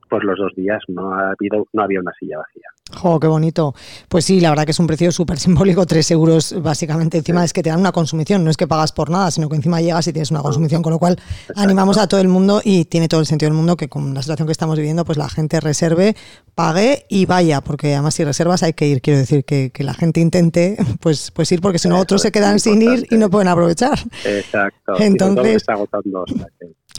pues 0.08 0.24
los 0.24 0.38
dos 0.38 0.54
días 0.54 0.82
no 0.88 1.14
ha 1.14 1.30
habido 1.30 1.66
no 1.72 1.82
había 1.82 2.00
una 2.00 2.12
silla 2.18 2.38
vacía. 2.38 2.68
¡Jo, 2.94 3.20
qué 3.20 3.26
bonito! 3.26 3.74
Pues 4.08 4.24
sí, 4.24 4.40
la 4.40 4.50
verdad 4.50 4.64
que 4.64 4.70
es 4.70 4.78
un 4.78 4.86
precio 4.86 5.12
súper 5.12 5.38
simbólico, 5.38 5.84
tres 5.86 6.10
euros 6.10 6.54
básicamente. 6.62 7.18
Encima 7.18 7.44
es 7.44 7.52
que 7.52 7.62
te 7.62 7.70
dan 7.70 7.80
una 7.80 7.92
consumición, 7.92 8.44
no 8.44 8.50
es 8.50 8.56
que 8.56 8.66
pagas 8.66 8.92
por 8.92 9.10
nada, 9.10 9.30
sino 9.30 9.48
que 9.48 9.56
encima 9.56 9.80
llegas 9.80 10.06
y 10.08 10.12
tienes 10.12 10.30
una 10.30 10.40
consumición, 10.40 10.82
con 10.82 10.92
lo 10.92 10.98
cual 10.98 11.18
animamos 11.56 11.98
a 11.98 12.06
todo 12.08 12.20
el 12.20 12.28
mundo 12.28 12.60
y 12.64 12.86
tiene 12.86 13.08
todo 13.08 13.20
el 13.20 13.26
sentido 13.26 13.50
del 13.50 13.56
mundo 13.56 13.76
que 13.76 13.88
con 13.88 14.14
la 14.14 14.22
situación 14.22 14.46
que 14.46 14.52
estamos 14.52 14.76
viviendo, 14.76 15.04
pues 15.04 15.18
la 15.18 15.28
gente 15.28 15.60
reserve, 15.60 16.16
pague 16.54 17.04
y 17.08 17.26
vaya, 17.26 17.60
porque 17.60 17.92
además 17.94 18.14
si 18.14 18.24
reservas 18.24 18.62
hay 18.62 18.72
que 18.72 18.86
ir, 18.86 19.02
quiero 19.02 19.18
decir, 19.18 19.44
que, 19.44 19.70
que 19.70 19.84
la 19.84 19.94
gente 19.94 20.20
intente 20.20 20.76
pues, 21.00 21.30
pues 21.30 21.52
ir, 21.52 21.60
porque 21.60 21.78
si 21.78 21.88
no 21.88 21.98
otros 21.98 22.22
se 22.22 22.32
quedan 22.32 22.58
sin 22.58 22.80
ir 22.82 23.06
y 23.10 23.16
no 23.16 23.28
pueden 23.30 23.48
aprovechar. 23.48 23.98
Exacto. 24.24 24.94
Entonces- 24.98 25.56
está 25.56 25.74
agotando, 25.74 26.24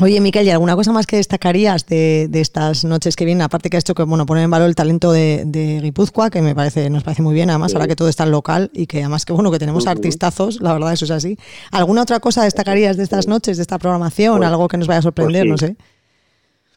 Oye, 0.02 0.22
Miquel, 0.22 0.46
¿y 0.48 0.50
alguna 0.50 0.78
cosa 0.78 0.94
más 0.94 1.06
que 1.06 1.18
destacarías 1.18 1.86
de, 1.86 2.28
de 2.30 2.40
estas 2.40 2.86
noches 2.86 3.18
que 3.18 3.26
vienen? 3.26 3.42
Aparte 3.42 3.70
que 3.70 3.76
has 3.76 3.84
hecho 3.84 3.96
que 3.96 4.04
bueno, 4.04 4.26
poner 4.26 4.46
en 4.46 4.52
valor 4.52 4.70
el 4.70 4.76
talento 4.76 5.12
de, 5.12 5.44
de 5.46 5.79
Guipúzcoa, 5.82 6.30
que 6.30 6.42
me 6.42 6.56
parece, 6.56 6.90
nos 6.90 7.04
parece 7.04 7.22
muy 7.22 7.34
bien, 7.34 7.50
además 7.50 7.72
Sí. 7.72 7.78
ahora 7.78 7.88
que 7.88 7.96
todo 7.96 8.08
está 8.10 8.24
en 8.24 8.32
local 8.32 8.70
y 8.74 8.88
que 8.88 9.00
además 9.00 9.26
que 9.26 9.34
bueno, 9.34 9.52
que 9.52 9.60
tenemos 9.60 9.88
artistazos, 9.88 10.62
la 10.62 10.74
verdad, 10.74 10.94
eso 10.94 11.06
es 11.06 11.12
así. 11.12 11.38
¿Alguna 11.72 12.02
otra 12.04 12.20
cosa 12.20 12.44
destacarías 12.44 12.98
de 12.98 13.04
estas 13.04 13.28
noches, 13.28 13.58
de 13.58 13.62
esta 13.64 13.78
programación? 13.78 14.38
Pues- 14.38 14.50
algo 14.50 14.68
que 14.68 14.78
nos 14.78 14.88
vaya 14.88 15.00
a 15.00 15.04
sorprender, 15.04 15.44
sí. 15.44 15.50
no 15.50 15.58
sé. 15.58 15.76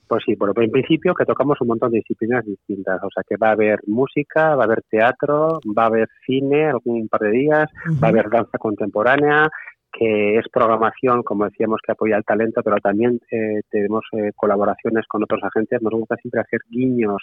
Pues 0.08 0.22
sí, 0.26 0.34
bueno, 0.34 0.52
en 0.56 0.70
principio 0.70 1.14
que 1.14 1.24
tocamos 1.24 1.58
un 1.62 1.68
montón 1.68 1.90
de 1.90 1.98
disciplinas 1.98 2.44
distintas, 2.44 3.00
o 3.02 3.08
sea 3.14 3.22
que 3.26 3.36
va 3.38 3.48
a 3.48 3.52
haber 3.52 3.80
música, 3.86 4.54
va 4.54 4.64
a 4.64 4.66
haber 4.66 4.82
teatro, 4.90 5.58
va 5.76 5.84
a 5.84 5.86
haber 5.86 6.08
cine 6.26 6.66
algún 6.68 7.08
par 7.08 7.22
de 7.22 7.30
días, 7.30 7.70
va 8.02 8.08
a 8.08 8.10
haber 8.10 8.28
danza 8.28 8.58
contemporánea, 8.58 9.48
que 9.90 10.36
es 10.38 10.44
programación, 10.52 11.22
como 11.22 11.44
decíamos, 11.46 11.80
que 11.86 11.92
apoya 11.92 12.16
el 12.18 12.24
talento, 12.24 12.60
pero 12.62 12.76
también 12.76 13.20
eh, 13.30 13.60
tenemos 13.70 14.04
eh, 14.12 14.32
colaboraciones 14.36 15.06
con 15.06 15.22
otros 15.22 15.40
agentes. 15.44 15.80
Nos 15.80 15.92
gusta 15.94 16.16
siempre 16.16 16.40
hacer 16.42 16.60
guiños 16.68 17.22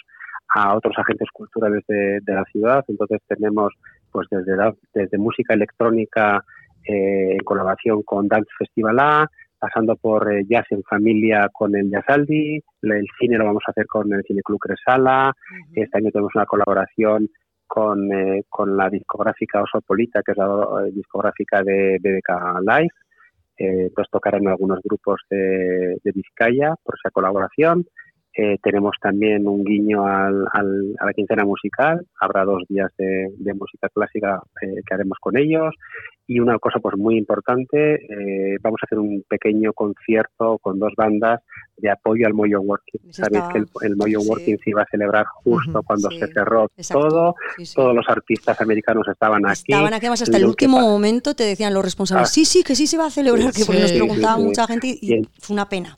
a 0.54 0.76
otros 0.76 0.94
agentes 0.98 1.28
culturales 1.32 1.82
de, 1.88 2.20
de 2.22 2.34
la 2.34 2.44
ciudad. 2.44 2.84
Entonces 2.88 3.20
tenemos 3.28 3.72
pues 4.10 4.26
desde, 4.30 4.56
la- 4.56 4.74
desde 4.94 5.18
música 5.18 5.54
electrónica 5.54 6.44
eh, 6.84 7.32
en 7.32 7.38
colaboración 7.44 8.02
con 8.02 8.26
Dance 8.28 8.50
Festival 8.58 8.98
A, 8.98 9.26
pasando 9.58 9.94
por 9.96 10.32
eh, 10.32 10.44
jazz 10.48 10.64
en 10.70 10.82
familia 10.84 11.48
con 11.52 11.76
el 11.76 11.90
Jazzaldi, 11.90 12.60
el 12.82 13.06
cine 13.18 13.36
lo 13.38 13.44
vamos 13.44 13.62
a 13.66 13.70
hacer 13.70 13.86
con 13.86 14.12
el 14.12 14.22
Cine 14.24 14.40
Club 14.42 14.58
Cresala, 14.58 15.32
este 15.74 15.98
año 15.98 16.10
tenemos 16.10 16.32
una 16.34 16.46
colaboración 16.46 17.28
con, 17.66 18.10
eh, 18.12 18.42
con 18.48 18.76
la 18.76 18.88
discográfica 18.90 19.62
Osopolita, 19.62 20.22
que 20.24 20.32
es 20.32 20.38
la 20.38 20.46
eh, 20.46 20.90
discográfica 20.92 21.62
de 21.62 21.98
BBK 22.02 22.60
Live. 22.62 22.88
Eh, 23.58 23.82
entonces 23.88 24.10
tocarán 24.10 24.48
algunos 24.48 24.80
grupos 24.82 25.20
de, 25.30 25.96
de 26.02 26.12
Vizcaya 26.12 26.74
por 26.82 26.94
esa 26.98 27.10
colaboración. 27.10 27.84
Eh, 28.36 28.58
tenemos 28.62 28.94
también 29.02 29.46
un 29.48 29.64
guiño 29.64 30.06
al, 30.06 30.44
al- 30.52 30.94
a 31.00 31.06
la 31.06 31.12
quincena 31.12 31.44
musical. 31.44 32.06
Habrá 32.20 32.44
dos 32.44 32.62
días 32.68 32.90
de, 32.96 33.28
de 33.36 33.54
música 33.54 33.88
clásica 33.92 34.40
eh, 34.62 34.80
que 34.86 34.94
haremos 34.94 35.18
con 35.20 35.36
ellos. 35.36 35.74
Y 36.28 36.38
una 36.38 36.56
cosa 36.60 36.78
pues 36.78 36.96
muy 36.96 37.16
importante, 37.18 37.94
eh, 37.96 38.56
vamos 38.62 38.78
a 38.82 38.86
hacer 38.86 39.00
un 39.00 39.24
pequeño 39.28 39.72
concierto 39.72 40.58
con 40.62 40.78
dos 40.78 40.92
bandas 40.96 41.40
de 41.76 41.90
apoyo 41.90 42.24
al 42.24 42.34
Moyo 42.34 42.60
Working. 42.60 43.00
Eso 43.10 43.24
Sabéis 43.24 43.42
que 43.52 43.58
el, 43.58 43.66
el 43.82 43.96
Moyo 43.96 44.20
sí. 44.20 44.28
Working 44.28 44.58
se 44.62 44.70
iba 44.70 44.82
a 44.82 44.86
celebrar 44.86 45.26
justo 45.42 45.82
cuando 45.82 46.08
sí, 46.10 46.20
se 46.20 46.28
cerró 46.28 46.68
exacto. 46.76 47.08
todo. 47.08 47.34
Sí. 47.56 47.74
Todos 47.74 47.96
los 47.96 48.08
artistas 48.08 48.60
americanos 48.60 49.08
estaban 49.08 49.44
aquí. 49.44 49.72
Estaban 49.72 49.92
aquí 49.92 50.06
además 50.06 50.22
hasta 50.22 50.36
el 50.36 50.44
último 50.46 50.78
momento 50.80 51.34
te 51.34 51.42
decían 51.42 51.74
los 51.74 51.84
responsables, 51.84 52.28
Ah. 52.28 52.32
sí, 52.32 52.44
sí, 52.44 52.62
que 52.62 52.76
sí 52.76 52.86
se 52.86 52.96
va 52.96 53.06
a 53.06 53.10
celebrar, 53.10 53.52
que 53.52 53.64
porque 53.64 53.80
nos 53.82 53.92
preguntaba 53.92 54.36
mucha 54.36 54.68
gente 54.68 54.86
y, 54.86 55.22
fue 55.40 55.54
una 55.54 55.68
pena. 55.68 55.96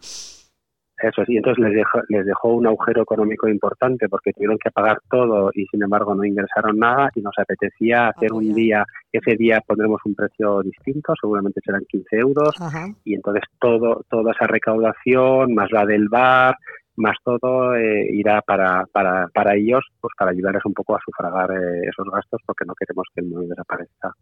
Eso 1.02 1.24
sí, 1.24 1.36
entonces 1.36 1.64
les 1.64 1.74
dejó, 1.74 2.00
les 2.08 2.24
dejó 2.24 2.54
un 2.54 2.66
agujero 2.66 3.02
económico 3.02 3.48
importante 3.48 4.08
porque 4.08 4.32
tuvieron 4.32 4.56
que 4.56 4.70
pagar 4.70 4.98
todo 5.10 5.50
y 5.52 5.66
sin 5.66 5.82
embargo 5.82 6.14
no 6.14 6.24
ingresaron 6.24 6.78
nada 6.78 7.10
y 7.16 7.20
nos 7.20 7.36
apetecía 7.36 8.08
hacer 8.08 8.32
un 8.32 8.54
día, 8.54 8.84
ese 9.10 9.34
día 9.34 9.60
pondremos 9.66 10.00
un 10.04 10.14
precio 10.14 10.62
distinto, 10.62 11.12
seguramente 11.20 11.60
serán 11.64 11.84
15 11.88 12.16
euros 12.16 12.54
Ajá. 12.60 12.86
y 13.04 13.14
entonces 13.14 13.42
todo 13.58 14.04
toda 14.08 14.30
esa 14.30 14.46
recaudación, 14.46 15.54
más 15.54 15.72
la 15.72 15.84
del 15.84 16.08
bar, 16.08 16.56
más 16.96 17.16
todo 17.24 17.74
eh, 17.74 18.06
irá 18.12 18.40
para, 18.42 18.86
para, 18.92 19.26
para 19.34 19.56
ellos, 19.56 19.84
pues 20.00 20.12
para 20.16 20.30
ayudarles 20.30 20.64
un 20.64 20.74
poco 20.74 20.94
a 20.94 21.00
sufragar 21.04 21.50
eh, 21.50 21.88
esos 21.88 22.08
gastos 22.12 22.40
porque 22.46 22.64
no 22.64 22.74
queremos 22.74 23.06
que 23.12 23.22
el 23.22 23.28
móvil 23.28 23.48
desaparezca. 23.48 24.14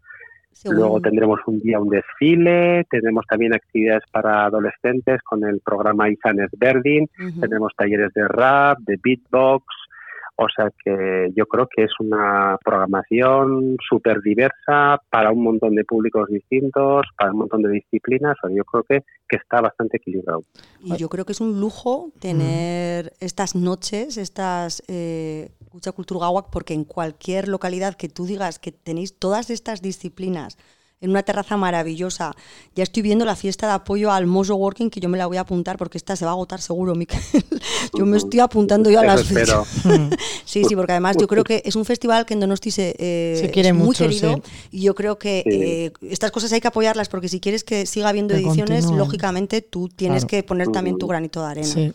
Según- 0.53 0.77
Luego 0.79 1.01
tendremos 1.01 1.41
un 1.47 1.59
día 1.61 1.79
un 1.79 1.89
desfile, 1.89 2.85
tendremos 2.91 3.25
también 3.27 3.55
actividades 3.55 4.03
para 4.13 4.45
adolescentes 4.47 5.23
con 5.23 5.45
el 5.45 5.61
programa 5.61 6.11
Isanes 6.11 6.51
Verdin, 6.59 7.09
Ujú. 7.19 7.41
tenemos 7.41 7.73
talleres 7.77 8.13
de 8.15 8.27
rap, 8.29 8.79
de 8.81 8.99
beatbox, 9.03 9.65
o 10.37 10.47
sea 10.55 10.71
que 10.85 11.31
yo 11.37 11.45
creo 11.47 11.69
que 11.75 11.85
es 11.85 11.93
una 12.01 12.57
programación 12.65 13.77
súper 13.87 14.21
diversa 14.23 14.99
para 15.11 15.31
un 15.31 15.43
montón 15.43 15.75
de 15.75 15.85
públicos 15.85 16.29
distintos, 16.29 17.07
para 17.17 17.31
un 17.33 17.39
montón 17.39 17.63
de 17.63 17.71
disciplinas, 17.73 18.37
o 18.43 18.49
sea, 18.49 18.57
yo 18.57 18.65
creo 18.65 18.83
que, 18.85 19.05
que 19.29 19.37
está 19.37 19.61
bastante 19.61 19.99
equilibrado. 19.99 20.43
Y 20.83 20.97
yo 20.97 21.09
creo 21.11 21.25
que 21.27 21.33
es 21.33 21.41
un 21.41 21.61
lujo 21.61 22.11
tener 22.21 23.13
estas 23.21 23.55
noches, 23.55 24.17
estas 24.17 24.83
eh, 24.89 25.51
Kucha 25.71 25.93
Kulturgauak, 25.93 26.51
porque 26.51 26.75
en 26.75 26.85
cualquier 26.85 27.49
localidad 27.49 27.95
que 27.97 28.09
tú 28.09 28.27
digas 28.27 28.59
que 28.59 28.73
tenéis 28.73 29.15
todas 29.19 29.51
estas 29.51 29.81
disciplinas 29.83 30.59
en 31.03 31.09
una 31.09 31.23
terraza 31.23 31.57
maravillosa, 31.57 32.35
ya 32.77 32.83
estoy 32.83 33.03
viendo 33.03 33.25
la 33.25 33.35
fiesta 33.35 33.67
de 33.67 33.73
apoyo 33.73 34.13
al 34.13 34.27
Moso 34.27 34.55
Working, 34.57 34.91
que 34.91 35.01
yo 35.01 35.09
me 35.09 35.17
la 35.17 35.27
voy 35.27 35.39
a 35.39 35.41
apuntar 35.41 35.79
porque 35.79 35.97
esta 35.97 36.15
se 36.15 36.27
va 36.27 36.33
a 36.33 36.35
agotar 36.35 36.61
seguro, 36.61 36.95
Miquel. 36.95 37.19
yo 37.99 38.05
me 38.05 38.19
estoy 38.19 38.41
apuntando 38.41 38.91
yo 38.91 39.01
a 39.01 39.05
las 39.07 39.25
fechas. 39.25 39.67
Sí, 40.45 40.65
sí, 40.65 40.75
porque 40.77 40.93
además 40.93 41.17
yo 41.19 41.27
creo 41.29 41.45
que 41.45 41.63
es 41.65 41.75
un 41.77 41.85
festival 41.87 42.27
que 42.27 42.35
en 42.35 42.41
Donosti 42.41 42.71
se, 42.73 42.97
eh, 42.99 43.37
Se 43.41 43.51
quiere 43.51 43.69
es 43.71 43.75
muy 43.75 43.87
mucho, 43.87 44.05
querido 44.05 44.35
sí. 44.35 44.43
y 44.73 44.83
yo 44.83 44.95
creo 44.97 45.17
que 45.17 45.45
eh, 45.47 45.93
estas 46.11 46.33
cosas 46.33 46.53
hay 46.53 46.61
que 46.61 46.67
apoyarlas 46.69 47.09
porque 47.09 47.29
si 47.29 47.39
quieres 47.41 47.63
que 47.65 47.87
siga 47.87 48.09
habiendo 48.09 48.35
Que 48.35 48.41
ediciones, 48.41 48.85
continúen. 48.85 48.99
lógicamente 48.99 49.63
tú 49.63 49.89
tienes 49.89 50.25
Claro. 50.25 50.29
que 50.29 50.43
poner 50.43 50.69
también 50.69 50.99
tu 50.99 51.07
granito 51.07 51.41
de 51.41 51.47
arena. 51.47 51.67
Sí. 51.67 51.93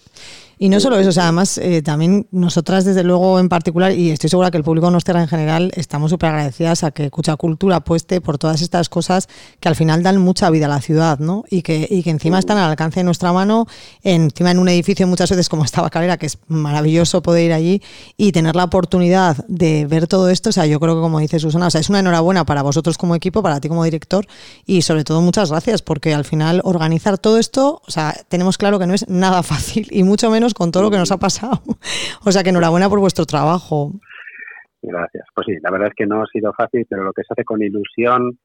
Y 0.58 0.70
no 0.70 0.80
solo 0.80 0.98
eso, 0.98 1.10
o 1.10 1.12
sea, 1.12 1.24
además 1.24 1.58
eh, 1.58 1.82
también 1.82 2.28
nosotras 2.32 2.86
desde 2.86 3.04
luego 3.04 3.40
en 3.40 3.50
particular, 3.50 3.92
y 3.92 4.12
estoy 4.12 4.30
segura 4.30 4.52
que 4.52 4.58
el 4.58 4.64
público 4.64 4.90
nostra 4.92 5.22
en 5.22 5.28
general, 5.28 5.72
estamos 5.76 6.12
súper 6.12 6.30
agradecidas 6.30 6.84
a 6.84 6.92
que 6.92 7.10
Cucha 7.10 7.36
Cultura 7.36 7.78
apueste 7.78 8.22
por 8.22 8.38
todas 8.38 8.62
estas 8.62 8.90
cosas 8.90 9.28
que 9.60 9.68
al 9.68 9.76
final 9.76 10.04
dan 10.04 10.18
mucha 10.18 10.50
vida 10.50 10.66
a 10.66 10.70
la 10.70 10.82
ciudad, 10.82 11.20
¿no? 11.20 11.44
Y 11.50 11.62
que, 11.62 11.88
y 11.90 12.04
que 12.04 12.10
encima 12.10 12.40
están 12.40 12.58
al 12.58 12.70
alcance 12.70 13.02
de 13.02 13.04
nuestra 13.04 13.34
mano, 13.34 13.68
encima 14.04 14.52
en 14.52 14.60
un 14.60 14.70
edificio 14.70 15.08
muchas 15.08 15.30
veces 15.30 15.50
como 15.50 15.64
esta 15.64 15.90
Calera, 15.90 16.18
que 16.18 16.26
es 16.26 16.38
maravilloso 16.48 17.22
poder 17.22 17.46
ir 17.46 17.54
allí 17.54 17.82
y 18.18 18.32
tener 18.32 18.56
la 18.56 18.64
oportunidad 18.64 19.46
de 19.48 19.86
ver 19.86 20.08
todo 20.08 20.30
esto, 20.30 20.50
o 20.50 20.54
sea, 20.54 20.66
yo 20.66 20.80
creo 20.80 20.96
que 20.96 21.02
como 21.02 21.20
dice 21.20 21.40
Susana, 21.40 21.68
o 21.68 21.70
sea, 21.70 21.82
es 21.82 21.90
una 21.90 22.00
enhorabuena 22.00 22.46
para 22.46 22.62
vosotros 22.62 22.98
como 22.98 23.16
equipo, 23.16 23.44
para 23.44 23.60
ti 23.60 23.68
como 23.68 23.84
director 23.84 24.26
y 24.66 24.82
sobre 24.82 25.04
todo 25.04 25.22
muchas 25.22 25.52
gracias 25.52 25.82
porque 25.82 26.14
al 26.14 26.26
final 26.26 26.62
organizar 26.64 27.18
todo 27.18 27.38
esto, 27.38 27.82
o 27.86 27.92
sea, 27.92 28.16
tenemos 28.30 28.58
claro 28.58 28.80
que 28.80 28.88
no 28.88 28.94
es 28.94 29.08
nada 29.08 29.44
fácil 29.44 29.88
y 29.92 30.04
mucho 30.04 30.30
menos 30.30 30.45
con 30.54 30.72
todo 30.72 30.84
lo 30.84 30.92
que 30.92 30.98
nos 30.98 31.12
ha 31.12 31.18
pasado. 31.18 31.62
O 32.26 32.32
sea, 32.32 32.44
que 32.44 32.50
enhorabuena 32.50 32.90
por 32.90 33.00
vuestro 33.00 33.26
trabajo. 33.26 33.92
Gracias. 34.82 35.28
Pues 35.34 35.46
sí, 35.48 35.54
la 35.62 35.72
verdad 35.72 35.90
es 35.90 35.94
que 35.96 36.06
no 36.06 36.22
ha 36.22 36.26
sido 36.28 36.54
fácil, 36.54 36.86
pero 36.90 37.04
lo 37.04 37.14
que 37.14 37.24
se 37.24 37.34
hace 37.34 37.44
con 37.44 37.62
ilusión, 37.62 38.38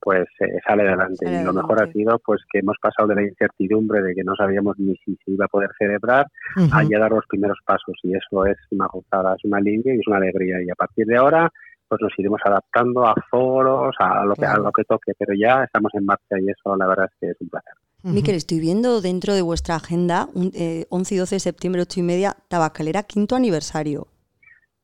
pues 0.00 0.26
eh, 0.40 0.58
sale 0.66 0.82
adelante. 0.82 1.26
Sale 1.26 1.40
y 1.40 1.44
lo 1.44 1.52
mejor 1.52 1.82
ha 1.82 1.92
sido 1.92 2.18
pues 2.24 2.42
que 2.52 2.60
hemos 2.60 2.76
pasado 2.80 3.08
de 3.08 3.16
la 3.16 3.22
incertidumbre 3.22 4.02
de 4.02 4.14
que 4.14 4.22
no 4.22 4.34
sabíamos 4.36 4.78
ni 4.78 4.94
si 4.96 5.16
se 5.24 5.32
iba 5.32 5.46
a 5.46 5.48
poder 5.48 5.70
celebrar 5.78 6.26
a 6.72 6.82
ya 6.84 6.98
dar 6.98 7.10
los 7.10 7.26
primeros 7.26 7.58
pasos. 7.64 7.96
Y 8.02 8.14
eso 8.14 8.46
es 8.46 8.56
una 8.70 8.86
gozada, 8.86 9.34
es 9.34 9.44
una 9.44 9.58
alivio 9.58 9.94
y 9.94 9.98
es 9.98 10.06
una 10.06 10.18
alegría. 10.18 10.62
Y 10.62 10.70
a 10.70 10.74
partir 10.74 11.06
de 11.06 11.16
ahora, 11.16 11.50
pues 11.88 12.00
nos 12.00 12.12
iremos 12.18 12.40
adaptando 12.44 13.06
a 13.06 13.14
foros, 13.30 13.94
a 13.98 14.24
lo 14.24 14.34
que, 14.34 14.46
a 14.46 14.56
lo 14.56 14.72
que 14.72 14.84
toque, 14.84 15.12
pero 15.18 15.34
ya 15.34 15.64
estamos 15.64 15.92
en 15.94 16.04
marcha 16.04 16.38
y 16.40 16.48
eso 16.48 16.76
la 16.76 16.86
verdad 16.86 17.06
es 17.10 17.16
que 17.20 17.30
es 17.30 17.40
un 17.40 17.48
placer. 17.48 17.74
Miquel, 18.04 18.34
estoy 18.34 18.60
viendo 18.60 19.00
dentro 19.00 19.32
de 19.34 19.42
vuestra 19.42 19.76
agenda, 19.76 20.28
un, 20.34 20.50
eh, 20.54 20.84
11 20.90 21.14
y 21.14 21.18
12 21.18 21.36
de 21.36 21.40
septiembre, 21.40 21.82
8 21.82 22.00
y 22.00 22.02
media, 22.02 22.36
Tabacalera, 22.48 23.02
quinto 23.04 23.34
aniversario. 23.34 24.08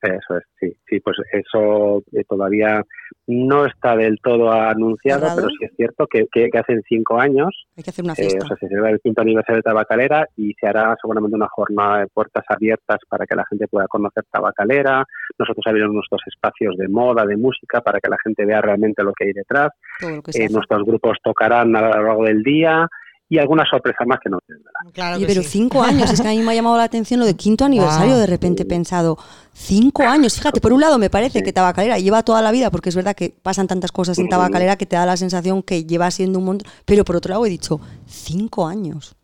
Eso 0.02 0.38
es, 0.38 0.44
sí, 0.58 0.74
sí, 0.88 0.98
pues 1.00 1.18
eso 1.30 2.02
eh, 2.12 2.24
todavía 2.26 2.82
no 3.26 3.66
está 3.66 3.94
del 3.96 4.16
todo 4.22 4.50
anunciado, 4.50 5.20
¿Cerrado? 5.20 5.36
pero 5.42 5.48
sí 5.50 5.66
es 5.66 5.72
cierto 5.76 6.06
que, 6.06 6.24
que, 6.32 6.48
que 6.48 6.58
hacen 6.58 6.80
cinco 6.88 7.20
años 7.20 7.66
Hay 7.76 7.82
que 7.84 7.90
hacer 7.90 8.02
una 8.06 8.14
Eh, 8.14 8.22
fiesta. 8.22 8.44
o 8.46 8.48
sea, 8.48 8.56
se 8.56 8.68
celebra 8.68 8.92
el 8.92 9.00
quinto 9.00 9.20
aniversario 9.20 9.56
de 9.58 9.62
Tabacalera 9.62 10.26
y 10.38 10.54
se 10.58 10.66
hará 10.66 10.96
seguramente 11.02 11.36
una 11.36 11.48
jornada 11.48 11.98
de 12.00 12.06
puertas 12.06 12.44
abiertas 12.48 12.96
para 13.10 13.26
que 13.26 13.36
la 13.36 13.44
gente 13.50 13.68
pueda 13.68 13.86
conocer 13.88 14.24
Tabacalera. 14.32 15.04
Nosotros 15.38 15.62
abriremos 15.66 15.96
nuestros 15.96 16.22
espacios 16.26 16.78
de 16.78 16.88
moda, 16.88 17.26
de 17.26 17.36
música, 17.36 17.82
para 17.82 18.00
que 18.00 18.08
la 18.08 18.16
gente 18.24 18.46
vea 18.46 18.62
realmente 18.62 19.02
lo 19.02 19.12
que 19.12 19.24
hay 19.26 19.32
detrás. 19.34 19.68
todo 20.00 20.10
lo 20.16 20.22
que 20.22 20.30
Eh, 20.32 20.48
nuestros 20.48 20.82
grupos 20.86 21.18
tocarán 21.22 21.76
a 21.76 21.80
lo 21.82 21.88
largo 21.90 22.24
del 22.24 22.42
día 22.42 22.88
y 23.32 23.38
alguna 23.38 23.64
sorpresa 23.64 24.04
más 24.06 24.18
que 24.22 24.28
no 24.28 24.38
tendrá. 24.46 24.72
Claro 24.92 25.18
pero 25.26 25.40
sí. 25.42 25.48
cinco 25.48 25.82
años, 25.84 26.10
es 26.12 26.20
que 26.20 26.26
a 26.28 26.32
mí 26.32 26.38
me 26.42 26.50
ha 26.50 26.54
llamado 26.54 26.76
la 26.76 26.82
atención 26.84 27.20
lo 27.20 27.26
de 27.26 27.34
quinto 27.36 27.64
aniversario, 27.64 28.16
de 28.18 28.26
repente 28.26 28.64
he 28.64 28.66
pensado, 28.66 29.16
cinco 29.54 30.02
años, 30.02 30.36
fíjate, 30.36 30.60
por 30.60 30.72
un 30.72 30.80
lado 30.80 30.98
me 30.98 31.08
parece 31.10 31.38
Sí. 31.38 31.44
que 31.44 31.52
Tabacalera 31.52 31.98
lleva 31.98 32.22
toda 32.24 32.42
la 32.42 32.50
vida, 32.52 32.70
porque 32.70 32.88
es 32.90 32.96
verdad 32.96 33.14
que 33.14 33.32
pasan 33.42 33.66
tantas 33.68 33.92
cosas 33.92 34.18
en. 34.18 34.28
Tabacalera 34.28 34.76
que 34.76 34.84
te 34.86 34.96
da 34.96 35.06
la 35.06 35.16
sensación 35.16 35.62
que 35.62 35.84
lleva 35.84 36.10
siendo 36.10 36.38
un 36.40 36.44
montón, 36.44 36.70
pero 36.84 37.04
por 37.04 37.16
otro 37.16 37.30
lado 37.30 37.46
he 37.46 37.50
dicho, 37.50 37.80
cinco 38.06 38.66
años. 38.66 39.16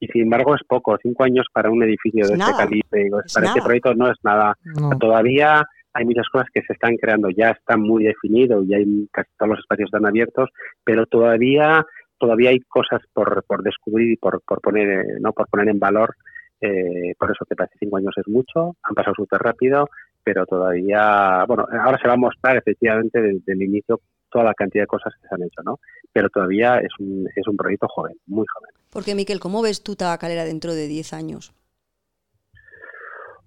Y 0.00 0.06
sin 0.08 0.22
embargo 0.22 0.54
es 0.54 0.60
poco. 0.68 0.96
Cinco 1.02 1.24
años 1.24 1.46
para 1.52 1.70
un 1.70 1.82
edificio 1.82 2.22
Es 2.22 2.28
de 2.30 2.36
nada. 2.36 2.50
este 2.52 2.64
calibre, 2.64 3.04
digo, 3.04 3.20
Es 3.24 3.32
para 3.32 3.46
este 3.48 3.62
proyecto 3.62 3.94
no 3.94 4.10
es 4.10 4.18
nada. 4.22 4.56
No. 4.64 4.90
Todavía 4.98 5.62
hay 5.94 6.04
muchas 6.04 6.26
cosas 6.32 6.48
que 6.52 6.62
se 6.62 6.72
están 6.72 6.96
creando, 6.96 7.28
ya 7.30 7.50
está 7.50 7.76
muy 7.76 8.04
definido 8.04 8.62
y 8.64 8.74
hay 8.74 8.84
casi 9.12 9.28
todos 9.38 9.50
los 9.50 9.58
espacios 9.60 9.88
están 9.88 10.06
abiertos, 10.06 10.48
pero 10.84 11.04
todavía 11.06 11.84
todavía 12.22 12.50
hay 12.50 12.60
cosas 12.60 13.02
por, 13.12 13.42
por 13.48 13.64
descubrir 13.64 14.12
y 14.12 14.16
por, 14.16 14.40
por 14.42 14.60
poner 14.60 15.20
no 15.20 15.32
por 15.32 15.48
poner 15.48 15.68
en 15.68 15.80
valor. 15.80 16.14
eh, 16.60 17.14
por 17.18 17.28
eso 17.32 17.44
que 17.44 17.56
parece 17.56 17.74
cinco 17.80 17.96
años 17.96 18.14
es 18.16 18.28
mucho, 18.28 18.76
han 18.84 18.94
pasado 18.94 19.14
súper 19.16 19.40
rápido, 19.40 19.88
pero 20.22 20.46
todavía, 20.46 21.44
bueno, 21.48 21.66
ahora 21.84 21.98
se 22.00 22.06
va 22.06 22.14
a 22.14 22.24
mostrar 22.28 22.56
efectivamente 22.56 23.20
desde 23.20 23.52
el 23.52 23.62
inicio 23.62 24.00
toda 24.30 24.44
la 24.44 24.54
cantidad 24.54 24.84
de 24.84 24.86
cosas 24.86 25.12
que 25.20 25.26
se 25.26 25.34
han 25.34 25.42
hecho, 25.42 25.62
¿no? 25.64 25.80
Pero 26.12 26.28
todavía 26.30 26.78
es 26.78 26.92
un, 27.00 27.26
es 27.34 27.48
un 27.48 27.56
proyecto 27.56 27.88
joven, 27.88 28.14
muy 28.26 28.46
joven. 28.54 28.70
Porque, 28.92 29.16
Miquel, 29.16 29.40
¿cómo 29.40 29.60
ves 29.60 29.82
tú 29.82 29.96
Tabacalera 29.96 30.44
dentro 30.44 30.72
de 30.74 30.86
10 30.86 31.12
años? 31.14 31.52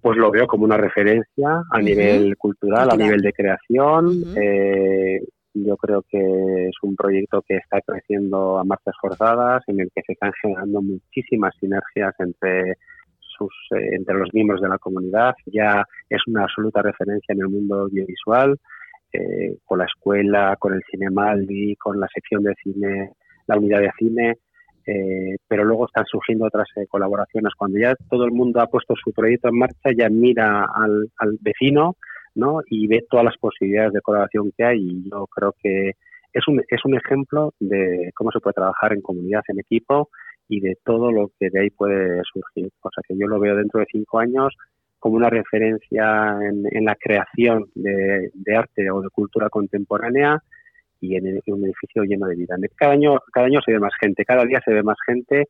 pues 0.02 0.18
lo 0.20 0.30
veo 0.30 0.46
como 0.46 0.66
una 0.66 0.78
referencia 0.78 1.64
a 1.72 1.82
nivel 1.82 2.38
cultural, 2.38 2.92
a 2.92 2.96
nivel 2.96 3.22
de 3.22 3.34
creación. 3.34 4.24
Eh, 4.40 5.20
yo 5.56 5.78
creo 5.78 6.04
que 6.10 6.18
es 6.68 6.76
un 6.84 6.96
proyecto 6.96 7.42
que 7.48 7.58
está 7.58 7.82
creciendo 7.82 8.60
a 8.60 8.64
marchas 8.64 8.96
forzadas, 9.02 9.64
en 9.68 9.80
el 9.80 9.90
que 9.94 10.02
se 10.06 10.14
están 10.14 10.32
generando 10.42 10.82
muchísimas 10.82 11.54
sinergias 11.60 12.14
entre 12.20 12.76
sus 13.20 13.54
eh, 13.72 13.96
entre 13.96 14.16
los 14.16 14.30
miembros 14.34 14.62
de 14.62 14.70
la 14.70 14.78
comunidad. 14.78 15.34
Ya 15.48 15.86
es 16.10 16.22
una 16.28 16.44
absoluta 16.44 16.82
referencia 16.82 17.34
en 17.34 17.42
el 17.42 17.50
mundo 17.50 17.82
audiovisual, 17.82 18.58
eh, 19.14 19.58
con 19.66 19.80
la 19.80 19.86
escuela, 19.86 20.56
con 20.60 20.74
el 20.74 20.84
Cinemaldi, 20.92 21.76
con 21.78 22.00
la 22.00 22.08
sección 22.14 22.44
de 22.44 22.54
cine, 22.62 23.12
la 23.48 23.58
unidad 23.58 23.80
de 23.80 23.92
cine 23.98 24.38
eh, 24.88 25.38
pero 25.48 25.64
luego 25.64 25.88
están 25.88 26.06
surgiendo 26.06 26.46
otras 26.46 26.68
eh, 26.76 26.86
colaboraciones. 26.88 27.54
Cuando 27.58 27.80
ya 27.80 27.96
todo 28.10 28.26
el 28.26 28.32
mundo 28.32 28.62
ha 28.62 28.68
puesto 28.68 28.94
su 28.96 29.12
proyecto 29.12 29.50
en 29.50 29.58
marcha, 29.58 29.90
ya 29.98 30.10
mira 30.10 30.68
al, 30.74 31.10
al 31.18 31.38
vecino 31.42 31.96
¿no? 32.36 32.60
y 32.70 32.88
ve 32.88 33.06
todas 33.10 33.26
las 33.26 33.38
posibilidades 33.38 33.94
de 33.94 34.02
colaboración 34.02 34.52
que 34.56 34.64
hay 34.64 34.80
y 34.80 35.10
yo 35.10 35.26
creo 35.28 35.54
que 35.62 35.92
es 36.34 36.48
un, 36.48 36.62
es 36.68 36.84
un 36.84 36.96
ejemplo 36.96 37.54
de 37.60 38.12
cómo 38.14 38.30
se 38.32 38.42
puede 38.42 38.56
trabajar 38.56 38.94
en 38.94 39.02
comunidad, 39.02 39.42
en 39.48 39.60
equipo 39.60 40.10
y 40.50 40.60
de 40.60 40.78
todo 40.84 41.12
lo 41.12 41.32
que 41.40 41.50
de 41.50 41.62
ahí 41.62 41.70
puede 41.70 42.22
surgir. 42.32 42.70
O 42.82 42.90
sea 42.94 43.04
que 43.08 43.18
yo 43.18 43.26
lo 43.28 43.40
veo 43.40 43.56
dentro 43.56 43.80
de 43.80 43.88
cinco 43.90 44.20
años 44.20 44.54
como 45.00 45.16
una 45.16 45.30
referencia 45.30 46.38
en, 46.42 46.84
la 46.84 46.96
creación 46.96 47.66
de, 47.76 48.32
arte 48.56 48.90
o 48.92 49.02
de 49.02 49.10
cultura 49.10 49.50
contemporánea 49.50 50.42
y 51.00 51.16
en, 51.16 51.28
en 51.28 51.42
un 51.46 51.66
edificio 51.66 52.04
lleno 52.04 52.28
de 52.28 52.36
vida. 52.36 52.56
Cada 52.76 52.94
año, 52.94 53.20
cada 53.32 53.46
año 53.46 53.60
se 53.64 53.72
ve 53.72 53.80
más 53.80 53.94
gente, 54.00 54.26
cada 54.26 54.44
día 54.46 54.62
se 54.66 54.74
ve 54.74 54.84
más 54.84 54.98
gente. 55.06 55.48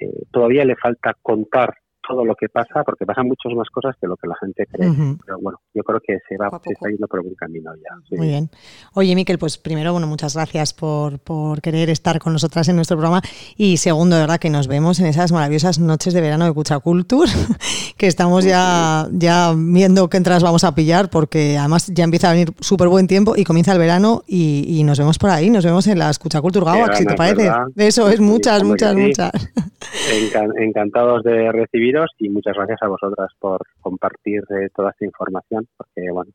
Eh, 0.00 0.22
todavía 0.30 0.64
le 0.64 0.76
falta 0.76 1.14
contar 1.20 1.74
todo 2.06 2.24
lo 2.24 2.34
que 2.34 2.48
pasa, 2.48 2.82
porque 2.84 3.06
pasan 3.06 3.26
muchas 3.26 3.52
más 3.54 3.68
cosas 3.70 3.94
que 4.00 4.06
lo 4.06 4.16
que 4.16 4.26
la 4.28 4.34
gente 4.40 4.66
cree. 4.66 4.90
Pero 5.24 5.38
bueno, 5.40 5.60
yo 5.72 5.82
creo 5.82 6.00
que 6.00 6.18
se 6.28 6.36
va, 6.36 6.50
se 6.62 6.72
está 6.72 6.88
yendo 6.88 7.06
por 7.06 7.22
buen 7.22 7.34
camino 7.34 7.70
ya. 7.76 7.96
sí. 8.08 8.16
Muy 8.16 8.28
bien. 8.28 8.50
Oye, 8.94 9.14
Miquel, 9.14 9.38
pues 9.38 9.58
primero, 9.58 9.92
bueno, 9.92 10.06
muchas 10.06 10.34
gracias 10.34 10.72
por, 10.72 11.18
por 11.18 11.60
querer 11.60 11.90
estar 11.90 12.18
con 12.18 12.32
nosotras 12.32 12.68
en 12.68 12.76
nuestro 12.76 12.96
programa. 12.96 13.22
Y 13.56 13.76
segundo, 13.76 14.16
de 14.16 14.22
verdad, 14.22 14.38
que 14.38 14.50
nos 14.50 14.68
vemos 14.68 15.00
en 15.00 15.06
esas 15.06 15.32
maravillosas 15.32 15.78
noches 15.78 16.14
de 16.14 16.20
verano 16.20 16.44
de 16.44 16.52
Cucha 16.52 16.78
Culture, 16.80 17.30
que 17.96 18.06
estamos 18.06 18.44
ya, 18.44 19.06
ya 19.12 19.52
viendo 19.56 20.08
qué 20.08 20.16
entradas 20.16 20.42
vamos 20.42 20.64
a 20.64 20.74
pillar, 20.74 21.10
porque 21.10 21.56
además 21.58 21.86
ya 21.92 22.04
empieza 22.04 22.30
a 22.30 22.32
venir 22.32 22.52
súper 22.60 22.88
buen 22.88 23.06
tiempo 23.06 23.34
y 23.36 23.44
comienza 23.44 23.72
el 23.72 23.78
verano 23.78 24.22
y, 24.26 24.64
y 24.68 24.84
nos 24.84 24.98
vemos 24.98 25.18
por 25.18 25.30
ahí, 25.30 25.50
nos 25.50 25.64
vemos 25.64 25.86
en 25.86 25.98
las 25.98 26.18
Cucha 26.18 26.40
Culture 26.40 26.64
Gawak, 26.64 26.90
Qué 26.92 26.96
si 26.96 27.06
te 27.06 27.14
parece. 27.14 27.42
¿verdad? 27.44 27.66
Eso 27.76 28.08
es, 28.08 28.14
Sí, 28.16 28.22
muchas, 28.22 28.62
hombre, 28.62 28.68
muchas, 28.70 28.94
sí. 28.94 29.00
muchas. 29.00 29.32
Encan- 30.12 30.52
encantados 30.60 31.22
de 31.22 31.50
recibiros 31.52 32.10
y 32.18 32.28
muchas 32.28 32.54
gracias 32.56 32.78
a 32.82 32.88
vosotras 32.88 33.30
por 33.38 33.60
compartir 33.80 34.42
eh, 34.50 34.68
toda 34.74 34.90
esta 34.90 35.04
información, 35.04 35.66
porque 35.76 36.10
bueno, 36.12 36.30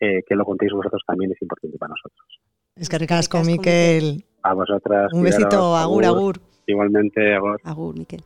eh, 0.00 0.22
que 0.28 0.34
lo 0.34 0.44
contéis 0.44 0.72
vosotros 0.72 1.02
también 1.06 1.32
es 1.32 1.42
importante 1.42 1.76
para 1.78 1.90
nosotros. 1.90 2.40
Es 2.76 2.88
que 2.88 2.98
ricasco, 2.98 3.42
Miquel. 3.44 4.24
A 4.42 4.54
vosotras. 4.54 5.12
Un 5.12 5.20
cuidaros, 5.20 5.44
besito, 5.44 5.76
agur, 5.76 6.04
agur. 6.04 6.40
Igualmente, 6.66 7.34
agur. 7.34 7.60
Agur, 7.64 7.98
Miquel. 7.98 8.22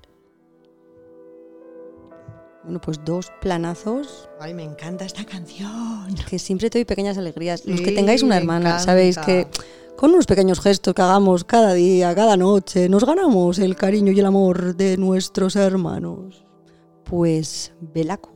Bueno, 2.63 2.81
pues 2.81 3.05
dos 3.05 3.31
planazos 3.43 4.29
Ay, 4.41 4.55
me 4.55 4.63
encanta 4.63 5.05
esta 5.05 5.25
canción. 5.25 6.07
que 6.29 6.39
siempre 6.39 6.71
te 6.71 6.79
doy 6.79 6.85
pequeñas 6.87 7.19
alegrías. 7.19 7.67
Los 7.67 7.81
que 7.81 7.89
Sí, 7.91 7.95
tengáis 7.95 8.23
una 8.23 8.39
hermana, 8.39 8.71
encanta. 8.71 8.79
sabéis 8.85 9.19
que 9.19 9.47
con 9.97 10.11
unos 10.11 10.27
pequeños 10.27 10.61
gestos 10.61 10.95
que 10.95 11.03
hagamos 11.03 11.45
cada 11.45 11.73
día, 11.73 12.15
cada 12.15 12.37
noche, 12.37 12.89
nos 12.89 13.05
ganamos 13.05 13.59
el 13.59 13.77
cariño 13.77 14.13
y 14.13 14.21
el 14.21 14.27
amor 14.27 14.77
de 14.77 14.97
nuestros 14.97 15.57
hermanos. 15.57 16.45
Pues, 17.05 17.73
Belaco. 17.81 18.33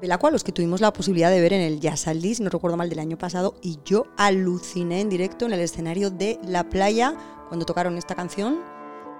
Belaco 0.00 0.28
a 0.28 0.30
los 0.30 0.44
que 0.44 0.52
tuvimos 0.52 0.80
la 0.80 0.92
posibilidad 0.92 1.30
de 1.30 1.40
ver 1.40 1.52
en 1.52 1.60
el 1.60 1.80
Jazz 1.80 2.06
al 2.06 2.22
si 2.22 2.40
no 2.40 2.50
recuerdo 2.50 2.76
mal, 2.76 2.88
del 2.88 3.00
año 3.00 3.18
pasado, 3.18 3.54
y 3.60 3.80
yo 3.84 4.04
aluciné 4.16 5.00
en 5.00 5.08
directo 5.08 5.44
en 5.46 5.52
el 5.52 5.60
escenario 5.60 6.10
de 6.10 6.38
La 6.46 6.68
Playa 6.68 7.14
cuando 7.48 7.66
tocaron 7.66 7.98
esta 7.98 8.14
canción 8.14 8.60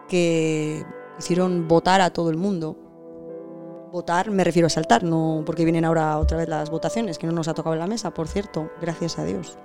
que 0.09 0.87
hicieron 1.19 1.69
votar 1.69 2.01
a 2.01 2.11
todo 2.11 2.31
el 2.31 2.37
mundo. 2.37 2.77
Votar 3.93 4.31
me 4.31 4.45
refiero 4.45 4.66
a 4.66 4.71
saltar, 4.71 5.03
no 5.03 5.43
porque 5.47 5.64
vienen 5.64 5.85
ahora 5.85 6.19
otra 6.19 6.37
vez 6.37 6.49
las 6.49 6.71
votaciones, 6.71 7.19
que 7.19 7.27
no 7.27 7.33
nos 7.33 7.49
ha 7.49 7.55
tocado 7.55 7.75
en 7.75 7.81
la 7.81 7.87
mesa, 7.87 8.12
por 8.12 8.29
cierto, 8.29 8.71
gracias 8.81 9.19
a 9.19 9.25
Dios. 9.25 9.59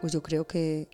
Pues 0.00 0.14
yo 0.14 0.22
creo 0.22 0.46
que 0.46 0.88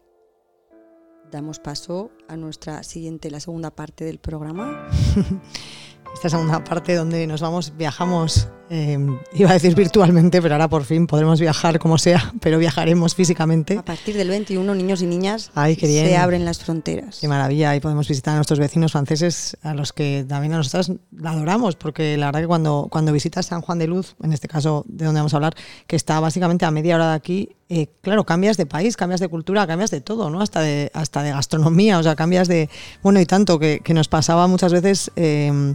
damos 1.31 1.61
paso 1.61 2.11
a 2.29 2.37
nuestra 2.37 2.83
siguiente, 2.83 3.31
la 3.31 3.41
segunda 3.41 3.71
parte 3.71 4.05
del 4.05 4.19
programa. 4.19 4.89
Esta 6.15 6.31
segunda 6.31 6.65
parte 6.65 6.95
donde 6.95 7.27
nos 7.27 7.41
vamos, 7.43 7.73
viajamos, 7.77 8.49
eh, 8.71 8.99
iba 9.35 9.51
a 9.51 9.53
decir 9.53 9.75
virtualmente, 9.75 10.41
pero 10.41 10.55
ahora 10.55 10.67
por 10.69 10.85
fin 10.85 11.07
podremos 11.07 11.39
viajar 11.39 11.79
como 11.79 11.99
sea, 11.99 12.33
pero 12.41 12.59
viajaremos 12.59 13.15
físicamente. 13.15 13.77
A 13.77 13.85
partir 13.85 14.17
del 14.17 14.31
21, 14.31 14.75
niños 14.75 15.03
y 15.03 15.07
niñas, 15.07 15.51
Ay, 15.55 15.77
qué 15.77 15.87
bien. 15.87 16.07
se 16.07 16.17
abren 16.17 16.45
las 16.47 16.59
fronteras. 16.59 17.19
Qué 17.21 17.29
maravilla, 17.29 17.77
y 17.77 17.81
podemos 17.81 18.09
visitar 18.09 18.33
a 18.33 18.37
nuestros 18.37 18.59
vecinos 18.59 18.93
franceses, 18.93 19.59
a 19.63 19.75
los 19.75 19.93
que 19.93 20.25
también 20.27 20.55
a 20.55 20.57
nosotras 20.57 20.91
la 21.13 21.31
adoramos, 21.33 21.77
porque 21.77 22.17
la 22.17 22.27
verdad 22.27 22.41
que 22.41 22.47
cuando, 22.47 22.89
cuando 22.91 23.13
visitas 23.13 23.47
San 23.47 23.61
Juan 23.61 23.79
de 23.79 23.87
Luz, 23.87 24.17
en 24.23 24.33
este 24.33 24.49
caso 24.49 24.85
de 24.89 25.05
donde 25.05 25.21
vamos 25.21 25.35
a 25.35 25.37
hablar, 25.37 25.55
que 25.87 25.97
está 25.97 26.19
básicamente 26.21 26.65
a 26.65 26.71
media 26.71 26.97
hora 26.97 27.11
de 27.11 27.15
aquí, 27.15 27.56
eh, 27.69 27.89
claro, 28.01 28.25
cambias 28.25 28.57
de 28.57 28.67
país, 28.67 28.97
cambias 28.97 29.21
de 29.21 29.29
cultura, 29.29 29.67
cambias 29.67 29.91
de 29.91 30.01
todo, 30.01 30.31
¿no? 30.31 30.41
Hasta 30.41 30.61
de, 30.61 30.91
hasta 30.95 31.23
de 31.23 31.31
gastronomía, 31.31 31.99
o 31.99 32.03
sea, 32.03 32.15
cambias 32.15 32.49
de... 32.49 32.69
Bueno, 33.03 33.21
y 33.21 33.27
tanto 33.27 33.59
que, 33.59 33.81
que 33.81 33.95
nos 33.95 34.09
pasaba 34.09 34.47
muchas 34.47 34.73
veces... 34.73 35.11
eh, 35.17 35.75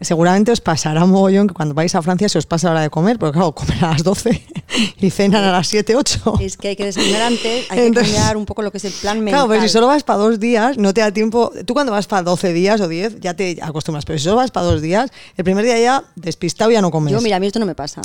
Seguramente 0.00 0.52
os 0.52 0.60
pasará 0.60 1.04
mogollón 1.06 1.46
que 1.48 1.54
cuando 1.54 1.74
vais 1.74 1.94
a 1.94 2.02
Francia 2.02 2.28
se 2.28 2.38
os 2.38 2.46
pasa 2.46 2.68
la 2.68 2.72
hora 2.72 2.80
de 2.82 2.90
comer, 2.90 3.18
porque 3.18 3.32
claro, 3.38 3.52
comen 3.52 3.82
a 3.82 3.92
las 3.92 4.02
12 4.02 4.42
y 5.00 5.10
cenan 5.10 5.42
a 5.44 5.52
las 5.52 5.66
7, 5.68 5.96
8. 5.96 6.34
Es 6.40 6.56
que 6.56 6.68
hay 6.68 6.76
que 6.76 6.84
desayunar 6.84 7.22
antes, 7.22 7.66
hay 7.70 7.78
que 7.78 7.86
Entonces- 7.86 8.12
cambiar 8.14 8.36
un 8.36 8.44
poco 8.46 8.62
lo 8.62 8.70
que 8.70 8.78
es 8.78 8.84
el 8.84 8.92
plan 8.92 9.18
mental. 9.20 9.32
Claro, 9.40 9.48
pero 9.48 9.62
si 9.62 9.68
solo 9.68 9.86
vas 9.86 10.02
para 10.02 10.18
dos 10.18 10.38
días, 10.38 10.76
no 10.78 10.92
te 10.92 11.00
da 11.00 11.10
tiempo. 11.12 11.50
Tú 11.64 11.72
cuando 11.74 11.92
vas 11.92 12.06
para 12.06 12.22
12 12.22 12.52
días 12.52 12.80
o 12.80 12.88
10 12.88 13.20
ya 13.20 13.34
te 13.34 13.58
acostumbras, 13.62 14.04
pero 14.04 14.18
si 14.18 14.24
solo 14.24 14.36
vas 14.36 14.50
para 14.50 14.66
dos 14.66 14.82
días, 14.82 15.10
el 15.36 15.44
primer 15.44 15.64
día 15.64 15.78
ya 15.78 16.04
despistado 16.14 16.70
ya 16.70 16.82
no 16.82 16.90
comes. 16.90 17.12
Yo, 17.12 17.20
mira, 17.20 17.36
a 17.36 17.40
mí 17.40 17.46
esto 17.46 17.58
no 17.58 17.66
me 17.66 17.74
pasa. 17.74 18.02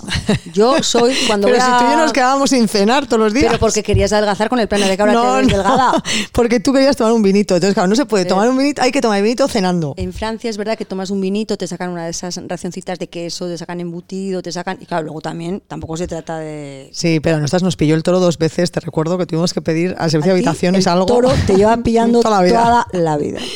Yo 0.53 0.81
soy 0.83 1.13
cuando 1.27 1.47
pero 1.47 1.57
voy 1.59 1.65
si 1.67 1.71
a- 1.73 1.77
tú 1.77 1.85
y 1.85 1.91
yo 1.91 1.97
nos 1.97 2.13
quedábamos 2.13 2.49
sin 2.51 2.67
cenar 2.67 3.05
todos 3.05 3.19
los 3.19 3.33
días. 3.33 3.47
Pero 3.47 3.59
porque 3.59 3.83
querías 3.83 4.13
adelgazar 4.13 4.47
con 4.49 4.59
el 4.59 4.67
plan 4.67 4.81
de 4.81 4.95
que 4.95 5.01
ahora 5.01 5.13
te 5.13 5.17
no, 5.19 5.33
ves 5.35 5.47
no, 5.47 5.53
delgada. 5.57 6.03
porque 6.31 6.59
tú 6.61 6.71
querías 6.73 6.95
tomar 6.95 7.13
un 7.13 7.21
vinito. 7.21 7.55
Entonces, 7.55 7.73
claro, 7.73 7.89
no 7.89 7.95
se 7.95 8.05
puede 8.05 8.23
Pero- 8.23 8.35
tomar 8.35 8.49
un 8.49 8.57
vinito, 8.57 8.81
hay 8.81 8.91
que 8.91 9.01
tomar 9.01 9.17
el 9.17 9.23
vinito 9.23 9.47
cenando. 9.47 9.93
En 9.97 10.13
Francia 10.13 10.49
es 10.49 10.57
verdad 10.57 10.77
que 10.77 10.85
tomas 10.85 11.09
un 11.09 11.19
vinito, 11.19 11.57
te 11.57 11.67
sacan 11.81 11.93
una 11.93 12.05
de 12.05 12.11
esas 12.11 12.39
racioncitas 12.47 12.99
de 12.99 13.07
queso, 13.07 13.47
te 13.47 13.57
sacan 13.57 13.79
embutido, 13.79 14.43
te 14.43 14.51
sacan... 14.51 14.77
Y 14.79 14.85
claro, 14.85 15.03
luego 15.03 15.21
también 15.21 15.63
tampoco 15.67 15.97
se 15.97 16.07
trata 16.07 16.37
de... 16.37 16.89
Sí, 16.93 17.19
pero 17.19 17.39
nosotras 17.39 17.63
nos 17.63 17.75
pilló 17.75 17.95
el 17.95 18.03
toro 18.03 18.19
dos 18.19 18.37
veces. 18.37 18.71
Te 18.71 18.79
recuerdo 18.79 19.17
que 19.17 19.25
tuvimos 19.25 19.53
que 19.53 19.61
pedir 19.61 19.95
al 19.97 20.11
servicio 20.11 20.33
de 20.33 20.39
habitaciones 20.39 20.85
el 20.85 20.93
algo. 20.93 21.07
toro 21.07 21.31
te 21.47 21.55
lleva 21.55 21.77
pillando 21.83 22.21
toda 22.21 22.37
la 22.37 22.43
vida. 22.43 22.85
toda 22.91 23.03
la 23.03 23.17
vida. 23.17 23.39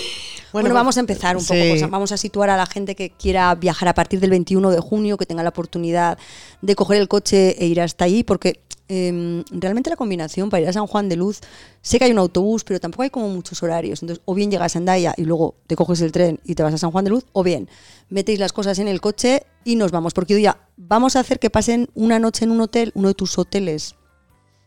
Bueno, 0.52 0.74
vamos 0.74 0.96
a 0.96 1.02
empezar 1.02 1.36
un 1.36 1.44
poco. 1.44 1.54
sí. 1.54 1.68
pues, 1.68 1.90
vamos 1.90 2.14
a 2.14 2.18
situar 2.18 2.50
a 2.50 2.56
la 2.56 2.66
gente 2.66 2.96
que 2.96 3.10
quiera 3.10 3.54
viajar 3.56 3.90
a 3.90 3.94
partir 3.94 4.22
del 4.22 4.30
21 4.30 4.72
de 4.72 4.80
junio, 4.80 5.18
que 5.18 5.26
tenga 5.26 5.44
la 5.44 5.50
oportunidad 5.50 6.18
de 6.62 6.76
coger 6.76 7.02
el 7.02 7.10
coche 7.10 7.62
e 7.62 7.66
ir 7.66 7.82
hasta 7.82 8.06
allí, 8.06 8.24
porque 8.24 8.62
eh, 8.88 9.44
realmente 9.50 9.90
la 9.90 9.96
combinación 9.96 10.50
para 10.50 10.62
ir 10.62 10.70
a 10.70 10.74
San 10.74 10.88
Juan 10.88 11.10
de 11.10 11.16
Luz, 11.16 11.42
sé 11.82 11.98
que 11.98 12.06
hay 12.06 12.12
un 12.12 12.20
autobús, 12.20 12.64
pero 12.64 12.80
tampoco 12.80 13.04
hay 13.04 13.10
como 13.10 13.28
muchos 13.28 13.62
horarios. 13.64 14.02
Entonces, 14.02 14.22
o 14.26 14.34
bien 14.34 14.52
llegas 14.52 14.76
a 14.76 14.80
Andaya 14.80 15.14
y 15.18 15.24
luego 15.24 15.56
te 15.68 15.76
coges 15.76 16.02
el 16.02 16.12
tren 16.12 16.40
y 16.46 16.56
te 16.56 16.64
vas 16.64 16.74
a 16.74 16.78
San 16.78 16.92
Juan 16.92 17.04
de 17.04 17.12
Luz, 17.12 17.26
o 17.34 17.44
bien 17.44 17.68
metéis 18.10 18.40
las 18.40 18.54
cosas 18.54 18.80
en 18.80 18.88
el 18.88 19.02
coche 19.02 19.44
y 19.64 19.76
nos 19.76 19.92
vamos. 19.92 20.14
Porque 20.14 20.36
día 20.36 20.58
vamos 20.78 21.16
a 21.16 21.22
hacer 21.22 21.40
que 21.40 21.50
pasen 21.50 21.90
una 21.96 22.20
noche 22.20 22.46
en 22.46 22.52
un 22.52 22.62
hotel, 22.62 22.92
uno 22.96 23.10
de 23.10 23.14
tus 23.14 23.38
hoteles 23.38 23.96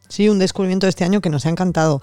Sí, 0.08 0.28
un 0.30 0.38
descubrimiento 0.38 0.86
de 0.86 0.90
este 0.90 1.04
año 1.04 1.20
que 1.20 1.28
nos 1.28 1.44
ha 1.44 1.50
encantado. 1.50 2.00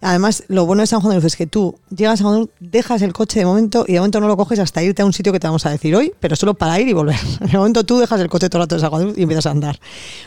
Además, 0.00 0.44
lo 0.46 0.64
bueno 0.64 0.82
de 0.82 0.86
San 0.86 1.00
Juan 1.00 1.10
de 1.10 1.16
Luz 1.16 1.24
es 1.24 1.36
que 1.36 1.48
tú 1.48 1.76
llegas 1.90 2.14
a 2.14 2.16
San 2.18 2.26
Juan 2.26 2.34
de 2.34 2.40
Luz, 2.42 2.50
dejas 2.60 3.02
el 3.02 3.12
coche 3.12 3.40
de 3.40 3.46
momento 3.46 3.84
y 3.86 3.94
de 3.94 3.98
momento 3.98 4.20
no 4.20 4.28
lo 4.28 4.36
coges 4.36 4.60
hasta 4.60 4.80
irte 4.80 5.02
a 5.02 5.04
un 5.04 5.12
sitio 5.12 5.32
que 5.32 5.40
te 5.40 5.48
vamos 5.48 5.66
a 5.66 5.70
decir 5.70 5.94
hoy, 5.96 6.12
pero 6.20 6.36
solo 6.36 6.54
para 6.54 6.78
ir 6.78 6.86
y 6.86 6.92
volver. 6.92 7.18
De 7.40 7.58
momento 7.58 7.84
tú 7.84 7.98
dejas 7.98 8.20
el 8.20 8.28
coche 8.28 8.48
todo 8.48 8.62
el 8.62 8.66
rato 8.66 8.76
de 8.76 8.80
San 8.80 8.90
Juan 8.90 9.02
de 9.02 9.08
Luz 9.08 9.18
y 9.18 9.22
empiezas 9.22 9.46
a 9.46 9.50
andar. 9.50 9.80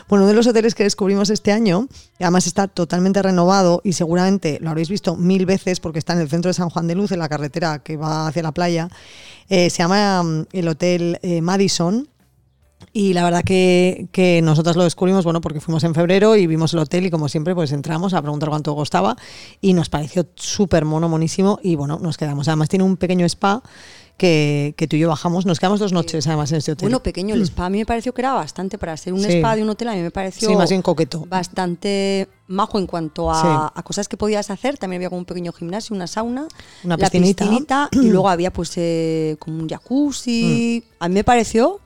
Bueno, 0.08 0.24
uno 0.24 0.28
de 0.28 0.34
los 0.34 0.46
hoteles 0.46 0.74
que 0.74 0.82
descubrimos 0.82 1.30
este 1.30 1.52
año, 1.52 1.88
además 2.20 2.46
está 2.46 2.68
totalmente 2.68 3.22
renovado 3.22 3.80
y 3.82 3.94
seguramente 3.94 4.58
lo 4.60 4.68
habréis 4.68 4.90
visto 4.90 5.16
mil 5.16 5.46
veces 5.46 5.80
porque 5.80 5.98
está 5.98 6.12
en 6.12 6.20
el 6.20 6.28
centro 6.28 6.50
de 6.50 6.54
San 6.54 6.68
Juan 6.68 6.86
de 6.86 6.94
Luz, 6.94 7.12
en 7.12 7.18
la 7.18 7.30
carretera 7.30 7.78
que 7.78 7.96
va 7.96 8.26
hacia 8.26 8.42
la 8.42 8.52
playa, 8.52 8.90
eh, 9.54 9.68
se 9.68 9.82
llama 9.82 10.22
mm, 10.22 10.46
el 10.52 10.66
Hotel 10.66 11.18
eh, 11.20 11.42
Madison. 11.42 12.08
Y 12.94 13.12
la 13.12 13.22
verdad 13.22 13.42
que, 13.44 14.08
que 14.10 14.40
nosotras 14.42 14.76
lo 14.76 14.84
descubrimos, 14.84 15.24
bueno, 15.24 15.42
porque 15.42 15.60
fuimos 15.60 15.84
en 15.84 15.94
febrero 15.94 16.36
y 16.36 16.46
vimos 16.46 16.72
el 16.72 16.78
hotel 16.78 17.04
y 17.04 17.10
como 17.10 17.28
siempre 17.28 17.54
pues 17.54 17.70
entramos 17.72 18.14
a 18.14 18.22
preguntar 18.22 18.48
cuánto 18.48 18.74
costaba 18.74 19.14
y 19.60 19.74
nos 19.74 19.90
pareció 19.90 20.26
súper 20.36 20.86
mono, 20.86 21.08
monísimo 21.08 21.58
y 21.62 21.74
bueno, 21.76 21.98
nos 22.00 22.16
quedamos. 22.16 22.48
Además 22.48 22.70
tiene 22.70 22.84
un 22.84 22.96
pequeño 22.96 23.26
spa 23.26 23.62
que, 24.16 24.74
que 24.76 24.86
tú 24.86 24.96
y 24.96 25.00
yo 25.00 25.08
bajamos, 25.08 25.46
nos 25.46 25.58
quedamos 25.58 25.80
dos 25.80 25.92
noches 25.92 26.26
además 26.26 26.52
en 26.52 26.58
este 26.58 26.72
hotel. 26.72 26.86
Bueno, 26.86 27.02
pequeño, 27.02 27.34
el 27.34 27.42
spa 27.42 27.66
a 27.66 27.70
mí 27.70 27.78
me 27.78 27.86
pareció 27.86 28.12
que 28.14 28.20
era 28.22 28.32
bastante 28.34 28.78
para 28.78 28.96
ser 28.96 29.12
un 29.12 29.20
Sí. 29.20 29.32
spa 29.38 29.56
de 29.56 29.62
un 29.62 29.70
hotel, 29.70 29.88
a 29.88 29.94
mí 29.94 30.00
me 30.00 30.10
pareció 30.10 30.48
Sí, 30.48 30.54
más 30.54 30.70
bien 30.70 30.82
coqueto. 30.82 31.24
bastante 31.28 32.28
majo 32.46 32.78
en 32.78 32.86
cuanto 32.86 33.30
a, 33.32 33.72
cosas 33.84 34.08
que 34.08 34.16
podías 34.16 34.50
hacer. 34.50 34.78
También 34.78 35.00
había 35.00 35.08
como 35.08 35.20
un 35.20 35.24
pequeño 35.24 35.52
gimnasio, 35.52 35.96
una 35.96 36.06
sauna, 36.06 36.46
Una 36.84 36.96
la 36.96 37.10
piscinita, 37.10 37.88
y 37.92 37.96
luego 38.08 38.28
había 38.28 38.52
pues 38.52 38.72
eh, 38.76 39.36
como 39.38 39.58
un 39.58 39.68
jacuzzi. 39.68 40.84
Mm. 40.84 40.94
A 41.00 41.08
mí 41.08 41.14
me 41.14 41.24
pareció 41.24 41.80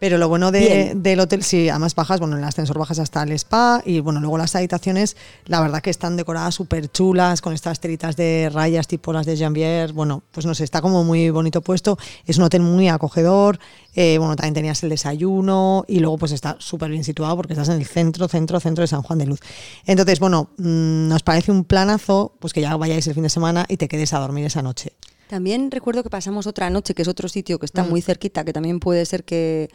Pero 0.00 0.16
lo 0.16 0.28
bueno 0.28 0.52
de- 0.52 0.92
del 0.94 1.18
hotel, 1.18 1.42
sí, 1.42 1.68
además 1.68 1.94
bajas, 1.96 2.20
bueno, 2.20 2.36
en 2.36 2.42
el 2.42 2.48
ascensor 2.48 2.78
bajas 2.78 3.00
hasta 3.00 3.22
el 3.24 3.32
spa 3.32 3.82
y 3.84 3.98
bueno, 3.98 4.20
luego 4.20 4.38
las 4.38 4.54
habitaciones, 4.54 5.16
la 5.46 5.60
verdad 5.60 5.82
que 5.82 5.90
están 5.90 6.16
decoradas 6.16 6.54
súper 6.54 6.88
chulas, 6.92 7.40
con 7.40 7.52
estas 7.52 7.80
telitas 7.80 8.14
de 8.16 8.48
rayas 8.52 8.86
tipo 8.86 9.12
las 9.12 9.26
de 9.26 9.36
Jambier, 9.36 9.92
bueno, 9.92 10.22
pues 10.30 10.46
no 10.46 10.54
sé, 10.54 10.62
está 10.62 10.80
como 10.82 11.02
muy 11.02 11.30
bonito 11.30 11.62
puesto, 11.62 11.98
es 12.26 12.38
un 12.38 12.44
hotel 12.44 12.62
muy 12.62 12.88
acogedor, 12.88 13.58
eh, 13.96 14.18
bueno, 14.18 14.36
también 14.36 14.54
tenías 14.54 14.80
el 14.84 14.90
desayuno 14.90 15.84
y 15.88 15.98
luego 15.98 16.16
pues 16.18 16.30
está 16.30 16.54
súper 16.60 16.90
bien 16.90 17.02
situado 17.02 17.34
porque 17.34 17.54
estás 17.54 17.68
en 17.70 17.76
el 17.80 17.86
centro, 17.86 18.28
centro, 18.28 18.60
centro 18.60 18.82
de 18.82 18.86
San 18.88 19.02
Juan 19.02 19.18
de 19.18 19.26
Luz. 19.26 19.40
Entonces, 19.84 20.20
bueno, 20.20 20.50
mm, 20.58 21.08
nos 21.08 21.24
parece 21.24 21.50
un 21.50 21.64
planazo, 21.64 22.34
pues 22.38 22.52
que 22.52 22.60
ya 22.60 22.76
vayáis 22.76 23.04
el 23.08 23.14
fin 23.14 23.24
de 23.24 23.30
semana 23.30 23.66
y 23.68 23.76
te 23.78 23.88
quedes 23.88 24.12
a 24.12 24.20
dormir 24.20 24.44
esa 24.46 24.62
noche. 24.62 24.92
También 25.28 25.70
recuerdo 25.70 26.02
que 26.04 26.08
pasamos 26.08 26.46
otra 26.46 26.70
noche, 26.70 26.94
que 26.94 27.02
es 27.02 27.08
otro 27.08 27.28
sitio 27.28 27.58
que 27.58 27.66
está 27.66 27.82
Mm. 27.84 27.88
muy 27.90 28.00
cerquita, 28.00 28.44
que 28.44 28.52
también 28.52 28.80
puede 28.80 29.04
ser 29.04 29.24
que, 29.24 29.68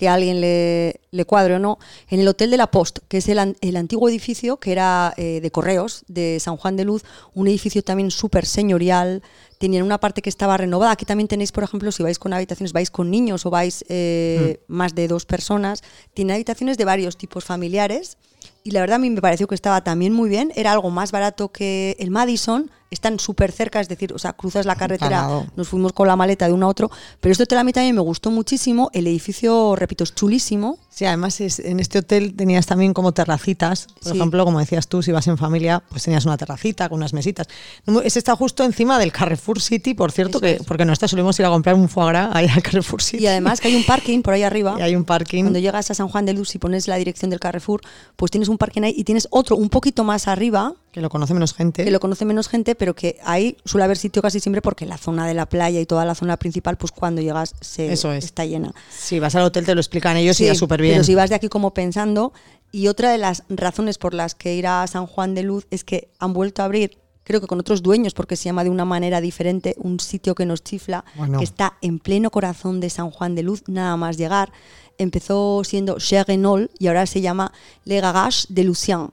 que 0.00 0.08
a 0.08 0.14
alguien 0.14 0.40
le, 0.40 0.98
le 1.10 1.26
cuadre 1.26 1.56
o 1.56 1.58
no, 1.58 1.78
en 2.08 2.20
el 2.20 2.28
Hotel 2.28 2.50
de 2.50 2.56
la 2.56 2.70
Post, 2.70 3.00
que 3.06 3.18
es 3.18 3.28
el, 3.28 3.54
el 3.60 3.76
antiguo 3.76 4.08
edificio 4.08 4.56
que 4.56 4.72
era 4.72 5.12
eh, 5.18 5.40
de 5.42 5.50
correos 5.50 6.04
de 6.08 6.40
San 6.40 6.56
Juan 6.56 6.74
de 6.74 6.86
Luz, 6.86 7.04
un 7.34 7.48
edificio 7.48 7.84
también 7.84 8.10
súper 8.10 8.46
señorial, 8.46 9.22
tenían 9.58 9.82
una 9.82 10.00
parte 10.00 10.22
que 10.22 10.30
estaba 10.30 10.56
renovada. 10.56 10.92
Aquí 10.92 11.04
también 11.04 11.28
tenéis, 11.28 11.52
por 11.52 11.64
ejemplo, 11.64 11.92
si 11.92 12.02
vais 12.02 12.18
con 12.18 12.32
habitaciones, 12.32 12.72
vais 12.72 12.90
con 12.90 13.10
niños 13.10 13.44
o 13.44 13.50
vais 13.50 13.84
eh, 13.90 14.62
más 14.68 14.94
de 14.94 15.06
dos 15.06 15.26
personas, 15.26 15.82
tiene 16.14 16.32
habitaciones 16.32 16.78
de 16.78 16.86
varios 16.86 17.18
tipos 17.18 17.44
familiares. 17.44 18.16
Y 18.64 18.70
la 18.70 18.80
verdad 18.80 18.96
a 18.96 19.00
mí 19.00 19.10
me 19.10 19.20
pareció 19.20 19.48
que 19.48 19.54
estaba 19.54 19.84
también 19.84 20.14
muy 20.14 20.30
bien, 20.30 20.50
era 20.56 20.72
algo 20.72 20.88
más 20.88 21.12
barato 21.12 21.52
que 21.52 21.94
el 21.98 22.10
Madison, 22.10 22.70
están 22.90 23.20
súper 23.20 23.52
cerca, 23.52 23.80
es 23.80 23.88
decir, 23.88 24.12
o 24.12 24.18
sea, 24.18 24.32
cruzas 24.32 24.66
la 24.66 24.74
carretera, 24.74 25.44
nos 25.56 25.68
fuimos 25.68 25.92
con 25.92 26.08
la 26.08 26.16
maleta 26.16 26.46
de 26.46 26.52
uno 26.52 26.66
a 26.66 26.68
otro, 26.68 26.90
pero 27.20 27.30
este 27.32 27.44
hotel 27.44 27.58
a 27.58 27.64
mí 27.64 27.72
también 27.72 27.94
me 27.94 28.00
gustó 28.00 28.30
muchísimo, 28.32 28.90
el 28.92 29.06
edificio, 29.06 29.76
repito, 29.76 30.02
es 30.04 30.14
chulísimo, 30.14 30.78
Sí, 30.92 31.06
además 31.06 31.40
es- 31.40 31.60
en 31.60 31.78
este 31.80 32.00
hotel 32.00 32.34
tenías 32.34 32.66
también 32.66 32.92
como 32.92 33.12
terracitas. 33.12 33.86
Por 34.02 34.12
Sí. 34.12 34.18
ejemplo, 34.18 34.44
como 34.44 34.58
decías 34.58 34.86
tú, 34.88 35.02
si 35.02 35.12
vas 35.12 35.26
en 35.28 35.38
familia, 35.38 35.82
pues 35.88 36.02
tenías 36.02 36.26
una 36.26 36.36
terracita 36.36 36.88
con 36.90 36.98
unas 36.98 37.14
mesitas. 37.14 37.46
Ese 38.04 38.18
está 38.18 38.36
justo 38.36 38.64
encima 38.64 38.98
del 38.98 39.10
Carrefour 39.12 39.62
City, 39.62 39.94
por 39.94 40.12
cierto, 40.12 40.38
Eso 40.38 40.40
que 40.40 40.52
es. 40.56 40.62
porque 40.64 40.84
nosotros 40.84 41.12
solemos 41.12 41.38
ir 41.38 41.46
a 41.46 41.48
comprar 41.48 41.76
un 41.76 41.88
foie 41.88 42.08
gras 42.08 42.30
ahí 42.34 42.48
al 42.48 42.62
Carrefour 42.62 43.00
City. 43.00 43.22
y 43.22 43.26
además 43.28 43.60
que 43.60 43.68
hay 43.68 43.76
un 43.76 43.84
parking 43.84 44.20
por 44.20 44.34
ahí 44.34 44.42
arriba. 44.42 44.74
Y 44.78 44.82
hay 44.82 44.96
un 44.96 45.04
parking. 45.04 45.44
Cuando 45.44 45.60
llegas 45.60 45.90
a 45.90 45.94
San 45.94 46.08
Juan 46.08 46.26
de 46.26 46.34
Luz 46.34 46.54
y 46.56 46.58
pones 46.58 46.86
la 46.88 46.96
dirección 46.96 47.30
del 47.30 47.40
Carrefour, 47.40 47.80
pues 48.16 48.30
tienes 48.30 48.48
un 48.48 48.58
parking 48.58 48.82
ahí 48.82 48.94
y 48.94 49.04
tienes 49.04 49.26
otro 49.30 49.56
un 49.56 49.70
poquito 49.70 50.04
más 50.04 50.26
arriba, 50.28 50.74
que 50.92 51.00
lo 51.00 51.08
conoce 51.08 51.34
menos 51.34 51.54
gente. 51.54 51.84
que 51.84 51.90
lo 51.90 52.00
conoce 52.00 52.24
menos 52.24 52.48
gente, 52.48 52.74
pero 52.74 52.94
que 52.94 53.18
ahí 53.24 53.56
suele 53.64 53.84
haber 53.84 53.96
sitio 53.96 54.22
casi 54.22 54.40
siempre 54.40 54.60
porque 54.62 54.86
la 54.86 54.98
zona 54.98 55.26
de 55.26 55.34
la 55.34 55.46
playa 55.48 55.80
y 55.80 55.86
toda 55.86 56.04
la 56.04 56.14
zona 56.14 56.36
principal, 56.36 56.76
pues 56.76 56.90
cuando 56.92 57.22
llegas 57.22 57.54
se 57.60 57.92
Eso 57.92 58.12
es. 58.12 58.24
está 58.24 58.44
llena. 58.44 58.74
Si 58.90 59.20
vas 59.20 59.34
al 59.36 59.42
hotel 59.44 59.64
te 59.66 59.74
lo 59.74 59.80
explican 59.80 60.16
ellos 60.16 60.40
y 60.40 60.46
ya 60.46 60.54
súper 60.54 60.82
bien. 60.82 60.94
Pero 60.94 61.04
si 61.04 61.14
vas 61.14 61.30
de 61.30 61.36
aquí 61.36 61.48
como 61.48 61.72
pensando, 61.74 62.32
y 62.72 62.88
otra 62.88 63.10
de 63.12 63.18
las 63.18 63.44
razones 63.48 63.98
por 63.98 64.14
las 64.14 64.34
que 64.34 64.54
ir 64.54 64.66
a 64.66 64.86
San 64.86 65.06
Juan 65.06 65.34
de 65.34 65.42
Luz 65.44 65.66
es 65.70 65.84
que 65.84 66.08
han 66.18 66.32
vuelto 66.32 66.62
a 66.62 66.64
abrir, 66.66 66.98
creo 67.22 67.40
que 67.40 67.46
con 67.46 67.60
otros 67.60 67.82
dueños, 67.82 68.12
porque 68.14 68.34
se 68.36 68.44
llama 68.46 68.64
de 68.64 68.70
una 68.70 68.84
manera 68.84 69.20
diferente, 69.20 69.76
un 69.78 70.00
sitio 70.00 70.34
que 70.34 70.46
nos 70.46 70.64
chifla, 70.64 71.04
Bueno. 71.14 71.38
que 71.38 71.44
está 71.44 71.74
en 71.82 72.00
pleno 72.00 72.30
corazón 72.30 72.80
de 72.80 72.90
San 72.90 73.10
Juan 73.10 73.34
de 73.36 73.44
Luz, 73.44 73.62
nada 73.68 73.96
más 73.96 74.16
llegar. 74.16 74.52
Empezó 74.98 75.62
siendo 75.64 75.98
Cher 75.98 76.26
Renault 76.26 76.70
y 76.78 76.88
ahora 76.88 77.06
se 77.06 77.20
llama 77.20 77.52
Le 77.84 78.00
Garage 78.00 78.46
de 78.48 78.64
Lucien. 78.64 79.10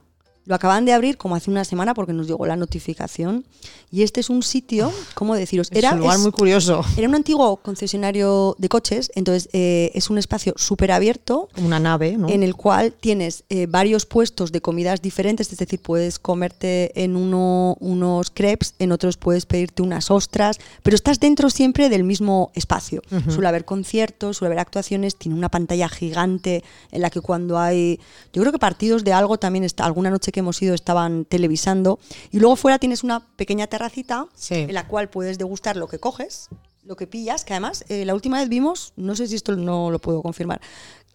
Lo 0.48 0.54
acaban 0.54 0.86
de 0.86 0.94
abrir 0.94 1.18
como 1.18 1.34
hace 1.34 1.50
una 1.50 1.62
semana 1.62 1.92
porque 1.92 2.14
nos 2.14 2.26
llegó 2.26 2.46
la 2.46 2.56
notificación. 2.56 3.44
Y 3.92 4.02
este 4.02 4.20
es 4.20 4.30
un 4.30 4.42
sitio, 4.42 4.90
¿cómo 5.14 5.34
deciros? 5.34 5.68
es 5.70 5.84
un 5.92 5.98
lugar 6.00 6.16
es- 6.16 6.22
muy 6.22 6.32
curioso. 6.32 6.82
era 6.96 7.06
un 7.06 7.14
antiguo 7.14 7.58
concesionario 7.58 8.54
de 8.58 8.68
coches, 8.70 9.10
entonces 9.14 9.50
eh, 9.52 9.90
es 9.94 10.08
un 10.08 10.16
espacio 10.16 10.54
súper 10.56 10.90
abierto 10.92 11.48
una 11.62 11.78
nave, 11.78 12.16
¿no? 12.16 12.28
en 12.30 12.42
el 12.42 12.54
cual 12.54 12.92
tienes 12.98 13.44
eh, 13.50 13.66
varios 13.66 14.06
puestos 14.06 14.50
de 14.52 14.60
comidas 14.62 15.02
diferentes, 15.02 15.52
es 15.52 15.58
decir, 15.58 15.80
puedes 15.80 16.18
comerte 16.18 16.92
en 17.02 17.16
uno 17.16 17.76
unos 17.80 18.30
crepes, 18.30 18.74
en 18.78 18.92
otros 18.92 19.16
puedes 19.18 19.44
pedirte 19.46 19.82
unas 19.82 20.10
ostras, 20.10 20.58
pero 20.82 20.94
estás 20.94 21.20
dentro 21.20 21.50
siempre 21.50 21.88
del 21.90 22.04
mismo 22.04 22.50
espacio. 22.54 23.02
Suele 23.28 23.48
haber 23.48 23.64
conciertos, 23.66 24.38
suele 24.38 24.48
haber 24.54 24.60
actuaciones, 24.60 25.16
tiene 25.16 25.36
una 25.36 25.50
pantalla 25.50 25.88
gigante 25.90 26.64
en 26.90 27.02
la 27.02 27.10
que 27.10 27.20
cuando 27.20 27.58
hay, 27.58 28.00
yo 28.32 28.40
creo 28.42 28.52
que 28.52 28.58
partidos 28.58 29.04
de 29.04 29.12
algo 29.12 29.38
también 29.38 29.64
está, 29.64 29.84
alguna 29.84 30.08
noche 30.10 30.32
que 30.32 30.37
hemos 30.40 30.60
ido 30.62 30.74
estaban 30.74 31.24
televisando, 31.24 31.98
y 32.30 32.38
luego 32.40 32.56
fuera 32.56 32.78
tienes 32.78 33.02
una 33.04 33.20
pequeña 33.36 33.66
terracita 33.66 34.26
Sí. 34.34 34.54
en 34.54 34.74
la 34.74 34.86
cual 34.88 35.08
puedes 35.08 35.38
degustar 35.38 35.76
lo 35.76 35.88
que 35.88 35.98
coges, 35.98 36.48
lo 36.84 36.96
que 36.96 37.06
pillas, 37.06 37.44
que 37.44 37.52
además 37.54 37.84
eh, 37.88 38.04
la 38.04 38.14
última 38.14 38.38
vez 38.40 38.48
vimos, 38.48 38.92
no 38.96 39.14
sé 39.14 39.26
si 39.26 39.34
esto 39.34 39.54
no 39.56 39.90
lo 39.90 39.98
puedo 39.98 40.22
confirmar, 40.22 40.60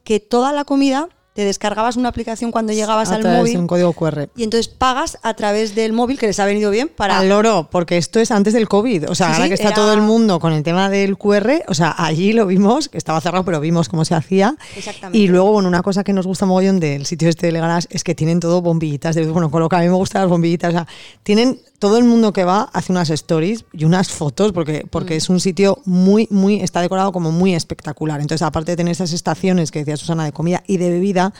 que 0.03 0.19
toda 0.19 0.51
la 0.51 0.65
comida 0.65 1.09
te 1.33 1.43
descargabas 1.45 1.95
una 1.95 2.09
aplicación 2.09 2.51
cuando 2.51 2.73
llegabas 2.73 3.09
a 3.09 3.15
al 3.15 3.21
través 3.21 3.39
móvil 3.39 3.53
de 3.53 3.59
un 3.59 3.67
código 3.67 3.93
QR. 3.93 4.29
y 4.35 4.43
entonces 4.43 4.67
pagas 4.67 5.17
a 5.23 5.33
través 5.33 5.73
del 5.73 5.91
móvil, 5.93 6.19
que 6.19 6.27
les 6.27 6.39
ha 6.39 6.45
venido 6.45 6.69
bien 6.69 6.89
para... 6.89 7.17
Al 7.17 7.29
loro, 7.29 7.69
porque 7.71 7.97
esto 7.97 8.19
es 8.19 8.29
antes 8.31 8.53
del 8.53 8.67
COVID. 8.69 9.09
O 9.09 9.15
sea, 9.15 9.27
Sí, 9.27 9.33
ahora 9.33 9.43
sí, 9.45 9.49
que 9.49 9.53
está 9.55 9.67
era- 9.69 9.75
todo 9.75 9.93
el 9.93 10.01
mundo 10.01 10.39
con 10.39 10.53
el 10.53 10.61
tema 10.63 10.89
del 10.89 11.17
QR, 11.17 11.63
o 11.67 11.73
sea, 11.73 11.95
allí 11.97 12.33
lo 12.33 12.45
vimos, 12.45 12.87
que 12.89 12.97
estaba 12.99 13.19
cerrado, 13.19 13.43
pero 13.45 13.59
vimos 13.59 13.89
cómo 13.89 14.05
se 14.05 14.13
hacía. 14.15 14.55
Exactamente. 14.77 15.17
Y 15.17 15.27
luego, 15.27 15.51
bueno, 15.53 15.67
una 15.69 15.81
cosa 15.81 16.03
que 16.03 16.13
nos 16.13 16.27
gusta 16.27 16.45
mogollón 16.45 16.79
del 16.79 17.05
sitio 17.07 17.29
este 17.29 17.47
de 17.47 17.53
Leganás 17.53 17.87
es 17.89 18.03
que 18.03 18.13
tienen 18.13 18.39
todo 18.39 18.61
bombillitas. 18.61 19.15
De, 19.15 19.25
bueno, 19.25 19.49
con 19.49 19.61
lo 19.61 19.69
que 19.69 19.75
a 19.75 19.79
mí 19.79 19.87
me 19.87 19.95
gustan 19.95 20.21
las 20.21 20.29
bombillitas. 20.29 20.69
O 20.69 20.73
sea, 20.73 20.87
tienen 21.23 21.59
todo 21.83 21.97
el 21.97 22.05
mundo 22.05 22.31
que 22.31 22.45
va 22.45 22.69
hace 22.71 22.93
unas 22.93 23.09
stories 23.09 23.65
y 23.73 23.83
unas 23.83 24.09
fotos 24.09 24.53
porque, 24.53 24.83
Mm. 24.85 24.87
porque 24.89 25.17
es 25.17 25.27
un 25.27 25.41
sitio 25.41 25.79
muy, 25.83 26.29
muy, 26.31 26.61
está 26.61 26.79
decorado 26.79 27.11
como 27.11 27.29
muy 27.33 27.53
espectacular. 27.53 28.21
Entonces, 28.21 28.41
aparte 28.41 28.71
de 28.71 28.77
tener 28.77 28.93
esas 28.93 29.11
estaciones 29.11 29.69
que 29.69 29.79
decía 29.79 29.97
Susana 29.97 30.23
de 30.23 30.31
comida 30.31 30.63
y 30.65 30.77
de 30.77 30.89
bebida, 30.89 31.33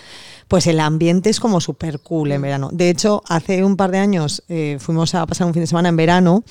pues 0.49 0.67
el 0.67 0.81
ambiente 0.81 1.29
es 1.29 1.39
como 1.39 1.61
súper 1.61 2.01
cool 2.01 2.33
en 2.33 2.41
verano. 2.41 2.69
De 2.73 2.89
hecho, 2.89 3.23
hace 3.29 3.63
un 3.63 3.77
par 3.77 3.91
de 3.91 3.99
años 3.99 4.43
eh, 4.49 4.75
fuimos 4.81 5.15
a 5.15 5.25
pasar 5.25 5.47
un 5.47 5.53
fin 5.53 5.61
de 5.63 5.67
semana 5.67 5.87
en 5.87 5.95
verano 5.95 6.43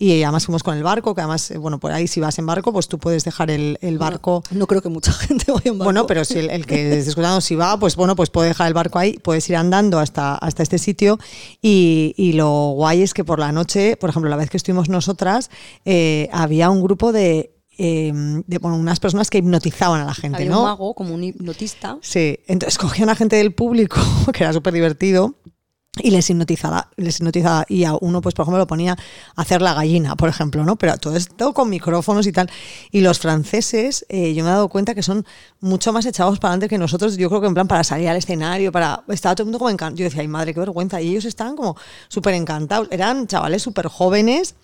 y 0.00 0.22
además 0.22 0.46
fuimos 0.46 0.62
con 0.62 0.74
el 0.78 0.82
barco, 0.82 1.14
que 1.14 1.20
además, 1.20 1.50
eh, 1.50 1.58
bueno, 1.58 1.78
por 1.78 1.92
ahí 1.92 2.08
si 2.08 2.20
vas 2.20 2.38
en 2.38 2.46
barco, 2.46 2.72
pues 2.72 2.88
tú 2.88 2.98
puedes 2.98 3.22
dejar 3.22 3.50
el, 3.50 3.76
el 3.82 3.98
barco. 3.98 4.42
No 4.50 4.66
creo 4.66 4.80
que 4.80 4.88
mucha 4.88 5.12
gente 5.28 5.52
vaya 5.52 5.70
en 5.70 5.78
barco. 5.78 5.84
Bueno, 5.84 6.06
pero 6.06 6.24
si 6.24 6.38
el, 6.38 6.48
el 6.48 6.64
que 6.64 6.88
esté 6.98 7.10
escuchando, 7.10 7.42
si 7.42 7.54
va, 7.54 7.78
pues 7.78 7.96
bueno, 7.96 8.16
pues 8.16 8.30
puede 8.30 8.48
dejar 8.48 8.68
el 8.68 8.72
barco 8.72 8.98
ahí, 8.98 9.18
puedes 9.22 9.46
ir 9.50 9.56
andando 9.56 9.98
hasta, 9.98 10.36
hasta 10.36 10.62
este 10.62 10.78
sitio. 10.78 11.18
Y, 11.60 12.14
y 12.16 12.32
lo 12.32 12.70
guay 12.70 13.02
es 13.02 13.12
que 13.12 13.24
por 13.24 13.38
la 13.38 13.52
noche, 13.52 13.98
por 13.98 14.08
ejemplo, 14.08 14.30
la 14.30 14.36
vez 14.36 14.48
que 14.48 14.56
estuvimos 14.56 14.88
nosotras, 14.88 15.50
eh, 15.84 16.30
había 16.32 16.70
un 16.70 16.82
grupo 16.82 17.12
de, 17.12 17.54
eh, 17.76 18.12
de 18.46 18.58
bueno, 18.58 18.78
unas 18.78 19.00
personas 19.00 19.28
que 19.28 19.38
hipnotizaban 19.38 20.00
a 20.00 20.04
la 20.04 20.14
gente, 20.14 20.38
Había 20.38 20.50
¿no? 20.50 20.60
un 20.60 20.64
mago, 20.64 20.94
como 20.94 21.14
un 21.14 21.24
hipnotista. 21.24 21.98
Sí, 22.00 22.38
entonces 22.46 22.78
cogían 22.78 23.10
a 23.10 23.16
gente 23.16 23.36
del 23.36 23.52
público, 23.52 24.00
que 24.32 24.44
era 24.44 24.52
súper 24.52 24.72
divertido, 24.72 25.34
y 25.98 26.10
les 26.10 26.30
hipnotizaba, 26.30 26.88
les 26.96 27.18
hipnotizaba. 27.18 27.64
Y 27.68 27.84
a 27.84 27.94
uno, 28.00 28.20
pues, 28.20 28.34
por 28.34 28.44
ejemplo, 28.44 28.58
lo 28.58 28.66
ponía 28.66 28.92
a 28.92 29.42
hacer 29.42 29.60
la 29.60 29.74
gallina, 29.74 30.14
por 30.14 30.28
ejemplo, 30.28 30.64
¿no? 30.64 30.76
Pero 30.76 30.96
todo 30.98 31.16
esto 31.16 31.52
con 31.52 31.68
micrófonos 31.68 32.26
y 32.26 32.32
tal. 32.32 32.48
Y 32.92 33.00
los 33.00 33.18
franceses, 33.18 34.06
eh, 34.08 34.32
yo 34.34 34.44
me 34.44 34.50
he 34.50 34.52
dado 34.52 34.68
cuenta 34.68 34.94
que 34.94 35.02
son 35.02 35.26
mucho 35.60 35.92
más 35.92 36.06
echados 36.06 36.38
para 36.38 36.52
adelante 36.52 36.68
que 36.68 36.78
nosotros. 36.78 37.16
Yo 37.16 37.28
creo 37.28 37.40
que 37.40 37.48
en 37.48 37.54
plan 37.54 37.66
para 37.66 37.82
salir 37.82 38.08
al 38.08 38.16
escenario, 38.16 38.70
para. 38.70 39.02
Estaba 39.08 39.34
todo 39.34 39.44
el 39.44 39.46
mundo 39.46 39.58
como 39.58 39.70
encantado. 39.70 39.98
Yo 39.98 40.04
decía, 40.04 40.20
ay 40.20 40.28
madre, 40.28 40.54
qué 40.54 40.60
vergüenza. 40.60 41.00
Y 41.00 41.10
ellos 41.10 41.24
estaban 41.24 41.56
como 41.56 41.76
súper 42.08 42.34
encantados. 42.34 42.88
Eran 42.90 43.26
chavales 43.26 43.62
súper 43.62 43.88
jóvenes. 43.88 44.54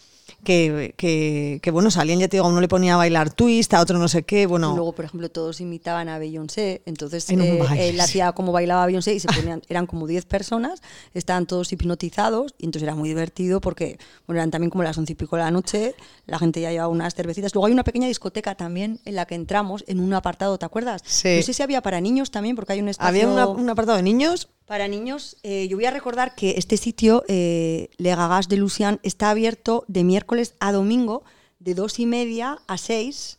Que, 0.44 0.94
que, 0.96 1.60
que, 1.62 1.70
bueno, 1.70 1.90
salían, 1.90 2.18
ya 2.18 2.28
te 2.28 2.36
digo, 2.36 2.46
a 2.46 2.48
uno 2.48 2.60
le 2.60 2.68
ponía 2.68 2.94
a 2.94 2.96
bailar 2.96 3.32
twist, 3.32 3.72
a 3.74 3.80
otro 3.80 3.98
no 3.98 4.08
sé 4.08 4.22
qué, 4.24 4.46
bueno. 4.46 4.74
Luego, 4.74 4.92
por 4.92 5.04
ejemplo, 5.04 5.28
todos 5.30 5.60
imitaban 5.60 6.08
a 6.08 6.18
Beyoncé, 6.18 6.82
entonces 6.86 7.28
En 7.30 7.40
eh, 7.40 7.58
baile, 7.58 7.88
él 7.88 7.94
sí. 7.96 8.00
hacía 8.00 8.32
como 8.32 8.52
bailaba 8.52 8.86
Beyoncé 8.86 9.14
y 9.14 9.20
se 9.20 9.28
ponían, 9.28 9.62
eran 9.68 9.86
como 9.86 10.06
10 10.06 10.24
personas, 10.26 10.82
estaban 11.14 11.46
todos 11.46 11.72
hipnotizados 11.72 12.54
y 12.58 12.64
entonces 12.66 12.84
era 12.84 12.94
muy 12.94 13.08
divertido 13.08 13.60
porque, 13.60 13.98
bueno, 14.26 14.40
eran 14.40 14.50
también 14.50 14.70
como 14.70 14.82
las 14.84 14.96
once 14.98 15.12
y 15.12 15.16
pico 15.16 15.36
de 15.36 15.42
la 15.42 15.50
noche, 15.50 15.94
la 16.26 16.38
gente 16.38 16.60
ya 16.60 16.70
llevaba 16.70 16.88
unas 16.88 17.14
cervecitas. 17.14 17.54
Luego 17.54 17.66
hay 17.66 17.72
una 17.72 17.84
pequeña 17.84 18.08
discoteca 18.08 18.54
también 18.54 19.00
en 19.04 19.14
la 19.14 19.26
que 19.26 19.34
entramos 19.34 19.84
en 19.86 20.00
un 20.00 20.12
apartado, 20.14 20.58
¿te 20.58 20.66
acuerdas? 20.66 21.02
Sí. 21.04 21.36
No 21.36 21.42
sé 21.42 21.52
si 21.52 21.62
había 21.62 21.82
para 21.82 22.00
niños 22.00 22.30
también, 22.30 22.56
porque 22.56 22.72
hay 22.74 22.80
un 22.80 22.88
espacio... 22.88 23.08
Había 23.08 23.28
una- 23.28 23.46
un 23.46 23.70
apartado 23.70 23.96
de 23.96 24.02
niños, 24.02 24.48
para 24.66 24.88
niños, 24.88 25.36
eh, 25.44 25.68
yo 25.68 25.76
voy 25.76 25.84
a 25.84 25.92
recordar 25.92 26.34
que 26.34 26.54
este 26.58 26.76
sitio, 26.76 27.22
eh, 27.28 27.88
Le 27.98 28.16
Gagas 28.16 28.48
de 28.48 28.56
Lucian, 28.56 28.98
está 29.04 29.30
abierto 29.30 29.84
de 29.86 30.02
miércoles 30.02 30.54
a 30.58 30.72
domingo 30.72 31.22
de 31.60 31.74
dos 31.74 32.00
y 32.00 32.06
media 32.06 32.58
a 32.66 32.76
seis. 32.76 33.36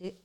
De, 0.00 0.08
¿eh? 0.08 0.16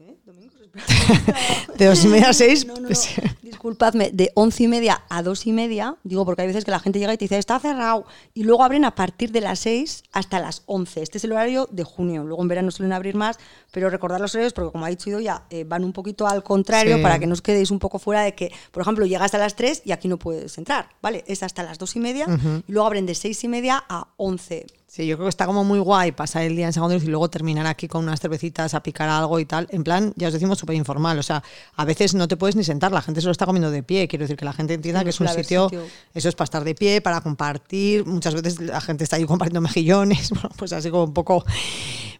¿eh? 0.00 0.18
De 1.78 1.86
dos 1.86 2.04
y 2.04 2.08
media 2.08 2.28
a 2.28 2.32
seis. 2.34 2.66
No, 2.66 2.74
no, 2.74 2.80
no. 2.82 2.88
Pues, 2.88 3.08
Disculpadme, 3.42 4.10
de 4.10 4.30
once 4.34 4.64
y 4.64 4.68
media 4.68 5.04
a 5.08 5.22
dos 5.22 5.46
y 5.46 5.52
media, 5.52 5.96
digo 6.04 6.26
porque 6.26 6.42
hay 6.42 6.48
veces 6.48 6.66
que 6.66 6.70
la 6.70 6.80
gente 6.80 6.98
llega 6.98 7.14
y 7.14 7.16
te 7.16 7.24
dice, 7.24 7.38
está 7.38 7.58
cerrado. 7.58 8.04
Y 8.34 8.44
luego 8.44 8.62
abren 8.62 8.84
a 8.84 8.94
partir 8.94 9.32
de 9.32 9.40
las 9.40 9.60
seis 9.60 10.02
hasta 10.12 10.38
las 10.38 10.64
once. 10.66 11.02
Este 11.02 11.16
es 11.16 11.24
el 11.24 11.32
horario 11.32 11.66
de 11.72 11.82
junio. 11.82 12.24
Luego 12.24 12.42
en 12.42 12.48
verano 12.48 12.70
suelen 12.70 12.92
abrir 12.92 13.14
más, 13.14 13.38
pero 13.70 13.88
recordad 13.88 14.20
los 14.20 14.34
horarios 14.34 14.52
porque, 14.52 14.70
como 14.70 14.84
ha 14.84 14.90
dicho 14.90 15.08
yo 15.08 15.18
ya, 15.18 15.46
eh, 15.48 15.64
van 15.64 15.82
un 15.82 15.94
poquito 15.94 16.26
al 16.26 16.42
contrario 16.42 17.00
para 17.00 17.18
que 17.18 17.26
no 17.26 17.32
os 17.32 17.40
quedéis 17.40 17.70
un 17.70 17.78
poco 17.78 17.98
fuera 17.98 18.20
de 18.22 18.34
que, 18.34 18.52
por 18.70 18.82
ejemplo, 18.82 19.06
llegas 19.06 19.32
a 19.32 19.38
las 19.38 19.56
tres 19.56 19.80
y 19.86 19.92
aquí 19.92 20.08
no 20.08 20.18
puedes 20.18 20.58
entrar. 20.58 20.90
¿Vale? 21.00 21.24
Es 21.26 21.42
hasta 21.42 21.62
las 21.62 21.78
dos 21.78 21.96
y 21.96 22.00
media 22.00 22.26
y 22.68 22.70
luego 22.70 22.86
abren 22.86 23.06
de 23.06 23.14
seis 23.14 23.42
y 23.44 23.48
media 23.48 23.82
a 23.88 24.08
once. 24.18 24.66
Sí, 24.94 25.06
yo 25.06 25.16
creo 25.16 25.24
que 25.24 25.30
está 25.30 25.46
como 25.46 25.64
muy 25.64 25.78
guay 25.78 26.12
pasar 26.12 26.42
el 26.42 26.54
día 26.54 26.66
en 26.66 26.74
San 26.74 26.82
Juan 26.82 26.90
de 26.90 26.96
Luz 26.96 27.04
y 27.04 27.10
luego 27.10 27.30
terminar 27.30 27.66
aquí 27.66 27.88
con 27.88 28.04
unas 28.04 28.20
cervecitas 28.20 28.74
a 28.74 28.82
picar 28.82 29.08
algo 29.08 29.40
y 29.40 29.46
tal. 29.46 29.66
En 29.70 29.84
plan, 29.84 30.12
ya 30.16 30.26
os 30.26 30.34
decimos, 30.34 30.58
súper 30.58 30.76
informal. 30.76 31.18
O 31.18 31.22
sea, 31.22 31.42
a 31.76 31.86
veces 31.86 32.12
no 32.14 32.28
te 32.28 32.36
puedes 32.36 32.56
ni 32.56 32.62
sentar, 32.62 32.92
la 32.92 33.00
gente 33.00 33.22
se 33.22 33.24
lo 33.26 33.30
está 33.30 33.46
comiendo 33.46 33.70
de 33.70 33.82
pie. 33.82 34.06
Quiero 34.06 34.24
decir 34.24 34.36
que 34.36 34.44
la 34.44 34.52
gente 34.52 34.74
entienda 34.74 35.00
Sí, 35.00 35.04
que 35.04 35.08
es 35.08 35.20
un 35.20 35.28
sitio, 35.28 35.70
sitio. 35.70 35.86
eso 36.12 36.28
es 36.28 36.34
para 36.34 36.44
estar 36.44 36.62
de 36.62 36.74
pie, 36.74 37.00
para 37.00 37.22
compartir. 37.22 38.04
Muchas 38.04 38.34
veces 38.34 38.60
la 38.60 38.82
gente 38.82 39.04
está 39.04 39.16
ahí 39.16 39.24
compartiendo 39.24 39.62
mejillones, 39.62 40.28
bueno, 40.34 40.50
pues 40.58 40.74
así 40.74 40.90
como 40.90 41.04
un 41.04 41.14
poco... 41.14 41.42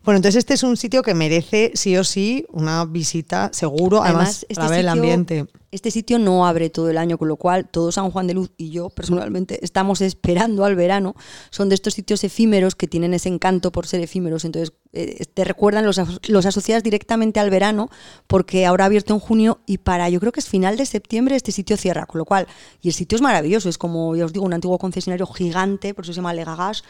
Bueno, 0.05 0.17
entonces 0.17 0.41
este 0.41 0.55
es 0.55 0.63
un 0.63 0.77
sitio 0.77 1.03
que 1.03 1.15
merece 1.15 1.71
sí 1.75 1.97
o 1.97 2.03
sí 2.03 2.45
una 2.51 2.85
visita 2.85 3.51
seguro, 3.53 4.03
además, 4.03 4.45
para 4.55 4.69
ver 4.69 4.81
el 4.81 4.89
ambiente. 4.89 5.47
Este 5.71 5.91
sitio 5.91 6.19
no 6.19 6.47
abre 6.47 6.69
todo 6.69 6.91
el 6.91 6.99
año, 6.99 7.17
con 7.17 7.29
lo 7.29 7.37
cual 7.37 7.67
todo 7.67 7.93
San 7.93 8.11
Juan 8.11 8.27
de 8.27 8.35
Luz 8.35 8.51
y 8.59 8.71
yo 8.71 8.91
personalmente 8.91 9.65
estamos 9.65 10.03
esperando 10.03 10.67
al 10.67 10.77
verano. 10.77 11.15
Son 11.51 11.71
de 11.71 11.77
estos 11.77 11.95
sitios 11.95 12.25
efímeros 12.25 12.75
que 12.75 12.87
tienen 12.87 13.15
ese 13.15 13.31
encanto 13.31 13.73
por 13.73 13.87
ser 13.87 14.03
efímeros. 14.03 14.45
Entonces 14.45 14.75
eh, 14.93 15.25
te 15.33 15.45
recuerdan, 15.45 15.87
los, 15.87 15.99
los 16.29 16.45
asocias 16.45 16.83
directamente 16.83 17.41
al 17.41 17.49
verano 17.49 17.89
porque 18.27 18.67
ahora 18.67 18.85
ha 18.85 18.87
abierto 18.89 19.15
en 19.15 19.21
junio 19.21 19.61
y 19.65 19.79
para 19.79 20.11
yo 20.11 20.21
creo 20.21 20.31
que 20.31 20.41
es 20.41 20.49
final 20.49 20.77
de 20.77 20.85
septiembre 20.85 21.37
este 21.37 21.53
sitio 21.53 21.79
cierra. 21.79 22.05
Con 22.05 22.19
lo 22.19 22.27
cual, 22.27 22.49
y 22.83 22.89
el 22.89 22.95
sitio 22.95 23.17
es 23.17 23.23
maravilloso, 23.23 23.71
es 23.71 23.79
como 23.79 24.15
ya 24.15 24.27
os 24.27 24.35
digo, 24.35 24.45
un 24.45 24.53
antiguo 24.53 24.77
concesionario 24.77 25.27
gigante, 25.27 25.95
por 25.95 26.05
eso 26.05 26.13
se 26.13 26.17
llama 26.17 26.35
Le 26.35 26.45
Gagache. 26.45 26.83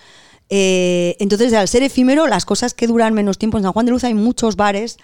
Eh, 0.49 1.17
entonces, 1.19 1.53
al 1.55 1.69
ser 1.69 1.83
efímero, 1.83 2.27
las 2.27 2.45
cosas 2.45 2.75
que 2.75 2.87
duran 2.87 3.15
menos 3.15 3.39
tiempo 3.39 3.59
en 3.59 3.65
San 3.65 3.73
Juan 3.73 3.87
de 3.87 3.93
Luz 3.93 4.05
hay 4.05 4.15
muchos 4.15 4.57
bares 4.57 4.99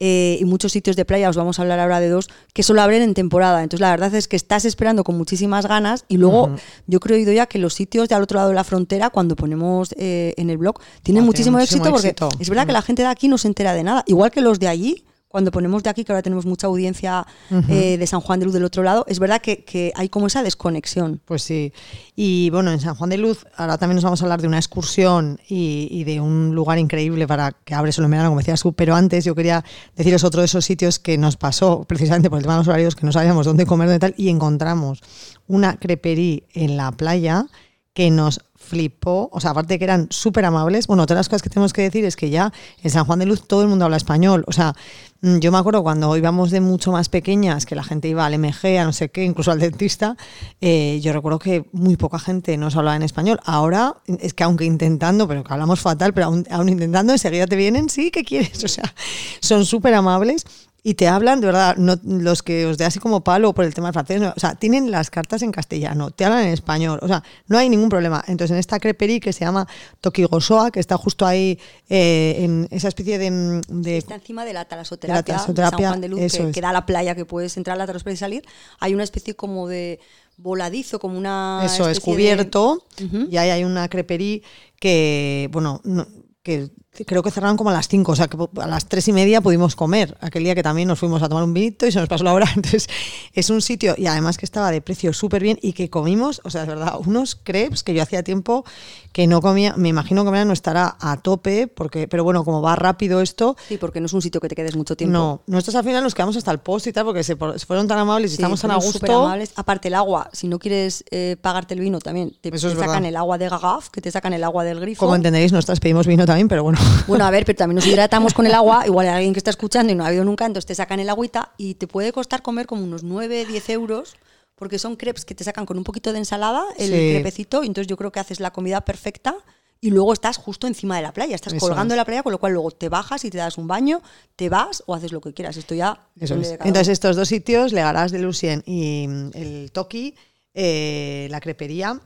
eh, 0.00 0.38
y 0.40 0.44
muchos 0.44 0.72
sitios 0.72 0.96
de 0.96 1.04
playa, 1.04 1.28
os 1.28 1.36
vamos 1.36 1.58
a 1.58 1.62
hablar 1.62 1.78
ahora 1.78 2.00
de 2.00 2.08
dos, 2.08 2.28
que 2.52 2.64
solo 2.64 2.82
abren 2.82 3.02
en 3.02 3.14
temporada. 3.14 3.62
Entonces, 3.62 3.80
la 3.80 3.90
verdad 3.90 4.12
es 4.14 4.26
que 4.26 4.34
estás 4.34 4.64
esperando 4.64 5.04
con 5.04 5.16
muchísimas 5.16 5.66
ganas 5.66 6.04
y 6.08 6.16
luego 6.16 6.56
yo 6.86 6.98
creo, 6.98 7.32
ya 7.32 7.46
que 7.46 7.58
los 7.58 7.74
sitios 7.74 8.08
de 8.08 8.16
al 8.16 8.22
otro 8.22 8.36
lado 8.36 8.48
de 8.48 8.56
la 8.56 8.64
frontera, 8.64 9.10
cuando 9.10 9.36
ponemos 9.36 9.94
eh, 9.96 10.34
en 10.36 10.50
el 10.50 10.58
blog, 10.58 10.80
tienen 11.02 11.24
muchísimo, 11.24 11.58
tienen 11.58 11.64
éxito 11.64 11.90
porque 11.90 12.14
es 12.40 12.48
verdad 12.48 12.66
que 12.66 12.72
la 12.72 12.82
gente 12.82 13.02
de 13.02 13.08
aquí 13.08 13.28
no 13.28 13.38
se 13.38 13.46
entera 13.46 13.72
de 13.72 13.84
nada, 13.84 14.02
igual 14.06 14.30
que 14.30 14.40
los 14.40 14.58
de 14.58 14.68
allí. 14.68 15.04
Cuando 15.34 15.50
ponemos 15.50 15.82
de 15.82 15.90
aquí, 15.90 16.04
que 16.04 16.12
ahora 16.12 16.22
tenemos 16.22 16.46
mucha 16.46 16.68
audiencia 16.68 17.26
eh, 17.68 17.98
de 17.98 18.06
San 18.06 18.20
Juan 18.20 18.38
de 18.38 18.44
Luz 18.44 18.54
del 18.54 18.62
otro 18.62 18.84
lado, 18.84 19.04
es 19.08 19.18
verdad 19.18 19.42
que, 19.42 19.64
que 19.64 19.92
hay 19.96 20.08
como 20.08 20.28
esa 20.28 20.44
desconexión. 20.44 21.20
Pues 21.24 21.42
sí. 21.42 21.72
Y 22.14 22.50
bueno, 22.50 22.70
en 22.70 22.78
San 22.78 22.94
Juan 22.94 23.10
de 23.10 23.18
Luz, 23.18 23.44
ahora 23.56 23.76
también 23.76 23.96
nos 23.96 24.04
vamos 24.04 24.22
a 24.22 24.26
hablar 24.26 24.40
de 24.40 24.46
una 24.46 24.58
excursión 24.58 25.40
y, 25.48 25.88
y 25.90 26.04
de 26.04 26.20
un 26.20 26.54
lugar 26.54 26.78
increíble 26.78 27.26
para 27.26 27.50
que 27.50 27.74
abre 27.74 27.90
solo 27.90 28.04
en 28.04 28.12
verano, 28.12 28.28
como 28.28 28.38
decías 28.38 28.60
tú. 28.60 28.74
Pero 28.74 28.94
antes 28.94 29.24
yo 29.24 29.34
quería 29.34 29.64
deciros 29.96 30.22
otro 30.22 30.40
de 30.40 30.44
esos 30.44 30.64
sitios 30.64 31.00
que 31.00 31.18
nos 31.18 31.36
pasó, 31.36 31.82
precisamente 31.82 32.30
por 32.30 32.38
el 32.38 32.44
tema 32.44 32.54
de 32.54 32.58
los 32.60 32.68
horarios, 32.68 32.94
que 32.94 33.04
no 33.04 33.10
sabíamos 33.10 33.44
dónde 33.44 33.66
comer 33.66 33.92
y 33.92 33.98
tal, 33.98 34.14
y 34.16 34.28
encontramos 34.28 35.00
una 35.48 35.78
crepería 35.78 36.42
en 36.52 36.76
la 36.76 36.92
playa 36.92 37.46
que 37.92 38.08
nos 38.12 38.40
flipó, 38.64 39.28
o 39.32 39.40
sea, 39.40 39.50
aparte 39.50 39.74
de 39.74 39.78
que 39.78 39.84
eran 39.84 40.08
súper 40.10 40.44
amables, 40.44 40.86
bueno, 40.86 41.02
otra 41.02 41.14
de 41.14 41.20
las 41.20 41.28
cosas 41.28 41.42
que 41.42 41.50
tenemos 41.50 41.72
que 41.72 41.82
decir 41.82 42.04
es 42.04 42.16
que 42.16 42.30
ya 42.30 42.52
en 42.82 42.90
San 42.90 43.04
Juan 43.04 43.18
de 43.18 43.26
Luz 43.26 43.46
todo 43.46 43.62
el 43.62 43.68
mundo 43.68 43.84
habla 43.84 43.96
español, 43.96 44.44
o 44.46 44.52
sea, 44.52 44.74
mm, 45.20 45.38
yo 45.38 45.52
me 45.52 45.58
acuerdo 45.58 45.82
cuando 45.82 46.16
íbamos 46.16 46.50
de 46.50 46.60
mucho 46.60 46.90
más 46.92 47.08
pequeñas, 47.08 47.66
que 47.66 47.74
la 47.74 47.84
gente 47.84 48.08
iba 48.08 48.24
al 48.24 48.34
MG, 48.34 48.78
a 48.78 48.84
no 48.84 48.92
sé 48.92 49.10
qué, 49.10 49.24
incluso 49.24 49.50
al 49.50 49.60
dentista, 49.60 50.16
eh, 50.60 50.98
yo 51.02 51.12
recuerdo 51.12 51.38
que 51.38 51.68
muy 51.72 51.96
poca 51.96 52.18
gente 52.18 52.56
nos 52.56 52.76
hablaba 52.76 52.96
en 52.96 53.02
español, 53.02 53.40
ahora 53.44 53.96
es 54.06 54.34
que 54.34 54.44
aunque 54.44 54.64
intentando, 54.64 55.28
pero 55.28 55.44
que 55.44 55.52
hablamos 55.52 55.80
fatal, 55.80 56.14
pero 56.14 56.26
aún, 56.26 56.46
aún 56.50 56.68
intentando, 56.68 57.12
enseguida 57.12 57.46
te 57.46 57.56
vienen, 57.56 57.88
sí, 57.88 58.10
¿qué 58.10 58.24
quieres? 58.24 58.64
O 58.64 58.68
sea, 58.68 58.94
son 59.40 59.66
súper 59.66 59.94
amables. 59.94 60.46
Y 60.86 60.94
te 60.94 61.08
hablan, 61.08 61.40
de 61.40 61.46
verdad, 61.46 61.76
no, 61.78 61.98
los 62.04 62.42
que 62.42 62.66
os 62.66 62.76
dé 62.76 62.84
así 62.84 62.98
como 62.98 63.24
palo 63.24 63.54
por 63.54 63.64
el 63.64 63.72
tema 63.72 63.86
del 63.88 63.94
francés, 63.94 64.20
no, 64.20 64.34
o 64.36 64.38
sea, 64.38 64.54
tienen 64.54 64.90
las 64.90 65.08
cartas 65.10 65.40
en 65.40 65.50
castellano, 65.50 66.10
te 66.10 66.26
hablan 66.26 66.42
en 66.44 66.52
español, 66.52 66.98
o 67.00 67.08
sea, 67.08 67.22
no 67.46 67.56
hay 67.56 67.70
ningún 67.70 67.88
problema. 67.88 68.22
Entonces, 68.28 68.52
en 68.52 68.58
esta 68.58 68.78
crepería 68.78 69.18
que 69.18 69.32
se 69.32 69.46
llama 69.46 69.66
Tokigosoa, 70.02 70.70
que 70.70 70.80
está 70.80 70.98
justo 70.98 71.24
ahí 71.24 71.58
eh, 71.88 72.36
en 72.40 72.68
esa 72.70 72.88
especie 72.88 73.16
de... 73.16 73.62
de- 73.66 73.96
Está 73.96 74.16
encima 74.16 74.44
de 74.44 74.52
la 74.52 74.66
talasoterapia, 74.66 75.22
De 75.22 75.32
la 75.32 75.36
talasoterapia, 75.38 75.78
San 75.78 75.88
Juan 75.88 76.00
de 76.02 76.08
Luz, 76.08 76.20
que, 76.20 76.26
es. 76.26 76.52
que 76.54 76.60
da 76.60 76.70
la 76.72 76.84
playa, 76.84 77.14
que 77.14 77.24
puedes 77.24 77.56
entrar 77.56 77.76
a 77.76 77.78
la 77.78 77.86
talasoterapia 77.86 78.14
y 78.14 78.18
salir. 78.18 78.44
Hay 78.78 78.92
una 78.92 79.04
especie 79.04 79.34
como 79.34 79.66
de 79.68 80.00
voladizo, 80.36 80.98
como 80.98 81.16
una. 81.16 81.62
eso 81.64 81.88
es 81.88 81.96
de- 81.96 82.02
cubierto, 82.02 82.84
y 83.30 83.38
ahí 83.38 83.48
hay 83.48 83.64
una 83.64 83.88
crepería 83.88 84.40
que, 84.78 85.48
bueno, 85.50 85.80
no- 85.84 86.06
que 86.42 86.68
creo 87.06 87.22
que 87.22 87.30
cerraron 87.30 87.56
como 87.56 87.70
a 87.70 87.72
las 87.72 87.88
5, 87.88 88.12
o 88.12 88.16
sea 88.16 88.28
que 88.28 88.36
a 88.60 88.66
las 88.66 88.86
3 88.86 89.08
y 89.08 89.12
media 89.12 89.40
pudimos 89.40 89.74
comer, 89.76 90.16
aquel 90.20 90.44
día 90.44 90.54
que 90.54 90.62
también 90.62 90.86
nos 90.88 90.98
fuimos 90.98 91.22
a 91.22 91.28
tomar 91.28 91.44
un 91.44 91.52
vinito 91.54 91.86
y 91.86 91.92
se 91.92 91.98
nos 91.98 92.08
pasó 92.08 92.22
la 92.24 92.32
hora, 92.32 92.46
entonces 92.56 92.88
es 93.32 93.50
un 93.50 93.60
sitio, 93.62 93.94
y 93.98 94.06
además 94.06 94.38
que 94.38 94.46
estaba 94.46 94.70
de 94.70 94.80
precio 94.80 95.12
súper 95.12 95.42
bien 95.42 95.58
y 95.62 95.72
que 95.72 95.90
comimos, 95.90 96.40
o 96.44 96.50
sea, 96.50 96.62
es 96.62 96.68
verdad, 96.68 96.94
unos 97.04 97.34
crepes 97.34 97.82
que 97.82 97.94
yo 97.94 98.02
hacía 98.02 98.22
tiempo 98.22 98.64
que 99.12 99.26
no 99.28 99.40
comía, 99.40 99.74
me 99.76 99.88
imagino 99.88 100.22
que 100.24 100.28
ahora 100.28 100.44
no 100.44 100.52
estará 100.52 100.96
a 101.00 101.16
tope, 101.22 101.66
porque, 101.68 102.08
pero 102.08 102.24
bueno, 102.24 102.44
como 102.44 102.60
va 102.62 102.74
rápido 102.76 103.20
esto, 103.20 103.56
Sí, 103.68 103.76
porque 103.78 104.00
no 104.00 104.06
es 104.06 104.12
un 104.12 104.22
sitio 104.22 104.40
que 104.40 104.48
te 104.48 104.54
quedes 104.56 104.76
mucho 104.76 104.96
tiempo. 104.96 105.12
no, 105.12 105.42
nosotros 105.46 105.76
al 105.76 105.84
final 105.84 106.02
nos 106.02 106.14
quedamos 106.14 106.36
hasta 106.36 106.50
el 106.50 106.58
post 106.58 106.88
y 106.88 106.92
tal, 106.92 107.04
porque 107.04 107.22
se, 107.22 107.36
se 107.56 107.66
fueron 107.66 107.86
tan 107.86 107.98
amables 107.98 108.32
y 108.32 108.36
Sí, 108.36 108.42
estamos 108.42 108.60
tan 108.60 108.72
a 108.72 108.76
gusto. 108.76 108.92
superamables. 108.94 109.52
Aparte, 109.56 109.86
el 109.88 109.94
agua, 109.94 110.28
si 110.32 110.48
no 110.48 110.58
quieres 110.58 111.04
eh, 111.10 111.36
pagarte 111.40 111.74
el 111.74 111.80
vino, 111.80 112.00
también 112.00 112.36
te, 112.40 112.50
sacan 112.58 112.76
verdad. 112.78 113.04
el 113.04 113.16
agua 113.16 113.38
de 113.38 113.48
Gagaf, 113.48 113.88
que 113.90 114.00
te 114.00 114.10
sacan 114.10 114.32
el 114.32 114.42
agua 114.42 114.64
del 114.64 114.80
grifo. 114.80 114.98
Como 115.00 115.14
entenderéis, 115.14 115.52
nosotras 115.52 115.78
pedimos 115.78 116.06
vino 116.08 116.26
también, 116.26 116.48
pero 116.48 116.64
bueno. 116.64 116.78
Bueno, 117.06 117.24
a 117.24 117.30
ver, 117.30 117.44
pero 117.44 117.56
también 117.56 117.76
nos 117.76 117.86
hidratamos 117.86 118.32
con 118.34 118.46
el 118.46 118.54
agua. 118.54 118.86
Igual 118.86 119.06
hay 119.08 119.14
alguien 119.14 119.32
que 119.34 119.38
está 119.40 119.50
escuchando 119.50 119.92
y 119.92 119.96
no 119.96 120.04
ha 120.04 120.08
habido 120.08 120.24
nunca, 120.24 120.46
entonces 120.46 120.66
te 120.66 120.74
sacan 120.74 121.00
el 121.00 121.08
agüita 121.10 121.52
y 121.56 121.74
te 121.74 121.86
puede 121.86 122.12
costar 122.12 122.42
comer 122.42 122.66
como 122.66 122.82
unos 122.84 123.02
9, 123.02 123.44
10 123.46 123.68
euros. 123.70 124.16
Porque 124.56 124.78
son 124.78 124.94
crepes 124.94 125.24
que 125.24 125.34
te 125.34 125.42
sacan 125.42 125.66
con 125.66 125.76
un 125.78 125.82
poquito 125.84 126.12
de 126.12 126.18
ensalada, 126.18 126.62
el 126.78 126.88
Sí. 126.90 127.10
crepecito, 127.12 127.64
y 127.64 127.66
entonces 127.66 127.88
yo 127.88 127.96
creo 127.96 128.12
que 128.12 128.20
haces 128.20 128.38
la 128.38 128.52
comida 128.52 128.82
perfecta 128.82 129.34
y 129.80 129.90
luego 129.90 130.12
estás 130.12 130.36
justo 130.36 130.68
encima 130.68 130.94
de 130.96 131.02
la 131.02 131.12
playa, 131.12 131.34
estás 131.34 131.52
Eso 131.54 131.66
colgando 131.66 131.92
es. 131.94 131.96
la 131.96 132.04
playa, 132.04 132.22
con 132.22 132.30
lo 132.30 132.38
cual 132.38 132.52
luego 132.52 132.70
te 132.70 132.88
bajas 132.88 133.24
y 133.24 133.30
te 133.30 133.38
das 133.38 133.58
un 133.58 133.66
baño, 133.66 134.00
te 134.36 134.48
vas 134.48 134.84
o 134.86 134.94
haces 134.94 135.10
lo 135.10 135.20
que 135.20 135.34
quieras. 135.34 135.56
Esto 135.56 135.74
ya 135.74 135.98
Eso 136.20 136.36
es. 136.36 136.52
Entonces, 136.52 136.88
estos 136.88 137.16
dos 137.16 137.26
sitios, 137.28 137.72
Legarás 137.72 138.12
de 138.12 138.20
Lucien 138.20 138.62
y 138.64 139.08
mm, 139.08 139.30
el 139.34 139.70
Toki, 139.72 140.14
eh, 140.54 141.26
la 141.32 141.40
crepería, 141.40 142.00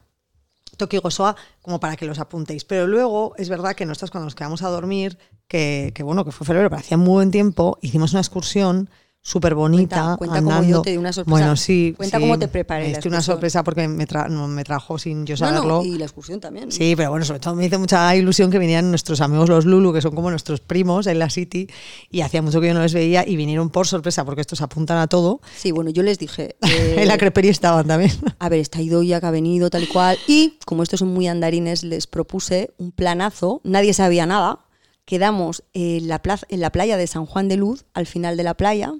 Toki 0.78 0.96
Gosoa, 0.96 1.36
como 1.60 1.78
para 1.80 1.96
que 1.96 2.06
los 2.06 2.18
apuntéis. 2.18 2.64
Pero 2.64 2.86
luego, 2.86 3.34
es 3.36 3.50
verdad 3.50 3.74
que 3.74 3.84
nosotros 3.84 4.10
cuando 4.10 4.24
nos 4.24 4.34
quedamos 4.34 4.62
a 4.62 4.68
dormir, 4.68 5.18
que, 5.46 5.92
que 5.94 6.02
bueno, 6.02 6.24
que 6.24 6.32
fue 6.32 6.46
febrero, 6.46 6.70
pero 6.70 6.80
hacía 6.80 6.96
muy 6.96 7.12
buen 7.12 7.30
tiempo, 7.30 7.78
hicimos 7.82 8.12
una 8.12 8.20
excursión 8.20 8.88
súper 9.28 9.54
bonita. 9.54 10.16
Cuenta- 10.16 10.62
yo 10.64 10.82
te 10.82 10.90
di 10.90 10.96
una 10.96 11.12
sorpresa. 11.12 11.30
Bueno, 11.30 11.56
sí. 11.56 11.92
Cuenta 11.96 12.16
sí. 12.16 12.22
cómo 12.22 12.38
te 12.38 12.48
preparé 12.48 12.90
Esto 12.92 13.08
una 13.08 13.20
sorpresa 13.20 13.62
porque 13.62 13.86
me, 13.86 14.06
tra- 14.06 14.28
no, 14.28 14.48
me 14.48 14.64
trajo 14.64 14.98
sin 14.98 15.26
yo 15.26 15.34
No, 15.40 15.46
no, 15.50 15.56
saberlo. 15.56 15.84
y 15.84 15.98
la 15.98 16.04
excursión 16.06 16.40
también. 16.40 16.72
Sí, 16.72 16.94
pero 16.96 17.10
bueno, 17.10 17.24
sobre 17.24 17.40
todo 17.40 17.54
me 17.54 17.66
hizo 17.66 17.78
mucha 17.78 18.14
ilusión 18.16 18.50
que 18.50 18.58
vinieran 18.58 18.88
nuestros 18.90 19.20
amigos 19.20 19.48
los 19.48 19.64
Lulu, 19.66 19.92
que 19.92 20.00
son 20.00 20.14
como 20.14 20.30
nuestros 20.30 20.60
primos 20.60 21.06
en 21.06 21.18
la 21.18 21.28
City, 21.30 21.68
y 22.10 22.22
hacía 22.22 22.40
mucho 22.42 22.60
que 22.60 22.68
yo 22.68 22.74
no 22.74 22.80
les 22.80 22.94
veía 22.94 23.26
y 23.28 23.36
vinieron 23.36 23.70
por 23.70 23.86
sorpresa, 23.86 24.24
porque 24.24 24.40
estos 24.40 24.62
apuntan 24.62 24.98
a 24.98 25.06
todo. 25.06 25.40
Sí, 25.56 25.72
bueno, 25.72 25.90
yo 25.90 26.02
les 26.02 26.18
dije. 26.18 26.56
eh, 26.62 26.96
en 26.98 27.08
la 27.08 27.18
crepería 27.18 27.50
estaban 27.50 27.86
también. 27.86 28.12
a 28.38 28.48
ver, 28.48 28.60
está 28.60 28.80
Idoia 28.80 29.20
que 29.20 29.26
ha 29.26 29.30
venido 29.30 29.68
tal 29.70 29.82
y 29.82 29.86
cual. 29.88 30.16
Y 30.26 30.58
como 30.64 30.82
estos 30.82 31.00
son 31.00 31.08
muy 31.12 31.26
andarines, 31.28 31.84
les 31.84 32.06
propuse 32.06 32.70
un 32.78 32.92
planazo. 32.92 33.60
Nadie 33.64 33.92
sabía 33.92 34.24
nada. 34.26 34.60
Quedamos 35.08 35.64
en 35.72 36.06
la, 36.06 36.18
plaza, 36.20 36.44
en 36.50 36.60
la 36.60 36.70
playa 36.70 36.98
de 36.98 37.06
San 37.06 37.24
Juan 37.24 37.48
de 37.48 37.56
Luz, 37.56 37.86
al 37.94 38.04
final 38.04 38.36
de 38.36 38.42
la 38.42 38.52
playa, 38.52 38.92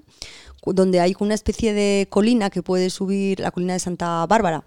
donde 0.65 0.99
hay 1.01 1.15
una 1.19 1.35
especie 1.35 1.71
de 1.71 2.07
colina 2.09 2.49
que 2.49 2.63
puede 2.63 2.89
subir, 2.89 3.39
la 3.39 3.51
colina 3.51 3.73
de 3.73 3.79
Santa 3.79 4.25
Bárbara. 4.25 4.63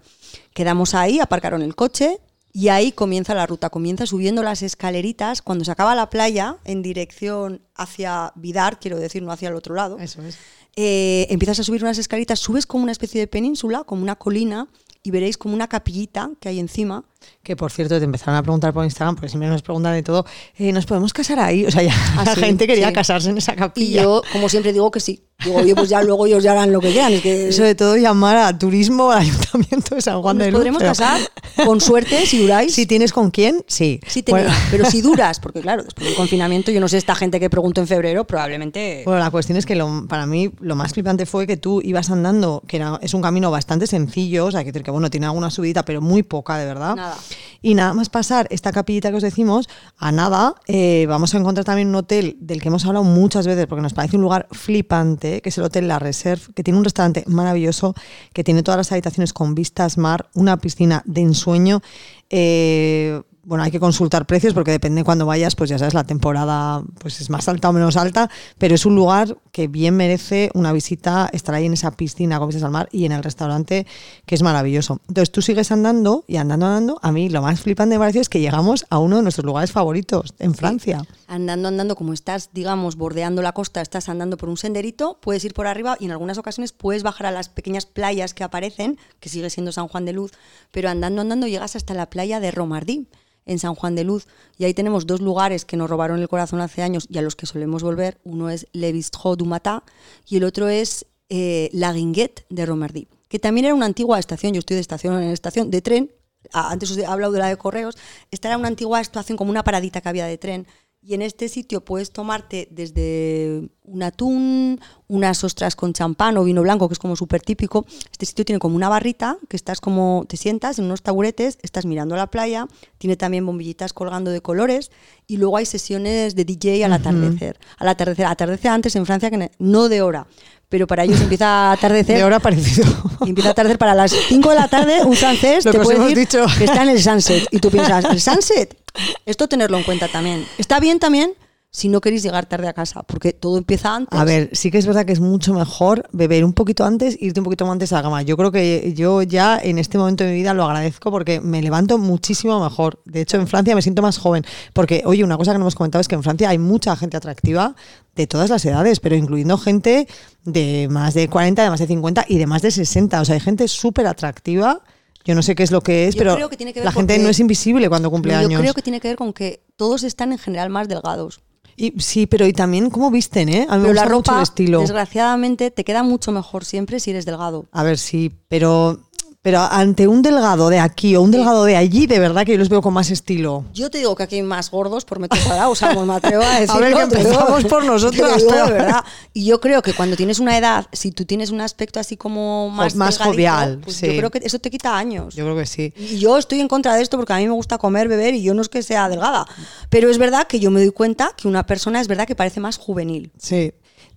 Quedamos 0.53 0.93
ahí, 0.95 1.19
aparcaron 1.19 1.61
el 1.61 1.75
coche 1.75 2.21
Y 2.53 2.69
ahí 2.69 2.93
comienza 2.93 3.33
la 3.35 3.45
ruta, 3.45 3.69
comienza 3.69 4.05
subiendo 4.05 4.41
las 4.41 4.61
escaleritas. 4.61 5.41
Cuando 5.41 5.65
se 5.65 5.71
acaba 5.71 5.95
la 5.95 6.09
playa, 6.09 6.59
en 6.63 6.81
dirección 6.81 7.61
hacia 7.75 8.31
Vidar, 8.35 8.79
quiero 8.79 8.97
decir, 8.97 9.21
no 9.21 9.33
hacia 9.33 9.49
el 9.49 9.55
otro 9.55 9.75
lado, 9.75 9.97
Eso 9.99 10.21
es. 10.21 10.37
eh, 10.77 11.27
empiezas 11.29 11.59
a 11.59 11.63
subir 11.63 11.83
unas 11.83 11.97
escaleritas, 11.97 12.39
subes 12.39 12.65
como 12.65 12.83
una 12.83 12.93
especie 12.93 13.19
de 13.19 13.27
península, 13.27 13.83
como 13.83 14.01
una 14.01 14.15
colina, 14.15 14.67
y 15.03 15.11
veréis 15.11 15.37
como 15.37 15.53
una 15.53 15.67
capillita 15.67 16.29
que 16.39 16.47
hay 16.49 16.59
encima. 16.59 17.03
Que 17.43 17.55
por 17.57 17.71
cierto, 17.71 17.97
te 17.99 18.05
empezaron 18.05 18.35
a 18.35 18.41
preguntar 18.41 18.73
por 18.73 18.83
Instagram, 18.85 19.15
porque 19.15 19.29
siempre 19.29 19.49
nos 19.49 19.61
preguntan 19.61 19.93
de 19.93 20.03
todo, 20.03 20.25
eh, 20.57 20.71
¿nos 20.71 20.85
podemos 20.85 21.11
casar 21.13 21.39
ahí? 21.39 21.65
O 21.65 21.71
sea, 21.71 21.83
ya 21.83 21.93
Ah, 22.17 22.23
la 22.25 22.35
sí, 22.35 22.41
gente 22.41 22.65
quería 22.67 22.87
sí. 22.87 22.93
casarse 22.93 23.29
en 23.29 23.37
esa 23.37 23.53
Y 23.53 23.55
capilla. 23.57 24.03
yo, 24.03 24.21
como 24.31 24.47
siempre, 24.49 24.71
digo 24.73 24.89
que 24.91 24.99
sí. 25.01 25.21
Digo, 25.43 25.57
oye, 25.57 25.75
pues 25.75 25.89
ya 25.89 26.01
luego 26.03 26.25
ellos 26.25 26.43
ya 26.43 26.51
harán 26.51 26.71
lo 26.71 26.79
que 26.79 26.91
quieran. 26.91 27.13
Es 27.13 27.21
que 27.21 27.51
Sobre 27.51 27.75
todo 27.75 27.95
llamar 27.97 28.37
a 28.37 28.57
turismo, 28.57 29.11
al 29.11 29.19
ayuntamiento 29.19 29.95
de 29.95 30.01
San 30.01 30.21
Juan 30.21 30.37
nos 30.37 30.45
de 30.45 30.51
Luz. 30.51 30.59
podremos 30.59 30.79
pero- 30.81 30.91
casar, 30.91 31.21
con 31.65 31.81
suerte, 31.81 32.25
si 32.25 32.37
duráis. 32.39 32.73
Si 32.73 32.85
tienes 32.85 33.11
con 33.13 33.31
quién, 33.31 33.63
sí. 33.67 33.99
Sí 34.07 34.23
Bueno, 34.27 34.51
pero 34.71 34.85
si 34.85 35.01
duras, 35.01 35.39
porque 35.39 35.61
claro, 35.61 35.83
después 35.83 36.05
del 36.07 36.15
confinamiento, 36.15 36.71
yo 36.71 36.79
no 36.79 36.87
sé, 36.87 36.97
esta 36.97 37.15
gente 37.15 37.39
que 37.39 37.49
preguntó 37.49 37.81
en 37.81 37.87
febrero, 37.87 38.25
probablemente... 38.25 39.01
Bueno, 39.05 39.19
la 39.19 39.31
cuestión 39.31 39.57
es 39.57 39.65
que 39.65 39.75
lo- 39.75 40.05
para 40.07 40.25
mí 40.25 40.51
lo 40.59 40.75
más 40.75 40.93
flipante 40.93 41.25
fue 41.25 41.47
que 41.47 41.57
tú 41.57 41.81
ibas 41.83 42.09
andando, 42.09 42.61
que 42.67 42.77
era- 42.77 42.99
es 43.01 43.13
un 43.13 43.21
camino 43.21 43.49
bastante 43.51 43.87
sencillo, 43.87 44.45
o 44.47 44.51
sea, 44.51 44.63
que 44.63 44.73
que 44.73 44.91
bueno, 44.91 45.09
tiene 45.09 45.25
alguna 45.27 45.49
subida, 45.49 45.85
pero 45.85 46.01
muy 46.01 46.23
poca, 46.23 46.57
de 46.57 46.65
verdad. 46.65 46.95
Nada. 46.95 47.15
Y 47.61 47.75
nada 47.75 47.93
más 47.93 48.09
pasar 48.09 48.47
esta 48.49 48.73
capillita 48.73 49.09
que 49.11 49.15
os 49.17 49.23
decimos, 49.23 49.69
a 49.97 50.11
nada, 50.11 50.55
eh, 50.67 51.05
vamos 51.07 51.33
a 51.33 51.37
encontrar 51.37 51.63
también 51.63 51.87
un 51.87 51.95
hotel 51.95 52.35
del 52.41 52.61
que 52.61 52.67
hemos 52.67 52.85
hablado 52.85 53.05
muchas 53.05 53.47
veces, 53.47 53.65
porque 53.67 53.81
nos 53.81 53.93
parece 53.93 54.17
un 54.17 54.23
lugar 54.23 54.47
flipante, 54.51 55.32
que 55.41 55.49
es 55.49 55.57
el 55.57 55.63
Hotel 55.63 55.87
La 55.87 55.99
Reserve, 55.99 56.41
que 56.55 56.63
tiene 56.63 56.77
un 56.77 56.83
restaurante 56.83 57.23
maravilloso, 57.27 57.95
que 58.33 58.43
tiene 58.43 58.63
todas 58.63 58.77
las 58.77 58.91
habitaciones 58.91 59.33
con 59.33 59.55
vistas 59.55 59.97
mar, 59.97 60.29
una 60.33 60.57
piscina 60.57 61.01
de 61.05 61.21
ensueño. 61.21 61.81
eh, 62.29 63.21
bueno, 63.43 63.63
hay 63.63 63.71
que 63.71 63.79
consultar 63.79 64.25
precios 64.25 64.53
porque 64.53 64.71
depende 64.71 65.03
cuando 65.03 65.25
vayas, 65.25 65.55
pues 65.55 65.69
ya 65.69 65.77
sabes, 65.77 65.93
la 65.93 66.05
temporada 66.05 66.81
pues 66.99 67.19
es 67.19 67.29
más 67.29 67.47
alta 67.49 67.69
o 67.69 67.73
menos 67.73 67.97
alta, 67.97 68.29
pero 68.57 68.73
es 68.73 68.85
un 68.85 68.95
lugar 68.95 69.37
que 69.51 69.67
bien 69.67 69.95
merece 69.95 70.49
una 70.53 70.71
visita, 70.71 71.29
estar 71.33 71.53
ahí 71.53 71.65
en 71.65 71.73
esa 71.73 71.91
piscina 71.91 72.39
con 72.39 72.47
vistas 72.47 72.63
al 72.63 72.71
mar 72.71 72.87
y 72.91 73.05
en 73.05 73.11
el 73.11 73.21
restaurante, 73.21 73.85
que 74.25 74.35
es 74.35 74.41
maravilloso. 74.41 75.01
Entonces 75.09 75.31
tú 75.31 75.41
sigues 75.41 75.71
andando 75.71 76.23
y 76.27 76.37
andando, 76.37 76.65
andando. 76.67 76.99
A 77.01 77.11
mí 77.11 77.29
lo 77.29 77.41
más 77.41 77.61
flipante 77.61 77.95
me 77.95 77.99
pareció 77.99 78.21
es 78.21 78.29
que 78.29 78.39
llegamos 78.39 78.85
a 78.89 78.99
uno 78.99 79.17
de 79.17 79.23
nuestros 79.23 79.45
lugares 79.45 79.71
favoritos, 79.71 80.33
en 80.39 80.55
Francia. 80.55 81.03
Andando, 81.27 81.67
andando, 81.67 81.95
como 81.95 82.13
estás, 82.13 82.49
digamos, 82.53 82.95
bordeando 82.95 83.41
la 83.41 83.51
costa, 83.51 83.81
estás 83.81 84.07
andando 84.07 84.37
por 84.37 84.49
un 84.49 84.57
senderito, 84.57 85.17
puedes 85.21 85.43
ir 85.43 85.53
por 85.53 85.67
arriba 85.67 85.97
y 85.99 86.05
en 86.05 86.11
algunas 86.11 86.37
ocasiones 86.37 86.71
puedes 86.71 87.03
bajar 87.03 87.27
a 87.27 87.31
las 87.31 87.49
pequeñas 87.49 87.85
playas 87.85 88.33
que 88.33 88.43
aparecen, 88.43 88.97
que 89.19 89.29
sigue 89.29 89.49
siendo 89.49 89.71
San 89.71 89.87
Juan 89.89 90.05
de 90.05 90.13
Luz, 90.13 90.31
pero 90.71 90.89
andando, 90.89 91.21
andando 91.21 91.47
llegas 91.47 91.75
hasta 91.75 91.93
la 91.93 92.09
playa 92.09 92.39
de 92.39 92.51
Romardí, 92.51 93.07
en 93.45 93.59
San 93.59 93.75
Juan 93.75 93.95
de 93.95 94.03
Luz. 94.03 94.27
Y 94.57 94.65
ahí 94.65 94.73
tenemos 94.73 95.07
dos 95.07 95.21
lugares 95.21 95.65
que 95.65 95.77
nos 95.77 95.89
robaron 95.89 96.19
el 96.19 96.27
corazón 96.27 96.61
hace 96.61 96.81
años 96.81 97.07
y 97.09 97.17
a 97.17 97.21
los 97.21 97.35
que 97.35 97.45
solemos 97.45 97.83
volver. 97.83 98.19
Uno 98.23 98.49
es 98.49 98.67
Le 98.73 98.91
Bistrot 98.91 99.37
du 99.37 99.45
Matin 99.45 99.79
y 100.27 100.37
el 100.37 100.43
otro 100.43 100.69
es 100.69 101.05
eh, 101.29 101.69
La 101.73 101.93
Guinguette 101.93 102.45
de 102.49 102.65
Romardí, 102.65 103.07
que 103.27 103.39
también 103.39 103.65
era 103.65 103.75
una 103.75 103.85
antigua 103.85 104.19
estación, 104.19 104.53
yo 104.53 104.59
estoy 104.59 104.75
de 104.75 104.81
estación 104.81 105.21
en 105.21 105.31
estación, 105.31 105.71
de 105.71 105.81
tren, 105.81 106.09
Ah, 106.51 106.71
antes 106.71 106.91
os 106.91 106.97
he 106.97 107.05
hablado 107.05 107.31
de 107.31 107.39
la 107.39 107.47
de 107.47 107.57
correos, 107.57 107.97
esta 108.31 108.49
era 108.49 108.57
una 108.57 108.67
antigua 108.67 108.99
estación 108.99 109.37
como 109.37 109.51
una 109.51 109.63
paradita 109.63 110.01
que 110.01 110.09
había 110.09 110.25
de 110.25 110.37
tren. 110.37 110.67
Y 111.05 111.15
en 111.15 111.21
este 111.21 111.49
sitio 111.49 111.83
puedes 111.83 112.11
tomarte 112.11 112.69
desde 112.71 113.69
un 113.83 114.03
atún, 114.03 114.79
unas 115.09 115.43
ostras 115.43 115.75
con 115.75 115.91
champán 115.91 116.37
o 116.37 116.45
vino 116.45 116.61
blanco, 116.61 116.87
que 116.87 116.93
es 116.93 116.99
como 116.99 117.17
súper 117.17 117.41
típico. 117.41 117.85
Este 118.09 118.25
sitio 118.25 118.45
tiene 118.45 118.59
como 118.59 118.77
una 118.77 118.87
barrita, 118.87 119.37
que 119.49 119.57
estás 119.57 119.81
como, 119.81 120.25
te 120.29 120.37
sientas 120.37 120.79
en 120.79 120.85
unos 120.85 121.01
taburetes, 121.01 121.57
estás 121.61 121.85
mirando 121.85 122.15
la 122.15 122.27
playa, 122.27 122.67
tiene 122.99 123.17
también 123.17 123.45
bombillitas 123.45 123.91
colgando 123.91 124.31
de 124.31 124.39
colores 124.39 124.91
y 125.27 125.35
luego 125.35 125.57
hay 125.57 125.65
sesiones 125.65 126.35
de 126.35 126.45
DJ 126.45 126.85
al 126.85 126.93
atardecer. 126.93 127.59
Al 127.79 127.89
atardecer, 127.89 128.25
atardece 128.25 128.69
antes 128.69 128.95
en 128.95 129.05
Francia, 129.05 129.29
que 129.29 129.51
no 129.59 129.89
de 129.89 130.01
hora, 130.01 130.25
pero 130.69 130.87
para 130.87 131.03
ellos 131.03 131.19
empieza 131.19 131.47
a 131.47 131.71
atardecer. 131.73 132.15
De 132.17 132.23
ahora 132.23 132.39
parecido. 132.39 132.87
Empieza 133.27 133.49
a 133.49 133.51
atardecer 133.51 133.77
para 133.77 133.93
las 133.93 134.11
5 134.11 134.49
de 134.49 134.55
la 134.55 134.69
tarde, 134.69 135.03
un 135.03 135.15
francés 135.15 135.65
Lo 135.65 135.71
te 135.71 135.79
puede 135.81 135.99
decir 135.99 136.17
dicho. 136.17 136.45
que 136.57 136.63
está 136.63 136.83
en 136.83 136.89
el 136.89 137.01
sunset. 137.03 137.45
Y 137.51 137.59
tú 137.59 137.69
piensas, 137.69 138.05
¿el 138.05 138.21
sunset? 138.21 138.82
Esto 139.25 139.47
tenerlo 139.47 139.77
en 139.77 139.83
cuenta 139.83 140.07
también. 140.07 140.45
Está 140.57 140.79
bien 140.79 140.99
también 140.99 141.33
si 141.75 141.89
no 141.89 142.01
queréis 142.01 142.21
llegar 142.21 142.45
tarde 142.45 142.67
a 142.67 142.73
casa, 142.73 143.01
porque 143.01 143.33
todo 143.33 143.57
empieza 143.57 143.95
antes. 143.95 144.17
A 144.17 144.23
ver, 144.23 144.51
sí 144.53 144.69
que 144.69 144.77
es 144.77 144.85
verdad 144.85 145.05
que 145.05 145.11
es 145.11 145.19
mucho 145.19 145.55
mejor 145.55 146.07
beber 146.11 146.45
un 146.45 146.53
poquito 146.53 146.85
antes, 146.85 147.17
irte 147.19 147.39
un 147.39 147.45
poquito 147.45 147.69
antes 147.69 147.91
a 147.91 147.95
la 147.95 148.03
cama. 148.03 148.21
Yo 148.21 148.37
creo 148.37 148.51
que 148.51 148.93
yo 148.95 149.23
ya 149.23 149.57
en 149.57 149.79
este 149.79 149.97
momento 149.97 150.23
de 150.23 150.29
mi 150.29 150.35
vida 150.35 150.53
lo 150.53 150.65
agradezco 150.65 151.09
porque 151.09 151.41
me 151.41 151.63
levanto 151.63 151.97
muchísimo 151.97 152.63
mejor. 152.63 153.01
De 153.05 153.21
hecho, 153.21 153.37
en 153.37 153.47
Francia 153.47 153.73
me 153.73 153.81
siento 153.81 154.03
más 154.03 154.19
joven. 154.19 154.45
Porque, 154.73 155.01
oye, 155.05 155.23
una 155.23 155.35
cosa 155.35 155.51
que 155.51 155.57
no 155.57 155.63
hemos 155.63 155.73
comentado 155.73 155.99
es 156.01 156.07
que 156.07 156.13
en 156.13 156.21
Francia 156.21 156.47
hay 156.49 156.59
mucha 156.59 156.95
gente 156.95 157.17
atractiva 157.17 157.75
de 158.15 158.27
todas 158.27 158.51
las 158.51 158.63
edades, 158.65 158.99
pero 158.99 159.15
incluyendo 159.15 159.57
gente 159.57 160.07
de 160.45 160.87
más 160.91 161.15
de 161.15 161.27
40, 161.27 161.63
de 161.63 161.69
más 161.71 161.79
de 161.79 161.87
50 161.87 162.25
y 162.27 162.37
de 162.37 162.45
más 162.45 162.61
de 162.61 162.69
60. 162.69 163.19
O 163.19 163.25
sea, 163.25 163.33
hay 163.33 163.41
gente 163.41 163.67
súper 163.67 164.05
atractiva. 164.05 164.83
Yo 165.25 165.35
no 165.35 165.41
sé 165.41 165.55
qué 165.55 165.63
es 165.63 165.71
lo 165.71 165.81
que 165.81 166.07
es, 166.07 166.15
Yo 166.15 166.19
pero 166.19 166.35
creo 166.35 166.49
que 166.49 166.57
tiene 166.57 166.73
que 166.73 166.79
ver 166.81 166.85
la 166.85 166.91
gente 166.91 167.17
no 167.19 167.29
es 167.29 167.39
invisible 167.39 167.87
cuando 167.89 168.11
cumple 168.11 168.35
años. 168.35 168.51
Yo 168.51 168.59
creo 168.59 168.73
que 168.73 168.81
tiene 168.81 168.99
que 168.99 169.07
ver 169.07 169.17
con 169.17 169.31
que 169.33 169.63
todos 169.75 170.03
están 170.03 170.31
en 170.31 170.37
general 170.37 170.69
más 170.69 170.87
delgados. 170.87 171.41
Y, 171.75 171.93
sí, 171.99 172.27
pero 172.27 172.45
y 172.45 172.53
también 172.53 172.89
cómo 172.89 173.09
visten, 173.09 173.49
¿eh? 173.49 173.65
A 173.69 173.77
mí 173.77 173.83
me 173.83 173.89
Pero 173.89 173.93
la 173.93 174.01
gusta 174.03 174.15
mucho 174.15 174.31
ropa, 174.31 174.37
el 174.37 174.43
estilo. 174.43 174.79
desgraciadamente, 174.81 175.71
te 175.71 175.83
queda 175.83 176.03
mucho 176.03 176.31
mejor 176.31 176.65
siempre 176.65 176.99
si 176.99 177.11
eres 177.11 177.25
delgado. 177.25 177.65
A 177.71 177.83
ver, 177.83 177.97
sí, 177.97 178.31
pero, 178.47 178.99
pero 179.43 179.59
ante 179.59 180.07
un 180.07 180.21
delgado 180.21 180.69
de 180.69 180.79
aquí 180.79 181.17
o 181.17 181.21
un 181.21 181.29
delgado 181.29 181.65
de 181.65 181.75
allí, 181.75 182.07
de 182.07 182.17
verdad 182.17 182.45
que 182.45 182.53
yo 182.53 182.57
los 182.57 182.69
veo 182.69 182.81
con 182.81 182.93
más 182.93 183.11
estilo. 183.11 183.65
Yo 183.73 183.91
te 183.91 183.97
digo 183.97 184.15
que 184.15 184.23
aquí 184.23 184.37
hay 184.37 184.41
más 184.41 184.71
gordos 184.71 185.03
por 185.03 185.19
metro 185.19 185.37
cuadrado, 185.45 185.69
o 185.69 185.75
sea, 185.75 185.93
pues 185.93 186.07
me 186.07 186.13
atrevo 186.13 186.43
a 186.43 186.59
decirlo. 186.61 186.79
ver, 186.79 186.93
que 186.93 187.01
empezamos 187.01 187.65
por 187.65 187.83
digo 188.11 188.65
de 188.65 188.71
verdad. 188.71 189.03
Y 189.33 189.43
yo 189.43 189.59
creo 189.59 189.81
que 189.81 189.93
cuando 189.93 190.15
tienes 190.15 190.39
una 190.39 190.57
edad, 190.57 190.87
si 190.93 191.11
tú 191.11 191.25
tienes 191.25 191.51
un 191.51 191.59
aspecto 191.59 191.99
así 191.99 192.15
como 192.15 192.69
más, 192.69 192.95
más 192.95 193.17
jovial, 193.17 193.79
pues 193.83 193.97
sí. 193.97 194.07
yo 194.07 194.17
creo 194.17 194.31
que 194.31 194.39
eso 194.43 194.59
te 194.59 194.71
quita 194.71 194.97
años. 194.97 195.35
Yo 195.35 195.43
creo 195.43 195.57
que 195.57 195.65
sí. 195.65 195.93
Y 195.97 196.19
yo 196.19 196.37
estoy 196.37 196.61
en 196.61 196.69
contra 196.69 196.95
de 196.95 197.01
esto 197.01 197.17
porque 197.17 197.33
a 197.33 197.37
mí 197.37 197.45
me 197.45 197.53
gusta 197.53 197.77
comer, 197.77 198.07
beber 198.07 198.35
y 198.35 198.43
yo 198.43 198.53
no 198.53 198.61
es 198.61 198.69
que 198.69 198.81
sea 198.81 199.09
delgada. 199.09 199.45
Pero 199.89 200.09
es 200.09 200.17
verdad 200.17 200.47
que 200.47 200.61
yo 200.61 200.71
me 200.71 200.79
doy 200.79 200.91
cuenta 200.91 201.33
que 201.35 201.49
una 201.49 201.65
persona 201.65 201.99
es 201.99 202.07
verdad 202.07 202.25
que 202.25 202.35
parece 202.35 202.61
más 202.61 202.77
juvenil. 202.77 203.29
Sí. 203.37 203.73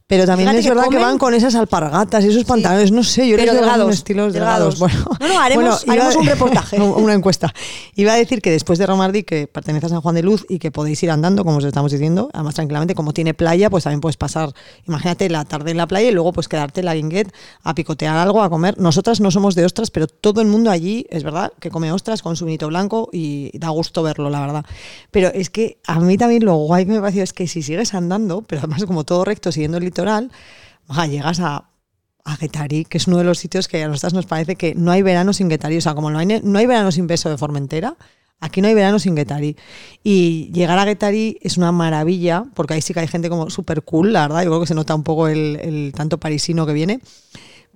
Pero 0.09 0.25
también 0.25 0.47
Fíjate 0.51 0.61
es 0.61 0.65
que 0.67 0.71
verdad 0.71 0.85
que 0.89 0.97
comen- 0.99 1.03
van 1.03 1.19
con 1.19 1.35
esas 1.35 1.57
alpargatas 1.57 2.25
y 2.25 2.29
esos 2.29 2.45
pantalones, 2.45 2.93
no 2.93 3.03
sé, 3.03 3.27
yo 3.29 3.37
les 3.37 3.47
veo 3.53 3.89
estilos 3.91 4.33
delgados. 4.33 4.79
delgados. 4.79 4.79
Bueno, 4.79 5.05
No, 5.21 5.27
no, 5.35 5.41
haremos- 5.41 5.83
iba- 5.85 5.93
haremos 5.95 6.17
un 6.17 6.27
reportaje. 6.29 6.81
una 6.81 7.13
encuesta. 7.15 7.53
Iba 7.97 8.13
a 8.13 8.17
decir 8.17 8.41
que 8.41 8.53
después 8.53 8.79
de 8.79 8.87
Romardí, 8.87 9.25
que 9.25 9.49
pertenece 9.49 9.87
a 9.87 9.89
San 9.89 10.01
Juan 10.03 10.15
de 10.15 10.23
Luz 10.23 10.47
y 10.49 10.61
que 10.61 10.71
podéis 10.71 11.03
ir 11.03 11.11
andando, 11.11 11.45
como 11.45 11.57
os 11.59 11.65
estamos 11.65 11.91
diciendo, 11.91 12.31
además 12.33 12.55
tranquilamente, 12.55 12.95
como 12.95 13.13
tiene 13.13 13.35
playa, 13.35 13.69
pues 13.69 13.83
también 13.83 14.01
puedes 14.01 14.17
pasar, 14.17 14.53
imagínate, 14.87 15.29
la 15.29 15.45
tarde 15.45 15.73
en 15.73 15.77
la 15.77 15.89
playa 15.89 16.09
y 16.09 16.13
luego 16.13 16.33
pues 16.33 16.47
quedarte 16.47 16.81
en 16.83 16.87
la 16.87 16.95
guinguet 16.95 17.33
a 17.65 17.75
picotear 17.75 18.17
algo, 18.17 18.43
a 18.43 18.49
comer. 18.49 18.79
Nosotras 18.79 19.21
no 19.21 19.33
somos 19.33 19.57
de 19.57 19.65
ostras, 19.65 19.91
pero 19.91 20.07
todo 20.07 20.41
el 20.41 20.47
mundo 20.47 20.71
allí, 20.71 21.05
es 21.11 21.25
verdad, 21.25 21.53
que 21.59 21.69
come 21.71 21.91
ostras 21.91 22.23
con 22.23 22.37
su 22.37 22.45
vinito 22.45 22.69
blanco 22.69 23.09
y 23.13 23.51
da 23.59 23.71
gusto 23.71 24.05
verlo, 24.05 24.31
la 24.31 24.39
verdad. 24.41 24.65
Pero 25.11 25.31
es 25.35 25.51
que 25.51 25.79
a 25.85 25.99
mí 25.99 26.17
también 26.17 26.45
lo 26.45 26.55
guay 26.59 26.87
que 26.87 26.93
me 26.93 27.01
pareció 27.01 27.25
es 27.25 27.33
que 27.33 27.49
si 27.49 27.63
sigues 27.65 27.93
andando, 27.93 28.43
pero 28.43 28.61
además 28.61 28.85
como 28.85 29.03
todo 29.03 29.25
recto, 29.25 29.51
siguiendo 29.51 29.79
el 29.79 29.96
litoral, 29.97 30.31
llegas 31.09 31.41
a, 31.41 31.71
a 32.25 32.37
Guetarí, 32.37 32.85
que 32.85 32.99
es 32.99 33.07
uno 33.07 33.19
de 33.19 33.25
los 33.25 33.39
sitios 33.39 33.69
que 33.69 33.83
a 33.83 33.89
nosotras 33.89 34.13
nos 34.13 34.27
parece 34.27 34.57
que 34.57 34.75
no 34.75 34.91
hay 34.91 35.03
verano 35.03 35.33
sin 35.33 35.49
Guetarí. 35.49 35.79
O 35.79 35.81
sea, 35.81 35.95
como 35.95 36.11
no 36.11 36.19
hay, 36.19 36.27
no 36.27 36.59
hay 36.59 36.67
verano 36.67 36.93
sin 36.93 37.07
beso 37.07 37.31
de 37.31 37.39
Formentera, 37.39 37.97
aquí 38.41 38.61
no 38.61 38.69
hay 38.69 38.75
verano 38.75 38.99
sin 38.99 39.15
Guetarí. 39.15 39.57
Y 40.05 40.51
llegar 40.53 40.79
a 40.79 40.85
Guetarí 40.85 41.39
es 41.41 41.57
una 41.57 41.73
maravilla, 41.73 42.45
porque 42.55 42.75
ahí 42.75 42.83
sí 42.83 42.93
que 42.93 43.01
hay 43.01 43.09
gente 43.09 43.31
como 43.31 43.49
súper 43.49 43.83
cool, 43.83 44.13
la 44.13 44.23
verdad. 44.23 44.43
Yo 44.43 44.51
creo 44.51 44.61
que 44.61 44.67
se 44.67 44.75
nota 44.75 44.95
un 44.95 45.03
poco 45.03 45.29
el, 45.29 45.59
el 45.63 45.93
tanto 45.95 46.19
parisino 46.19 46.67
que 46.67 46.73
viene. 46.73 47.01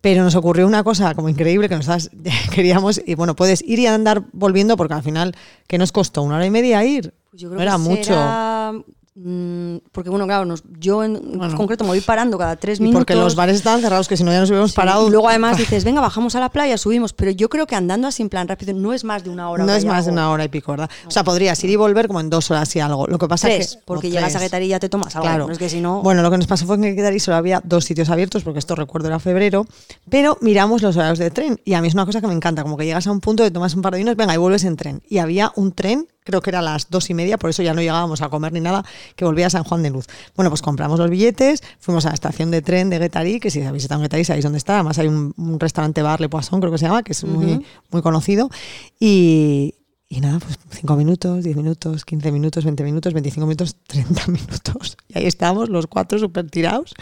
Pero 0.02 0.22
nos 0.22 0.34
ocurrió 0.34 0.66
una 0.66 0.82
cosa 0.82 1.14
como 1.14 1.28
increíble 1.28 1.68
que 1.68 1.76
nosotras 1.76 2.10
queríamos. 2.54 3.00
Y 3.04 3.14
bueno, 3.14 3.34
puedes 3.36 3.62
ir 3.62 3.78
y 3.78 3.86
andar 3.86 4.24
volviendo, 4.32 4.76
porque 4.76 4.94
al 4.94 5.02
final, 5.02 5.34
¿qué 5.66 5.78
nos 5.78 5.92
costó? 5.92 6.22
¿Una 6.22 6.36
hora 6.36 6.46
y 6.46 6.50
media 6.50 6.84
ir? 6.84 7.14
Pues 7.30 7.42
yo 7.42 7.48
creo 7.48 7.56
no 7.58 7.62
era 7.62 7.72
que 7.72 7.78
mucho. 7.78 8.84
Mm, 9.14 9.76
porque 9.92 10.08
bueno, 10.10 10.26
claro, 10.26 10.44
nos- 10.44 10.62
yo 10.78 11.02
en 11.04 11.20
Bueno. 11.38 11.56
concreto 11.56 11.84
me 11.84 11.90
voy 11.90 12.00
parando 12.00 12.38
cada 12.38 12.56
tres 12.56 12.78
Y 12.78 12.82
minutos. 12.82 13.00
porque 13.00 13.14
los 13.14 13.34
bares 13.34 13.56
estaban 13.56 13.80
cerrados, 13.80 14.08
que 14.08 14.16
si 14.16 14.24
no 14.24 14.32
ya 14.32 14.40
nos 14.40 14.48
hubiéramos 14.50 14.70
Sí, 14.70 14.76
parado. 14.76 15.06
Y 15.08 15.10
luego 15.10 15.28
además 15.28 15.56
dices, 15.58 15.84
venga, 15.84 16.00
bajamos 16.00 16.34
a 16.36 16.40
la 16.40 16.48
playa, 16.48 16.78
subimos. 16.78 17.12
Pero 17.12 17.30
yo 17.32 17.48
creo 17.48 17.66
que 17.66 17.74
andando 17.76 18.06
así 18.08 18.22
en 18.22 18.28
plan 18.28 18.48
rápido 18.48 18.72
no 18.74 18.92
es 18.92 19.04
más 19.04 19.24
de 19.24 19.30
una 19.30 19.50
hora. 19.50 19.64
No 19.64 19.72
es 19.72 19.84
más 19.84 20.06
de 20.06 20.12
una 20.12 20.30
hora 20.30 20.44
y 20.44 20.48
pico, 20.48 20.72
¿verdad? 20.72 20.90
O 21.06 21.10
sea, 21.10 21.24
podrías 21.24 21.62
ir 21.64 21.70
y 21.70 21.76
volver 21.76 22.06
como 22.06 22.20
en 22.20 22.30
dos 22.30 22.50
horas 22.50 22.74
y 22.76 22.80
algo. 22.80 23.06
Lo 23.06 23.18
que 23.18 23.28
pasa 23.28 23.48
Tres, 23.48 23.66
es 23.66 23.76
que. 23.76 23.82
porque 23.84 24.10
llegas 24.10 24.34
a 24.34 24.38
tres. 24.38 24.42
Guetarí 24.50 24.66
y 24.66 24.68
ya 24.68 24.80
te 24.80 24.88
tomas 24.88 25.14
algo. 25.16 25.26
Claro. 25.26 25.46
No 25.46 25.52
es 25.52 25.58
que 25.58 25.68
si 25.68 25.80
no. 25.80 26.02
Bueno, 26.02 26.22
lo 26.22 26.30
que 26.30 26.38
nos 26.38 26.46
pasó 26.46 26.66
fue 26.66 26.80
que 26.80 26.88
en 26.88 26.96
Guetarí 26.96 27.20
solo 27.20 27.36
había 27.36 27.60
dos 27.64 27.84
sitios 27.84 28.08
abiertos, 28.10 28.42
porque 28.42 28.58
esto 28.58 28.74
recuerdo 28.74 29.08
era 29.08 29.18
febrero, 29.18 29.66
pero 30.08 30.38
miramos 30.40 30.82
los 30.82 30.96
horarios 30.96 31.18
de 31.18 31.30
tren 31.30 31.60
y 31.64 31.74
a 31.74 31.80
mí 31.82 31.88
es 31.88 31.94
una 31.94 32.06
cosa 32.06 32.20
que 32.20 32.26
me 32.26 32.34
encanta, 32.34 32.62
como 32.62 32.76
que 32.76 32.84
llegas 32.84 33.06
a 33.06 33.10
un 33.12 33.20
punto, 33.20 33.42
te 33.42 33.50
tomas 33.50 33.74
un 33.74 33.82
par 33.82 33.92
de 33.92 33.98
vinos, 33.98 34.16
venga, 34.16 34.34
y 34.34 34.38
vuelves 34.38 34.64
en 34.64 34.76
tren. 34.76 35.02
Y 35.08 35.18
había 35.18 35.52
un 35.56 35.72
tren, 35.72 36.06
creo 36.24 36.40
que 36.40 36.50
era 36.50 36.62
las 36.62 36.90
dos 36.90 37.10
y 37.10 37.14
media, 37.14 37.38
por 37.38 37.50
eso 37.50 37.62
ya 37.62 37.74
no 37.74 37.80
llegábamos 37.80 38.22
a 38.22 38.28
comer 38.28 38.52
ni 38.52 38.60
nada, 38.60 38.84
que 39.16 39.24
volvía 39.24 39.46
a 39.46 39.50
San 39.50 39.64
Juan 39.64 39.82
de 39.82 39.90
Luz. 39.90 40.06
Bueno, 40.36 40.50
pues 40.50 40.62
compramos 40.62 40.98
los 40.98 41.10
billetes, 41.10 41.62
fuimos 41.78 42.04
a 42.06 42.08
la 42.08 42.14
estación 42.14 42.50
de 42.50 42.62
tren 42.62 42.90
de 42.90 42.98
Guetarí, 42.98 43.40
que 43.40 43.50
si 43.50 43.62
habéis 43.62 43.84
estado 43.84 44.00
en 44.00 44.04
Guetarí 44.04 44.24
sabéis 44.24 44.44
dónde 44.44 44.58
está, 44.58 44.74
además 44.74 44.98
hay 44.98 45.08
un, 45.08 45.34
un 45.36 45.58
restaurante 45.58 46.02
bar 46.02 46.20
Le 46.20 46.28
Poisson, 46.28 46.60
creo 46.60 46.72
que 46.72 46.78
se 46.78 46.86
llama, 46.86 47.02
que 47.02 47.12
es 47.12 47.24
muy, 47.24 47.52
Ujú. 47.54 47.64
muy 47.90 48.02
conocido, 48.02 48.50
y... 48.98 49.74
Y 50.12 50.20
nada, 50.20 50.40
pues 50.40 50.58
5 50.72 50.96
minutos, 50.96 51.44
10 51.44 51.54
minutos, 51.56 52.04
15 52.04 52.32
minutos, 52.32 52.64
20 52.64 52.82
minutos, 52.82 53.12
25 53.14 53.46
minutos, 53.46 53.76
30 53.86 54.26
minutos. 54.26 54.96
Y 55.06 55.16
ahí 55.16 55.26
estábamos 55.26 55.68
los 55.68 55.86
cuatro 55.86 56.18
súper 56.18 56.50
tirados. 56.50 56.96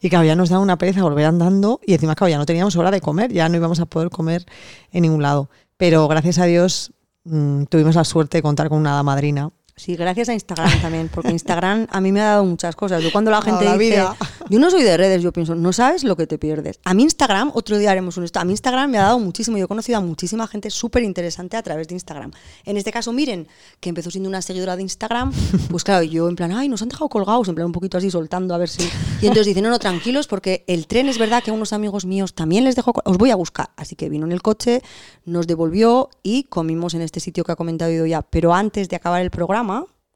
Y 0.00 0.08
claro, 0.08 0.24
ya 0.24 0.34
nos 0.36 0.48
daba 0.48 0.62
una 0.62 0.78
pereza 0.78 1.02
volver 1.02 1.26
andando. 1.26 1.80
Y 1.86 1.92
encima, 1.92 2.14
claro, 2.14 2.30
ya 2.30 2.38
no 2.38 2.46
teníamos 2.46 2.74
hora 2.76 2.90
de 2.90 3.02
comer, 3.02 3.30
ya 3.30 3.46
no 3.50 3.56
íbamos 3.56 3.78
a 3.80 3.84
poder 3.84 4.08
comer 4.08 4.46
en 4.90 5.02
ningún 5.02 5.20
lado. 5.20 5.50
Pero 5.76 6.08
gracias 6.08 6.38
a 6.38 6.46
Dios 6.46 6.92
mm, 7.26 7.64
tuvimos 7.64 7.94
la 7.94 8.04
suerte 8.04 8.38
de 8.38 8.42
contar 8.42 8.68
con 8.68 8.78
una 8.78 8.92
hada 8.92 9.02
madrina 9.02 9.50
Sí, 9.78 9.94
gracias 9.94 10.30
a 10.30 10.32
Instagram 10.32 10.80
también, 10.80 11.10
porque 11.12 11.28
Instagram 11.28 11.86
a 11.90 12.00
mí 12.00 12.10
me 12.10 12.22
ha 12.22 12.28
dado 12.28 12.46
muchas 12.46 12.74
cosas. 12.74 13.02
Yo 13.02 13.12
cuando 13.12 13.30
la 13.30 13.42
gente 13.42 13.66
la 13.66 13.76
dice, 13.76 13.96
vida. 13.96 14.16
yo 14.48 14.58
no 14.58 14.70
soy 14.70 14.82
de 14.82 14.96
redes, 14.96 15.22
yo 15.22 15.34
pienso, 15.34 15.54
no 15.54 15.70
sabes 15.74 16.02
lo 16.02 16.16
que 16.16 16.26
te 16.26 16.38
pierdes. 16.38 16.80
A 16.84 16.94
mí 16.94 17.02
Instagram, 17.02 17.50
otro 17.52 17.76
día 17.76 17.90
haremos 17.90 18.16
un 18.16 18.24
esto, 18.24 18.40
a 18.40 18.46
mí 18.46 18.52
Instagram 18.52 18.90
me 18.90 18.96
ha 18.96 19.02
dado 19.02 19.18
muchísimo, 19.18 19.58
yo 19.58 19.66
he 19.66 19.68
conocido 19.68 19.98
a 19.98 20.00
muchísima 20.00 20.46
gente 20.46 20.70
súper 20.70 21.02
interesante 21.02 21.58
a 21.58 21.62
través 21.62 21.88
de 21.88 21.94
Instagram. 21.94 22.30
En 22.64 22.78
este 22.78 22.90
caso, 22.90 23.12
miren, 23.12 23.48
que 23.78 23.90
empezó 23.90 24.10
siendo 24.10 24.30
una 24.30 24.40
seguidora 24.40 24.76
de 24.76 24.82
Instagram, 24.82 25.30
pues 25.70 25.84
claro, 25.84 26.04
yo 26.04 26.26
en 26.26 26.36
plan, 26.36 26.52
ay, 26.52 26.70
nos 26.70 26.80
han 26.80 26.88
dejado 26.88 27.10
colgados, 27.10 27.46
en 27.48 27.54
plan 27.54 27.66
un 27.66 27.72
poquito 27.72 27.98
así 27.98 28.10
soltando 28.10 28.54
a 28.54 28.58
ver 28.58 28.70
si... 28.70 28.82
Y 29.20 29.26
entonces 29.26 29.44
dicen, 29.48 29.62
no, 29.62 29.68
no, 29.68 29.78
tranquilos, 29.78 30.26
porque 30.26 30.64
el 30.68 30.86
tren 30.86 31.10
es 31.10 31.18
verdad 31.18 31.42
que 31.42 31.50
a 31.50 31.54
unos 31.54 31.74
amigos 31.74 32.06
míos 32.06 32.34
también 32.34 32.64
les 32.64 32.76
dejó, 32.76 32.94
os 33.04 33.18
voy 33.18 33.30
a 33.30 33.36
buscar. 33.36 33.68
Así 33.76 33.94
que 33.94 34.08
vino 34.08 34.24
en 34.24 34.32
el 34.32 34.40
coche, 34.40 34.80
nos 35.26 35.46
devolvió 35.46 36.08
y 36.22 36.44
comimos 36.44 36.94
en 36.94 37.02
este 37.02 37.20
sitio 37.20 37.44
que 37.44 37.52
ha 37.52 37.56
comentado 37.56 37.90
Ido 37.90 38.06
ya. 38.06 38.22
Pero 38.22 38.54
antes 38.54 38.88
de 38.88 38.96
acabar 38.96 39.20
el 39.20 39.30
programa, 39.30 39.65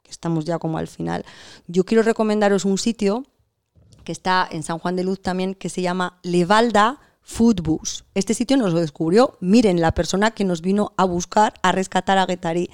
que 0.03 0.11
estamos 0.11 0.45
ya 0.45 0.59
como 0.59 0.79
al 0.79 0.89
final, 0.89 1.25
yo 1.67 1.85
quiero 1.85 2.03
recomendaros 2.03 2.65
un 2.65 2.79
sitio 2.79 3.25
que 4.05 4.13
está 4.13 4.49
en 4.51 4.63
San 4.63 4.79
Juan 4.79 4.97
de 4.97 5.05
Luz 5.05 5.21
también, 5.21 5.55
que 5.55 5.69
se 5.69 5.83
llama 5.83 6.19
Levalda 6.23 6.99
Food 7.23 7.61
Bus. 7.63 8.05
Este 8.15 8.33
sitio 8.35 8.57
nos 8.57 8.73
lo 8.73 8.81
descubrió, 8.81 9.37
miren, 9.41 9.81
la 9.81 9.93
persona 9.93 10.31
que 10.31 10.45
nos 10.45 10.63
vino 10.63 10.93
a 10.97 11.05
buscar, 11.05 11.53
a 11.63 11.71
rescatar 11.71 12.17
a 12.19 12.27
Guetari. 12.27 12.71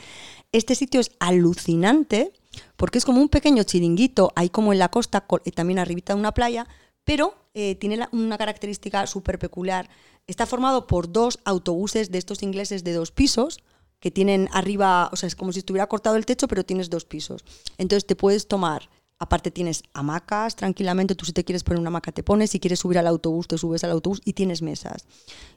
Este 0.52 0.74
sitio 0.74 1.00
es 1.00 1.10
alucinante 1.18 2.32
porque 2.76 2.98
es 2.98 3.04
como 3.04 3.20
un 3.20 3.28
pequeño 3.28 3.64
chiringuito, 3.64 4.32
ahí 4.36 4.48
como 4.48 4.72
en 4.72 4.78
la 4.78 4.88
costa, 4.88 5.22
co- 5.22 5.40
y 5.44 5.50
también 5.50 5.78
arribita 5.78 6.14
de 6.14 6.20
una 6.20 6.32
playa, 6.32 6.66
pero 7.04 7.34
eh, 7.54 7.74
tiene 7.74 8.06
una 8.12 8.38
característica 8.38 9.06
súper 9.06 9.38
peculiar. 9.38 9.90
Está 10.26 10.46
formado 10.46 10.86
por 10.86 11.12
dos 11.12 11.38
autobuses 11.44 12.10
de 12.10 12.18
estos 12.18 12.42
ingleses 12.42 12.84
de 12.84 12.92
dos 12.92 13.10
pisos, 13.10 13.58
que 14.00 14.10
tienen 14.10 14.48
arriba, 14.52 15.08
o 15.12 15.16
sea, 15.16 15.26
es 15.26 15.36
como 15.36 15.52
si 15.52 15.60
estuviera 15.60 15.86
cortado 15.86 16.16
el 16.16 16.26
techo, 16.26 16.48
pero 16.48 16.64
tienes 16.64 16.90
dos 16.90 17.04
pisos. 17.04 17.44
Entonces 17.78 18.06
te 18.06 18.16
puedes 18.16 18.46
tomar, 18.46 18.88
aparte 19.18 19.50
tienes 19.50 19.82
hamacas 19.94 20.56
tranquilamente, 20.56 21.14
tú 21.14 21.24
si 21.24 21.32
te 21.32 21.44
quieres 21.44 21.64
poner 21.64 21.80
una 21.80 21.88
hamaca 21.88 22.12
te 22.12 22.22
pones, 22.22 22.50
si 22.50 22.60
quieres 22.60 22.80
subir 22.80 22.98
al 22.98 23.06
autobús 23.06 23.48
te 23.48 23.58
subes 23.58 23.84
al 23.84 23.90
autobús 23.90 24.20
y 24.24 24.34
tienes 24.34 24.62
mesas. 24.62 25.06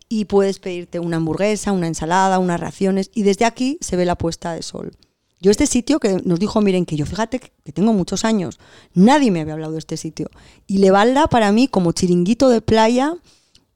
Y 0.08 0.26
puedes 0.26 0.60
pedirte 0.60 1.00
una 1.00 1.18
hamburguesa, 1.18 1.72
una 1.72 1.88
ensalada, 1.88 2.40
unas 2.40 2.60
raciones 2.60 3.12
y 3.14 3.24
desde 3.24 3.46
aquí 3.46 3.78
se 3.82 3.96
ve 3.96 4.06
la 4.06 4.18
puesta 4.18 4.54
de 4.54 4.64
sol. 4.64 4.98
Yo 5.42 5.52
este 5.52 5.68
sitio 5.68 6.00
que 6.00 6.22
nos 6.26 6.40
dijo, 6.40 6.60
miren, 6.60 6.86
que 6.86 6.98
yo 6.98 7.06
fíjate 7.06 7.40
que 7.40 7.72
tengo 7.72 7.94
muchos 7.94 8.26
años, 8.26 8.60
nadie 8.94 9.32
me 9.32 9.40
había 9.40 9.54
hablado 9.54 9.74
de 9.74 9.80
este 9.80 9.96
sitio. 9.96 10.30
Y 10.68 10.80
Levalda 10.80 11.28
para 11.28 11.52
mí 11.54 11.70
como 11.70 11.94
chiringuito 11.94 12.50
de 12.50 12.62
playa 12.62 13.16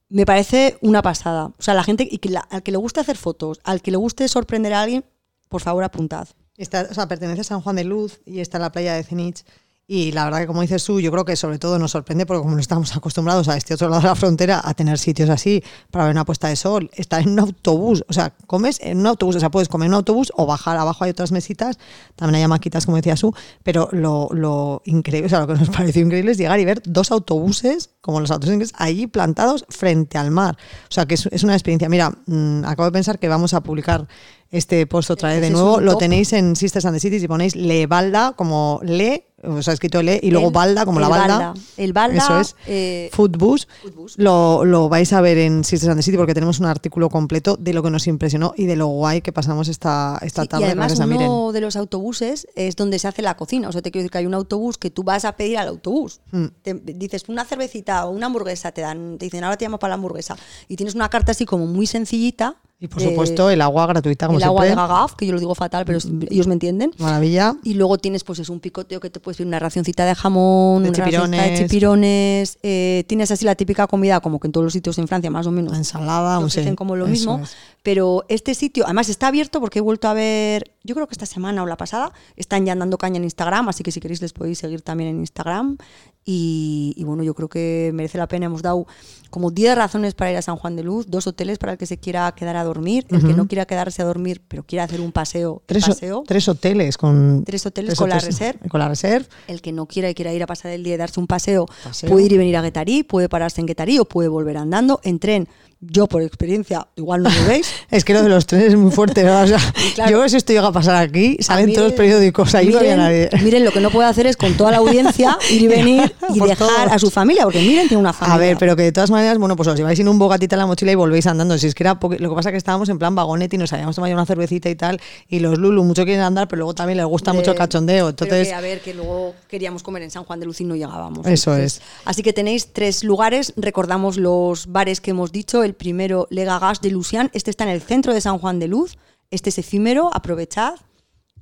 me 0.10 0.26
parece 0.26 0.78
una 0.82 1.02
pasada. 1.02 1.46
O 1.58 1.62
sea, 1.62 1.74
la 1.74 1.84
gente, 1.84 2.08
y 2.10 2.20
que 2.20 2.36
al 2.50 2.64
que 2.64 2.72
le 2.72 2.78
guste 2.78 3.00
hacer 3.00 3.18
fotos, 3.18 3.60
al 3.64 3.82
que 3.82 3.92
le 3.92 3.98
guste 3.98 4.28
sorprender 4.28 4.74
a 4.74 4.82
alguien, 4.82 5.06
por 5.50 5.62
favor 5.62 5.84
apuntad. 5.84 6.28
Está, 6.58 6.88
o 6.90 6.94
sea, 6.94 7.08
pertenece 7.08 7.42
a 7.42 7.46
San 7.46 7.62
Juan 7.62 7.76
de 7.76 7.84
Luz 7.84 8.22
y 8.26 8.40
está 8.40 8.58
en 8.58 8.64
la 8.64 8.72
playa 8.72 8.94
de 8.94 9.04
Cenich. 9.04 9.44
Y 9.86 10.14
la 10.14 10.24
verdad 10.24 10.40
que, 10.40 10.48
como 10.48 10.62
dices 10.62 10.82
tú, 10.86 11.02
yo 11.02 11.12
creo 11.12 11.26
que 11.26 11.36
sobre 11.36 11.60
todo 11.60 11.78
nos 11.78 11.92
sorprende 11.92 12.26
porque 12.26 12.42
como 12.42 12.56
no 12.56 12.62
estamos 12.62 12.96
acostumbrados 12.96 13.50
a 13.50 13.58
este 13.58 13.74
otro 13.74 13.90
lado 13.90 14.02
de 14.02 14.08
la 14.08 14.16
frontera 14.16 14.62
a 14.64 14.74
tener 14.74 14.98
sitios 14.98 15.30
así 15.30 15.62
para 15.92 16.06
ver 16.06 16.14
una 16.14 16.24
puesta 16.24 16.48
de 16.48 16.56
sol, 16.56 16.90
estar 16.94 17.22
en 17.22 17.32
un 17.32 17.40
autobús, 17.40 18.06
o 18.08 18.14
sea, 18.14 18.34
comes 18.48 18.80
en 18.82 19.00
un 19.00 19.08
autobús, 19.08 19.36
o 19.36 19.40
sea, 19.42 19.52
puedes 19.52 19.68
comer 19.68 19.88
en 19.88 19.92
un 19.92 19.96
autobús 19.98 20.32
o 20.38 20.46
bajar, 20.46 20.78
abajo 20.78 21.04
hay 21.04 21.10
otras 21.12 21.34
mesitas, 21.34 21.78
también 22.16 22.44
hay 22.44 22.48
maquitas, 22.48 22.86
como 22.86 22.96
decía 22.96 23.18
Su, 23.18 23.36
pero 23.64 23.90
lo, 23.92 24.30
lo 24.32 24.82
increíble, 24.86 25.26
o 25.26 25.30
sea, 25.30 25.42
lo 25.42 25.48
que 25.48 25.56
nos 25.56 25.70
pareció 25.76 26.02
increíble 26.02 26.32
es 26.32 26.38
llegar 26.38 26.62
y 26.62 26.66
ver 26.66 26.82
dos 26.86 27.12
autobuses, 27.12 27.90
como 28.00 28.22
los 28.22 28.32
autobuses 28.32 28.54
ingleses, 28.54 28.76
allí 28.80 29.08
plantados 29.08 29.66
frente 29.68 30.18
al 30.18 30.32
mar. 30.32 30.58
O 30.90 30.92
sea, 30.92 31.06
que 31.06 31.16
es, 31.16 31.44
una 31.44 31.54
experiencia. 31.54 31.90
Mira, 31.90 32.12
mm, 32.26 32.66
acabo 32.66 32.86
de 32.86 32.92
pensar 32.92 33.20
que 33.20 33.28
vamos 33.28 33.54
a 33.54 33.62
publicar 33.62 34.08
este 34.54 34.86
post 34.88 35.10
otra 35.10 35.30
vez 35.30 35.42
de 35.42 35.50
nuevo, 35.50 35.82
lo 35.82 35.98
tenéis 35.98 36.32
en 36.34 36.56
Sisters 36.56 36.86
and 36.86 36.96
the 36.96 37.00
Cities 37.00 37.24
y 37.24 37.28
ponéis 37.28 37.56
Levalda 37.56 38.34
como 38.38 38.80
le, 38.84 39.26
o 39.42 39.64
sea, 39.64 39.74
escrito 39.74 40.04
le 40.04 40.20
y 40.22 40.30
luego 40.30 40.48
El- 40.50 40.54
balda 40.54 40.86
como 40.86 41.00
la 41.00 41.08
balda. 41.10 41.38
balda. 41.40 41.54
El 41.76 41.92
balda, 41.92 42.18
Eso 42.24 42.40
es. 42.40 42.56
eh, 42.68 43.10
Foodbus. 43.12 43.68
Foodbus. 43.82 44.14
Lo, 44.20 44.64
lo 44.64 44.90
vais 44.90 45.12
a 45.12 45.22
ver 45.22 45.40
en 45.40 45.64
Sisters 45.64 45.90
and 45.90 45.98
the 45.98 46.04
City 46.04 46.18
porque 46.18 46.36
tenemos 46.36 46.60
un 46.60 46.68
artículo 46.68 47.10
completo 47.10 47.58
de 47.60 47.74
lo 47.74 47.82
que 47.82 47.90
nos 47.90 48.06
impresionó 48.06 48.54
y 48.56 48.68
de 48.68 48.76
lo 48.76 48.86
guay 48.88 49.22
que 49.22 49.34
pasamos 49.34 49.68
esta, 49.70 50.20
esta 50.22 50.44
Sí, 50.44 50.48
tarde 50.50 50.64
y 50.66 50.68
además 50.68 51.00
Miren. 51.00 51.30
uno 51.32 51.52
de 51.52 51.60
los 51.60 51.76
autobuses 51.76 52.48
es 52.56 52.76
donde 52.76 53.00
se 53.00 53.08
hace 53.08 53.24
la 53.24 53.36
cocina. 53.36 53.70
O 53.70 53.72
sea, 53.72 53.82
te 53.82 53.90
quiero 53.90 54.04
decir 54.04 54.12
que 54.12 54.20
hay 54.20 54.28
un 54.28 54.36
autobús 54.36 54.78
que 54.78 54.92
tú 54.92 55.04
vas 55.04 55.26
a 55.26 55.32
pedir 55.36 55.58
al 55.58 55.68
autobús. 55.68 56.22
Mm. 56.32 56.46
Te 56.62 56.74
dices 56.76 57.24
una 57.28 57.44
cervecita 57.44 58.06
o 58.06 58.12
una 58.12 58.28
hamburguesa, 58.28 58.72
te 58.72 58.82
dan, 58.82 59.18
te 59.18 59.26
dicen 59.26 59.44
ahora 59.44 59.58
te 59.58 59.66
llamo 59.66 59.80
para 59.80 59.90
la 59.90 59.96
hamburguesa. 59.96 60.38
Y 60.68 60.76
tienes 60.76 60.94
una 60.94 61.10
carta 61.10 61.32
así 61.32 61.46
como 61.46 61.66
muy 61.66 61.88
sencillita. 61.88 62.58
Y 62.84 62.88
por 62.90 63.02
de- 63.02 63.08
supuesto 63.10 63.50
el 63.50 63.62
agua 63.62 63.88
gratuita 63.88 64.28
como 64.28 64.40
el 64.40 64.44
agua 64.44 64.66
de 64.66 64.76
Gagaf, 64.76 65.14
que 65.16 65.26
yo 65.26 65.32
lo 65.32 65.40
digo 65.40 65.56
fatal, 65.56 65.86
pero 65.86 66.00
es- 66.00 66.08
ellos 66.30 66.48
me 66.48 66.54
entienden. 66.54 66.92
Maravilla. 66.98 67.56
Y 67.64 67.76
luego 67.76 67.98
tienes 67.98 68.26
pues 68.26 68.40
es 68.40 68.50
un 68.50 68.60
picoteo 68.60 69.00
que 69.00 69.10
te 69.10 69.22
puedes 69.22 69.38
pedir 69.38 69.48
una 69.48 69.58
racioncita 69.60 70.06
de 70.06 70.14
jamón, 70.16 70.84
De 70.84 70.90
una 70.90 70.98
racioncita 70.98 71.44
de 71.44 71.50
chipirones. 71.60 71.60
chipirones. 71.70 72.58
eh, 72.62 73.06
tienes 73.08 73.32
así 73.32 73.46
la 73.46 73.56
típica 73.56 73.88
comida, 73.88 74.20
como 74.20 74.38
que 74.38 74.48
en 74.48 74.52
todos 74.52 74.66
los 74.66 74.74
sitios 74.74 74.98
en 74.98 75.08
Francia 75.08 75.32
más 75.32 75.48
o 75.48 75.52
menos. 75.52 75.72
La 75.72 75.78
ensalada, 75.78 76.40
sí, 76.40 76.44
ofrecen 76.44 76.76
como 76.76 76.98
lo 76.98 77.08
mismo. 77.08 77.40
es. 77.42 77.56
Pero 77.84 78.26
este 78.28 78.54
sitio, 78.54 78.84
además 78.86 79.08
está 79.08 79.28
abierto 79.28 79.62
porque 79.62 79.80
he 79.80 79.82
vuelto 79.82 80.08
a 80.10 80.14
ver, 80.14 80.72
yo 80.84 80.94
creo 80.96 81.08
que 81.08 81.14
esta 81.14 81.26
semana 81.26 81.64
o 81.64 81.66
la 81.66 81.78
pasada, 81.78 82.12
están 82.36 82.66
ya 82.66 82.76
dando 82.76 82.98
caña 82.98 83.16
en 83.18 83.24
Instagram, 83.24 83.70
así 83.70 83.84
que 83.84 83.92
si 83.92 84.00
queréis 84.02 84.22
les 84.22 84.34
podéis 84.34 84.58
seguir 84.60 84.82
también 84.82 85.10
en 85.10 85.20
Instagram. 85.20 85.78
Y, 86.26 86.94
y 86.96 87.04
bueno, 87.04 87.24
yo 87.24 87.34
creo 87.34 87.50
que 87.50 87.92
merece 87.94 88.18
la 88.18 88.28
pena. 88.28 88.46
Hemos 88.46 88.62
dado 88.62 88.86
como 89.30 89.50
10 89.50 89.76
razones 89.76 90.14
para 90.14 90.32
ir 90.32 90.38
a 90.38 90.44
San 90.44 90.58
Juan 90.58 90.76
de 90.76 90.84
Luz, 90.84 91.08
dos 91.10 91.26
hoteles 91.26 91.58
para 91.58 91.72
el 91.72 91.78
que 91.80 91.88
se 91.88 91.98
quiera 91.98 92.32
quedar 92.34 92.56
a 92.56 92.64
dormir, 92.64 93.06
el 93.10 93.20
que 93.20 93.34
no 93.34 93.48
quiera 93.48 93.66
quedarse 93.66 94.02
a 94.04 94.06
dormir, 94.06 94.44
pero 94.48 94.62
quiera 94.62 94.84
hacer 94.84 95.02
un 95.02 95.12
paseo. 95.12 95.64
Tres, 95.66 95.86
paseo. 95.88 96.24
tres 96.28 96.48
hoteles 96.48 96.98
con 96.98 97.44
Tres 97.44 97.66
hoteles 97.66 97.96
con 97.96 98.10
la 98.10 98.20
reserve. 98.20 98.70
Con 98.70 98.80
la 98.80 98.88
reserve. 98.88 99.26
El 99.48 99.62
que 99.62 99.72
no 99.72 99.88
quiera 99.88 100.08
y 100.10 100.14
quiera 100.14 100.32
ir 100.34 100.44
a 100.44 100.46
pasar 100.46 100.72
el 100.72 100.84
día 100.84 100.94
y 100.94 100.98
darse 100.98 101.20
un 101.20 101.26
paseo, 101.26 101.66
Paseo. 101.84 102.12
puede 102.12 102.26
ir 102.28 102.34
y 102.34 102.38
venir 102.38 102.58
a 102.58 102.62
Guetarí, 102.62 103.02
puede 103.02 103.28
pararse 103.28 103.60
en 103.60 103.66
Guetarí 103.66 103.98
o 103.98 104.06
puede 104.06 104.30
volver 104.30 104.58
andando 104.58 105.00
en 105.04 105.18
tren. 105.18 105.48
Yo, 105.90 106.08
por 106.08 106.22
experiencia, 106.22 106.88
igual 106.96 107.24
no 107.24 107.30
lo 107.30 107.46
veis. 107.48 107.68
Es 107.92 108.04
que 108.06 108.14
lo 108.14 108.24
de 108.24 108.30
los 108.30 108.46
trenes 108.46 108.70
es 108.70 108.76
muy 108.76 108.92
fuerte, 108.92 109.24
¿verdad? 109.24 109.44
O 109.44 109.48
sea, 109.48 109.60
claro. 109.96 110.12
yo 110.12 110.30
si 110.30 110.38
esto 110.38 110.54
llega 110.54 110.68
a 110.68 110.72
pasar 110.72 110.96
aquí, 110.96 111.38
salen 111.42 111.68
Miren- 111.68 111.74
todos 111.76 111.88
los 111.90 111.98
periódicos, 111.98 112.56
ahí 112.56 112.68
no 112.70 112.80
había 112.80 112.96
miren, 112.98 113.30
nadie. 113.30 113.30
Miren, 113.44 113.66
lo 113.66 113.72
que 113.72 113.80
no 113.82 113.90
puede 113.90 114.08
hacer 114.08 114.28
es 114.28 114.38
con 114.38 114.54
toda 114.56 114.72
la 114.72 114.78
audiencia 114.78 115.38
ir 115.52 115.62
y 115.64 115.68
venir 115.68 116.16
y 116.34 116.40
dejar 116.40 116.90
a 116.94 117.00
su 117.00 117.10
familia, 117.12 117.44
porque 117.44 117.60
miren, 117.60 117.88
tiene 117.88 118.00
una 118.02 118.14
familia. 118.14 118.36
A 118.36 118.38
ver, 118.38 118.58
pero 118.58 118.76
que 118.76 118.84
de 118.84 118.92
todas 118.92 119.12
maneras, 119.12 119.38
bueno, 119.38 119.56
pues 119.56 119.68
os 119.68 119.76
lleváis 119.76 119.98
sin 119.98 120.08
un 120.08 120.18
bogatita 120.20 120.56
en 120.56 120.60
la 120.60 120.66
mochila 120.68 120.92
y 120.92 120.96
volvéis 120.96 121.28
andando. 121.28 121.58
Si 121.58 121.68
es 121.68 121.76
que 121.76 121.84
era 121.84 121.98
lo 122.02 122.10
que 122.10 122.36
pasa 122.36 122.50
es 122.50 122.54
que 122.54 122.58
estábamos 122.58 122.88
en 122.90 122.98
plan 123.00 123.16
vagonete 123.16 123.56
y 123.56 123.60
nos 123.60 123.74
habíamos 123.74 123.96
tomado 123.96 124.14
una 124.14 124.26
cervecita 124.26 124.70
y 124.70 124.76
tal, 124.76 125.02
y 125.28 125.40
los 125.40 125.58
Lulu 125.58 125.84
mucho 125.84 126.06
quieren 126.06 126.22
andar, 126.24 126.48
pero 126.48 126.60
luego 126.60 126.74
también 126.74 126.98
les 126.98 127.06
gusta 127.06 127.34
mucho 127.34 127.52
el 127.52 127.58
cachondeo. 127.58 128.10
Entonces, 128.10 128.48
que, 128.48 128.54
a 128.54 128.62
ver, 128.62 128.82
que 128.82 128.94
luego 128.94 129.34
queríamos 129.48 129.84
comer 129.84 130.04
en 130.04 130.12
San 130.12 130.24
Juan 130.24 130.40
de 130.40 130.54
y 130.58 130.64
no 130.66 130.76
llegábamos. 130.76 131.26
Eso 131.26 131.56
es. 131.56 131.82
Así 132.06 132.22
que 132.22 132.32
tenéis 132.34 132.68
tres 132.74 133.04
lugares. 133.04 133.54
Recordamos 133.56 134.18
los 134.18 134.68
bares 134.72 135.02
que 135.02 135.12
hemos 135.12 135.32
dicho. 135.32 135.64
El 135.64 135.73
primero, 135.74 136.28
Le 136.30 136.46
Gagas 136.46 136.82
de 136.82 136.90
Lucian. 136.92 137.30
Este 137.34 137.50
está 137.52 137.64
en 137.64 137.70
el 137.72 137.82
centro 137.82 138.14
de 138.14 138.22
San 138.22 138.38
Juan 138.40 138.60
de 138.60 138.68
Luz. 138.68 138.98
Este 139.32 139.50
es 139.50 139.58
efímero, 139.58 140.10
aprovechad. 140.14 140.76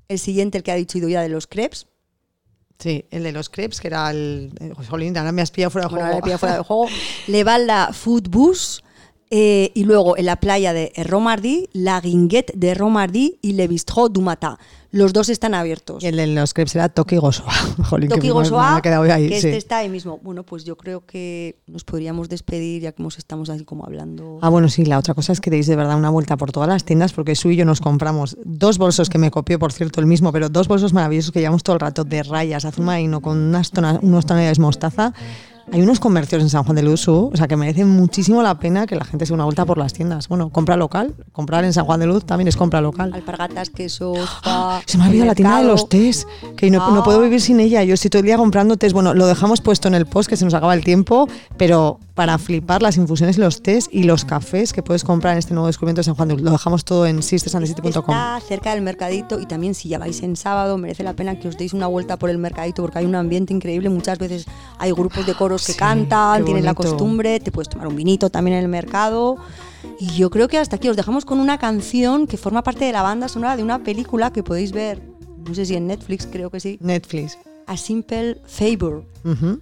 El 0.08 0.20
siguiente, 0.20 0.58
el 0.58 0.64
que 0.64 0.72
ha 0.72 0.76
dicho 0.76 0.98
Idoia 0.98 1.22
de 1.22 1.30
los 1.30 1.48
crepes. 1.48 1.88
sí, 2.80 3.06
el 3.12 3.24
de 3.24 3.32
los 3.32 3.50
crepes, 3.50 3.80
que 3.80 3.88
era 3.88 4.10
el. 4.12 4.52
eh, 4.60 4.74
Jolín, 4.90 5.18
ahora 5.18 5.32
me 5.32 5.42
has 5.42 5.52
pillado 5.52 5.72
fuera 5.72 5.88
de 5.88 5.94
Bueno, 5.94 6.06
juego. 6.06 6.16
ahora 6.16 6.20
he 6.20 6.24
pillado 6.24 6.40
fuera 6.40 6.56
de 6.58 6.64
juego. 6.64 6.88
Levalda 7.28 7.94
Food 7.94 8.28
Bus. 8.30 8.84
eh, 9.30 9.72
y 9.74 9.84
luego 9.86 10.18
en 10.18 10.26
la 10.26 10.36
playa 10.38 10.74
de 10.74 10.92
Romardy, 10.98 11.70
la 11.74 12.02
Guinguette 12.02 12.52
de 12.54 12.74
Romardy 12.74 13.40
y 13.42 13.54
Le 13.54 13.68
Bistrot 13.70 14.12
du 14.12 14.20
Matin. 14.22 14.56
Los 14.94 15.14
dos 15.14 15.30
están 15.30 15.54
abiertos. 15.54 16.04
Y 16.04 16.08
el 16.08 16.18
de 16.18 16.28
los 16.28 16.54
crepes 16.54 16.76
era 16.76 16.90
Toki 16.90 17.16
Gosoa. 17.16 17.54
Jolín, 17.90 18.10
que 18.10 18.16
Toki 18.16 18.28
me- 18.28 18.34
Gosoa, 18.34 18.76
ha 18.76 18.82
quedado 18.82 19.04
ahí. 19.04 19.30
que 19.30 19.40
sí. 19.40 19.48
este 19.48 19.58
está 19.58 19.78
ahí 19.78 19.88
mismo. 19.90 20.20
Bueno, 20.22 20.44
pues 20.44 20.66
yo 20.66 20.76
creo 20.76 21.06
que 21.06 21.62
nos 21.68 21.84
podríamos 21.86 22.28
despedir 22.28 22.82
ya 22.82 22.92
que 22.92 23.02
hemos, 23.02 23.18
estamos 23.18 23.50
así 23.50 23.64
como 23.64 23.86
hablando. 23.86 24.40
Ah, 24.42 24.50
bueno, 24.50 24.68
sí, 24.68 24.84
la 24.86 24.98
otra 25.00 25.14
cosa 25.14 25.32
es 25.32 25.40
que 25.40 25.50
deis 25.50 25.68
de 25.68 25.76
verdad 25.78 25.98
una 25.98 26.10
vuelta 26.10 26.36
por 26.36 26.52
todas 26.52 26.68
las 26.68 26.84
tiendas 26.84 27.14
porque 27.14 27.36
Su 27.36 27.52
y 27.52 27.56
yo 27.56 27.64
nos 27.66 27.80
compramos 27.80 28.38
dos 28.44 28.78
bolsos 28.78 29.10
que 29.10 29.18
me 29.18 29.32
copió, 29.32 29.60
por 29.60 29.72
cierto, 29.72 30.02
el 30.02 30.08
mismo, 30.08 30.32
pero 30.34 30.50
dos 30.50 30.68
bolsos 30.68 30.92
maravillosos 30.94 31.32
que 31.32 31.40
llevamos 31.40 31.64
todo 31.64 31.76
el 31.76 31.80
rato 31.80 32.04
de 32.04 32.24
rayas, 32.24 32.66
azul 32.66 32.84
marino, 32.86 33.22
con 33.22 33.38
unas 33.38 33.72
tona- 33.72 34.00
unos 34.02 34.26
tonalidades 34.26 34.60
mostaza. 34.60 35.14
Hay 35.74 35.82
unos 35.82 36.00
comercios 36.00 36.42
en 36.42 36.50
San 36.50 36.64
Juan 36.64 36.76
de 36.76 36.84
Luz, 36.84 37.02
Su, 37.02 37.30
o 37.34 37.38
sea, 37.38 37.48
que 37.48 37.56
merecen 37.56 37.88
muchísimo 37.90 38.42
la 38.44 38.60
pena 38.60 38.86
que 38.88 38.96
la 38.96 39.06
gente 39.06 39.26
se 39.26 39.32
dé 39.32 39.36
una 39.36 39.46
vuelta 39.46 39.66
por 39.66 39.78
las 39.78 39.94
tiendas. 39.94 40.28
Bueno, 40.28 40.50
compra 40.50 40.76
local, 40.76 41.14
comprar 41.32 41.64
en 41.64 41.72
San 41.74 41.86
Juan 41.86 42.00
de 42.00 42.08
Luz 42.08 42.26
también 42.26 42.48
es 42.50 42.58
compra 42.58 42.82
local. 42.82 43.12
Alpargatas, 43.14 43.70
quesos, 43.70 44.20
pa, 44.44 44.82
Se 44.86 44.98
me 44.98 45.06
ha 45.06 45.08
olvidado 45.08 45.28
la 45.28 45.36
tienda 45.36 45.60
de 45.62 45.68
los 45.68 45.88
tés, 45.88 46.28
que 46.58 46.70
no, 46.70 46.92
no 46.92 47.02
Ah. 47.02 47.04
puedo 47.04 47.22
vivir 47.22 47.40
sin 47.42 47.60
ella. 47.60 47.84
Yo 47.84 47.94
estoy 47.94 48.10
todo 48.10 48.20
el 48.20 48.26
día 48.26 48.38
comprando 48.38 48.76
tés. 48.78 48.92
Bueno, 48.94 49.14
lo 49.14 49.28
dejamos 49.28 49.62
puesto 49.62 49.88
en 49.88 49.94
el 49.94 50.06
post, 50.06 50.30
que 50.30 50.36
se 50.38 50.44
nos 50.46 50.54
acaba 50.54 50.74
el 50.74 50.84
tiempo, 50.84 51.30
pero 51.58 52.00
para 52.22 52.38
flipar 52.38 52.84
las 52.84 52.98
infusiones 52.98 53.40
los 53.40 53.64
tés 53.64 53.90
y 53.92 54.04
los 54.04 54.26
cafés 54.26 54.74
que 54.74 54.84
puedes 54.84 55.04
comprar 55.04 55.34
en 55.34 55.40
este 55.40 55.56
nuevo 55.56 55.66
descubrimiento 55.66 56.02
de 56.02 56.04
San 56.04 56.14
Juan 56.14 56.28
de. 56.28 56.36
Lo 56.38 56.52
dejamos 56.52 56.86
todo 56.86 57.08
en 57.08 57.24
sistersandthecity.com. 57.24 58.16
Está 58.16 58.40
cerca 58.48 58.76
del 58.76 58.84
mercadito 58.84 59.40
y 59.40 59.48
también 59.48 59.74
si 59.74 59.90
ya 59.90 59.98
vais 59.98 60.22
en 60.22 60.36
sábado 60.36 60.78
merece 60.78 61.02
la 61.02 61.16
pena 61.16 61.40
que 61.40 61.48
os 61.48 61.58
deis 61.58 61.74
una 61.74 61.88
vuelta 61.88 62.18
por 62.18 62.30
el 62.30 62.38
mercadito 62.38 62.84
porque 62.84 63.00
hay 63.00 63.06
un 63.06 63.16
ambiente 63.16 63.56
increíble. 63.56 63.90
Muchas 63.90 64.20
veces 64.20 64.46
hay 64.78 64.92
grupos 64.92 65.26
de 65.26 65.34
coros 65.34 65.66
que 65.66 65.74
Sí, 65.74 65.80
cantan, 65.80 66.46
tienen 66.46 66.64
la 66.64 66.76
costumbre, 66.76 67.40
te 67.40 67.52
puedes 67.52 67.70
tomar 67.70 67.88
un 67.88 67.96
vinito 67.96 68.30
también 68.30 68.58
en 68.58 68.66
el 68.66 68.70
mercado. 68.70 69.38
Y 70.00 70.06
yo 70.12 70.30
creo 70.30 70.48
que 70.48 70.60
hasta 70.60 70.76
aquí 70.76 70.90
os 70.90 70.98
dejamos 70.98 71.26
con 71.26 71.40
una 71.40 71.58
canción 71.58 72.28
que 72.28 72.38
forma 72.38 72.62
parte 72.62 72.86
de 72.86 72.92
la 72.92 73.02
banda 73.02 73.30
sonora 73.30 73.58
de 73.58 73.64
una 73.64 73.80
película 73.80 74.32
que 74.32 74.44
podéis 74.44 74.74
ver, 74.74 75.02
no 75.44 75.56
sé 75.56 75.66
si 75.66 75.76
en 75.76 75.88
Netflix, 75.88 76.28
creo 76.32 76.52
que 76.52 76.60
sí, 76.60 76.78
Netflix. 76.82 77.40
A 77.66 77.78
Simple 77.78 78.38
Favor. 78.46 79.06
Ujú. 79.26 79.58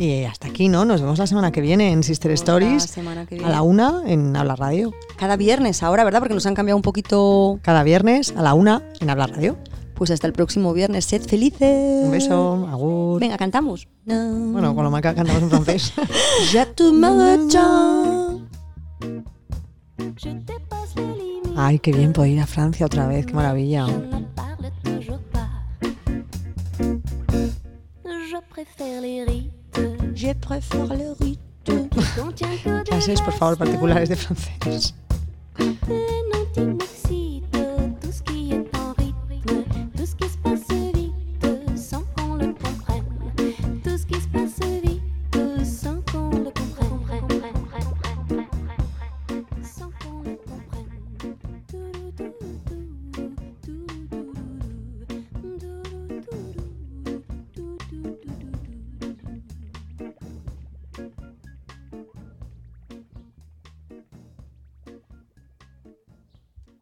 Y 0.00 0.24
hasta 0.24 0.48
aquí, 0.48 0.68
¿no? 0.68 0.86
Nos 0.86 1.02
vemos 1.02 1.18
la 1.18 1.26
semana 1.26 1.52
que 1.52 1.60
viene 1.60 1.92
en 1.92 2.02
Sister 2.02 2.30
Stories. 2.30 2.84
semana 2.84 3.26
que 3.26 3.36
A 3.44 3.50
la 3.50 3.60
una 3.60 4.02
en 4.06 4.34
Habla 4.34 4.56
Radio. 4.56 4.94
Cada 5.18 5.36
viernes 5.36 5.82
ahora, 5.82 6.04
¿verdad? 6.04 6.20
Porque 6.20 6.32
nos 6.32 6.46
han 6.46 6.54
cambiado 6.54 6.76
un 6.78 6.82
poquito. 6.82 7.58
Cada 7.60 7.82
viernes 7.82 8.32
a 8.34 8.40
la 8.40 8.54
una 8.54 8.82
en 8.98 9.10
Habla 9.10 9.26
Radio. 9.26 9.58
Pues 9.94 10.10
hasta 10.10 10.26
el 10.26 10.32
próximo 10.32 10.72
viernes. 10.72 11.04
Sed 11.04 11.20
felices. 11.20 12.02
Un 12.06 12.10
beso, 12.12 12.66
agur. 12.70 13.20
Venga, 13.20 13.36
cantamos. 13.36 13.88
No. 14.06 14.52
Bueno, 14.52 14.74
con 14.74 14.84
lo 14.90 14.96
que 14.96 15.02
cantamos 15.02 15.42
en 15.42 15.50
francés. 15.50 15.92
Ay, 21.56 21.78
qué 21.78 21.92
bien 21.92 22.14
poder 22.14 22.30
ir 22.30 22.40
a 22.40 22.46
Francia 22.46 22.86
otra 22.86 23.06
vez, 23.06 23.26
qué 23.26 23.34
maravilla. 23.34 23.86
Je 28.30 28.36
préfère 28.48 29.00
les 29.00 29.59
Je 30.14 30.32
préfère 30.34 30.86
le 30.86 31.24
rite. 31.24 31.40
Clases, 31.64 33.10
ah, 33.16 33.24
por 33.24 33.34
favor, 33.34 33.56
particulares 33.56 34.08
de 34.08 34.14
francés. 34.14 34.94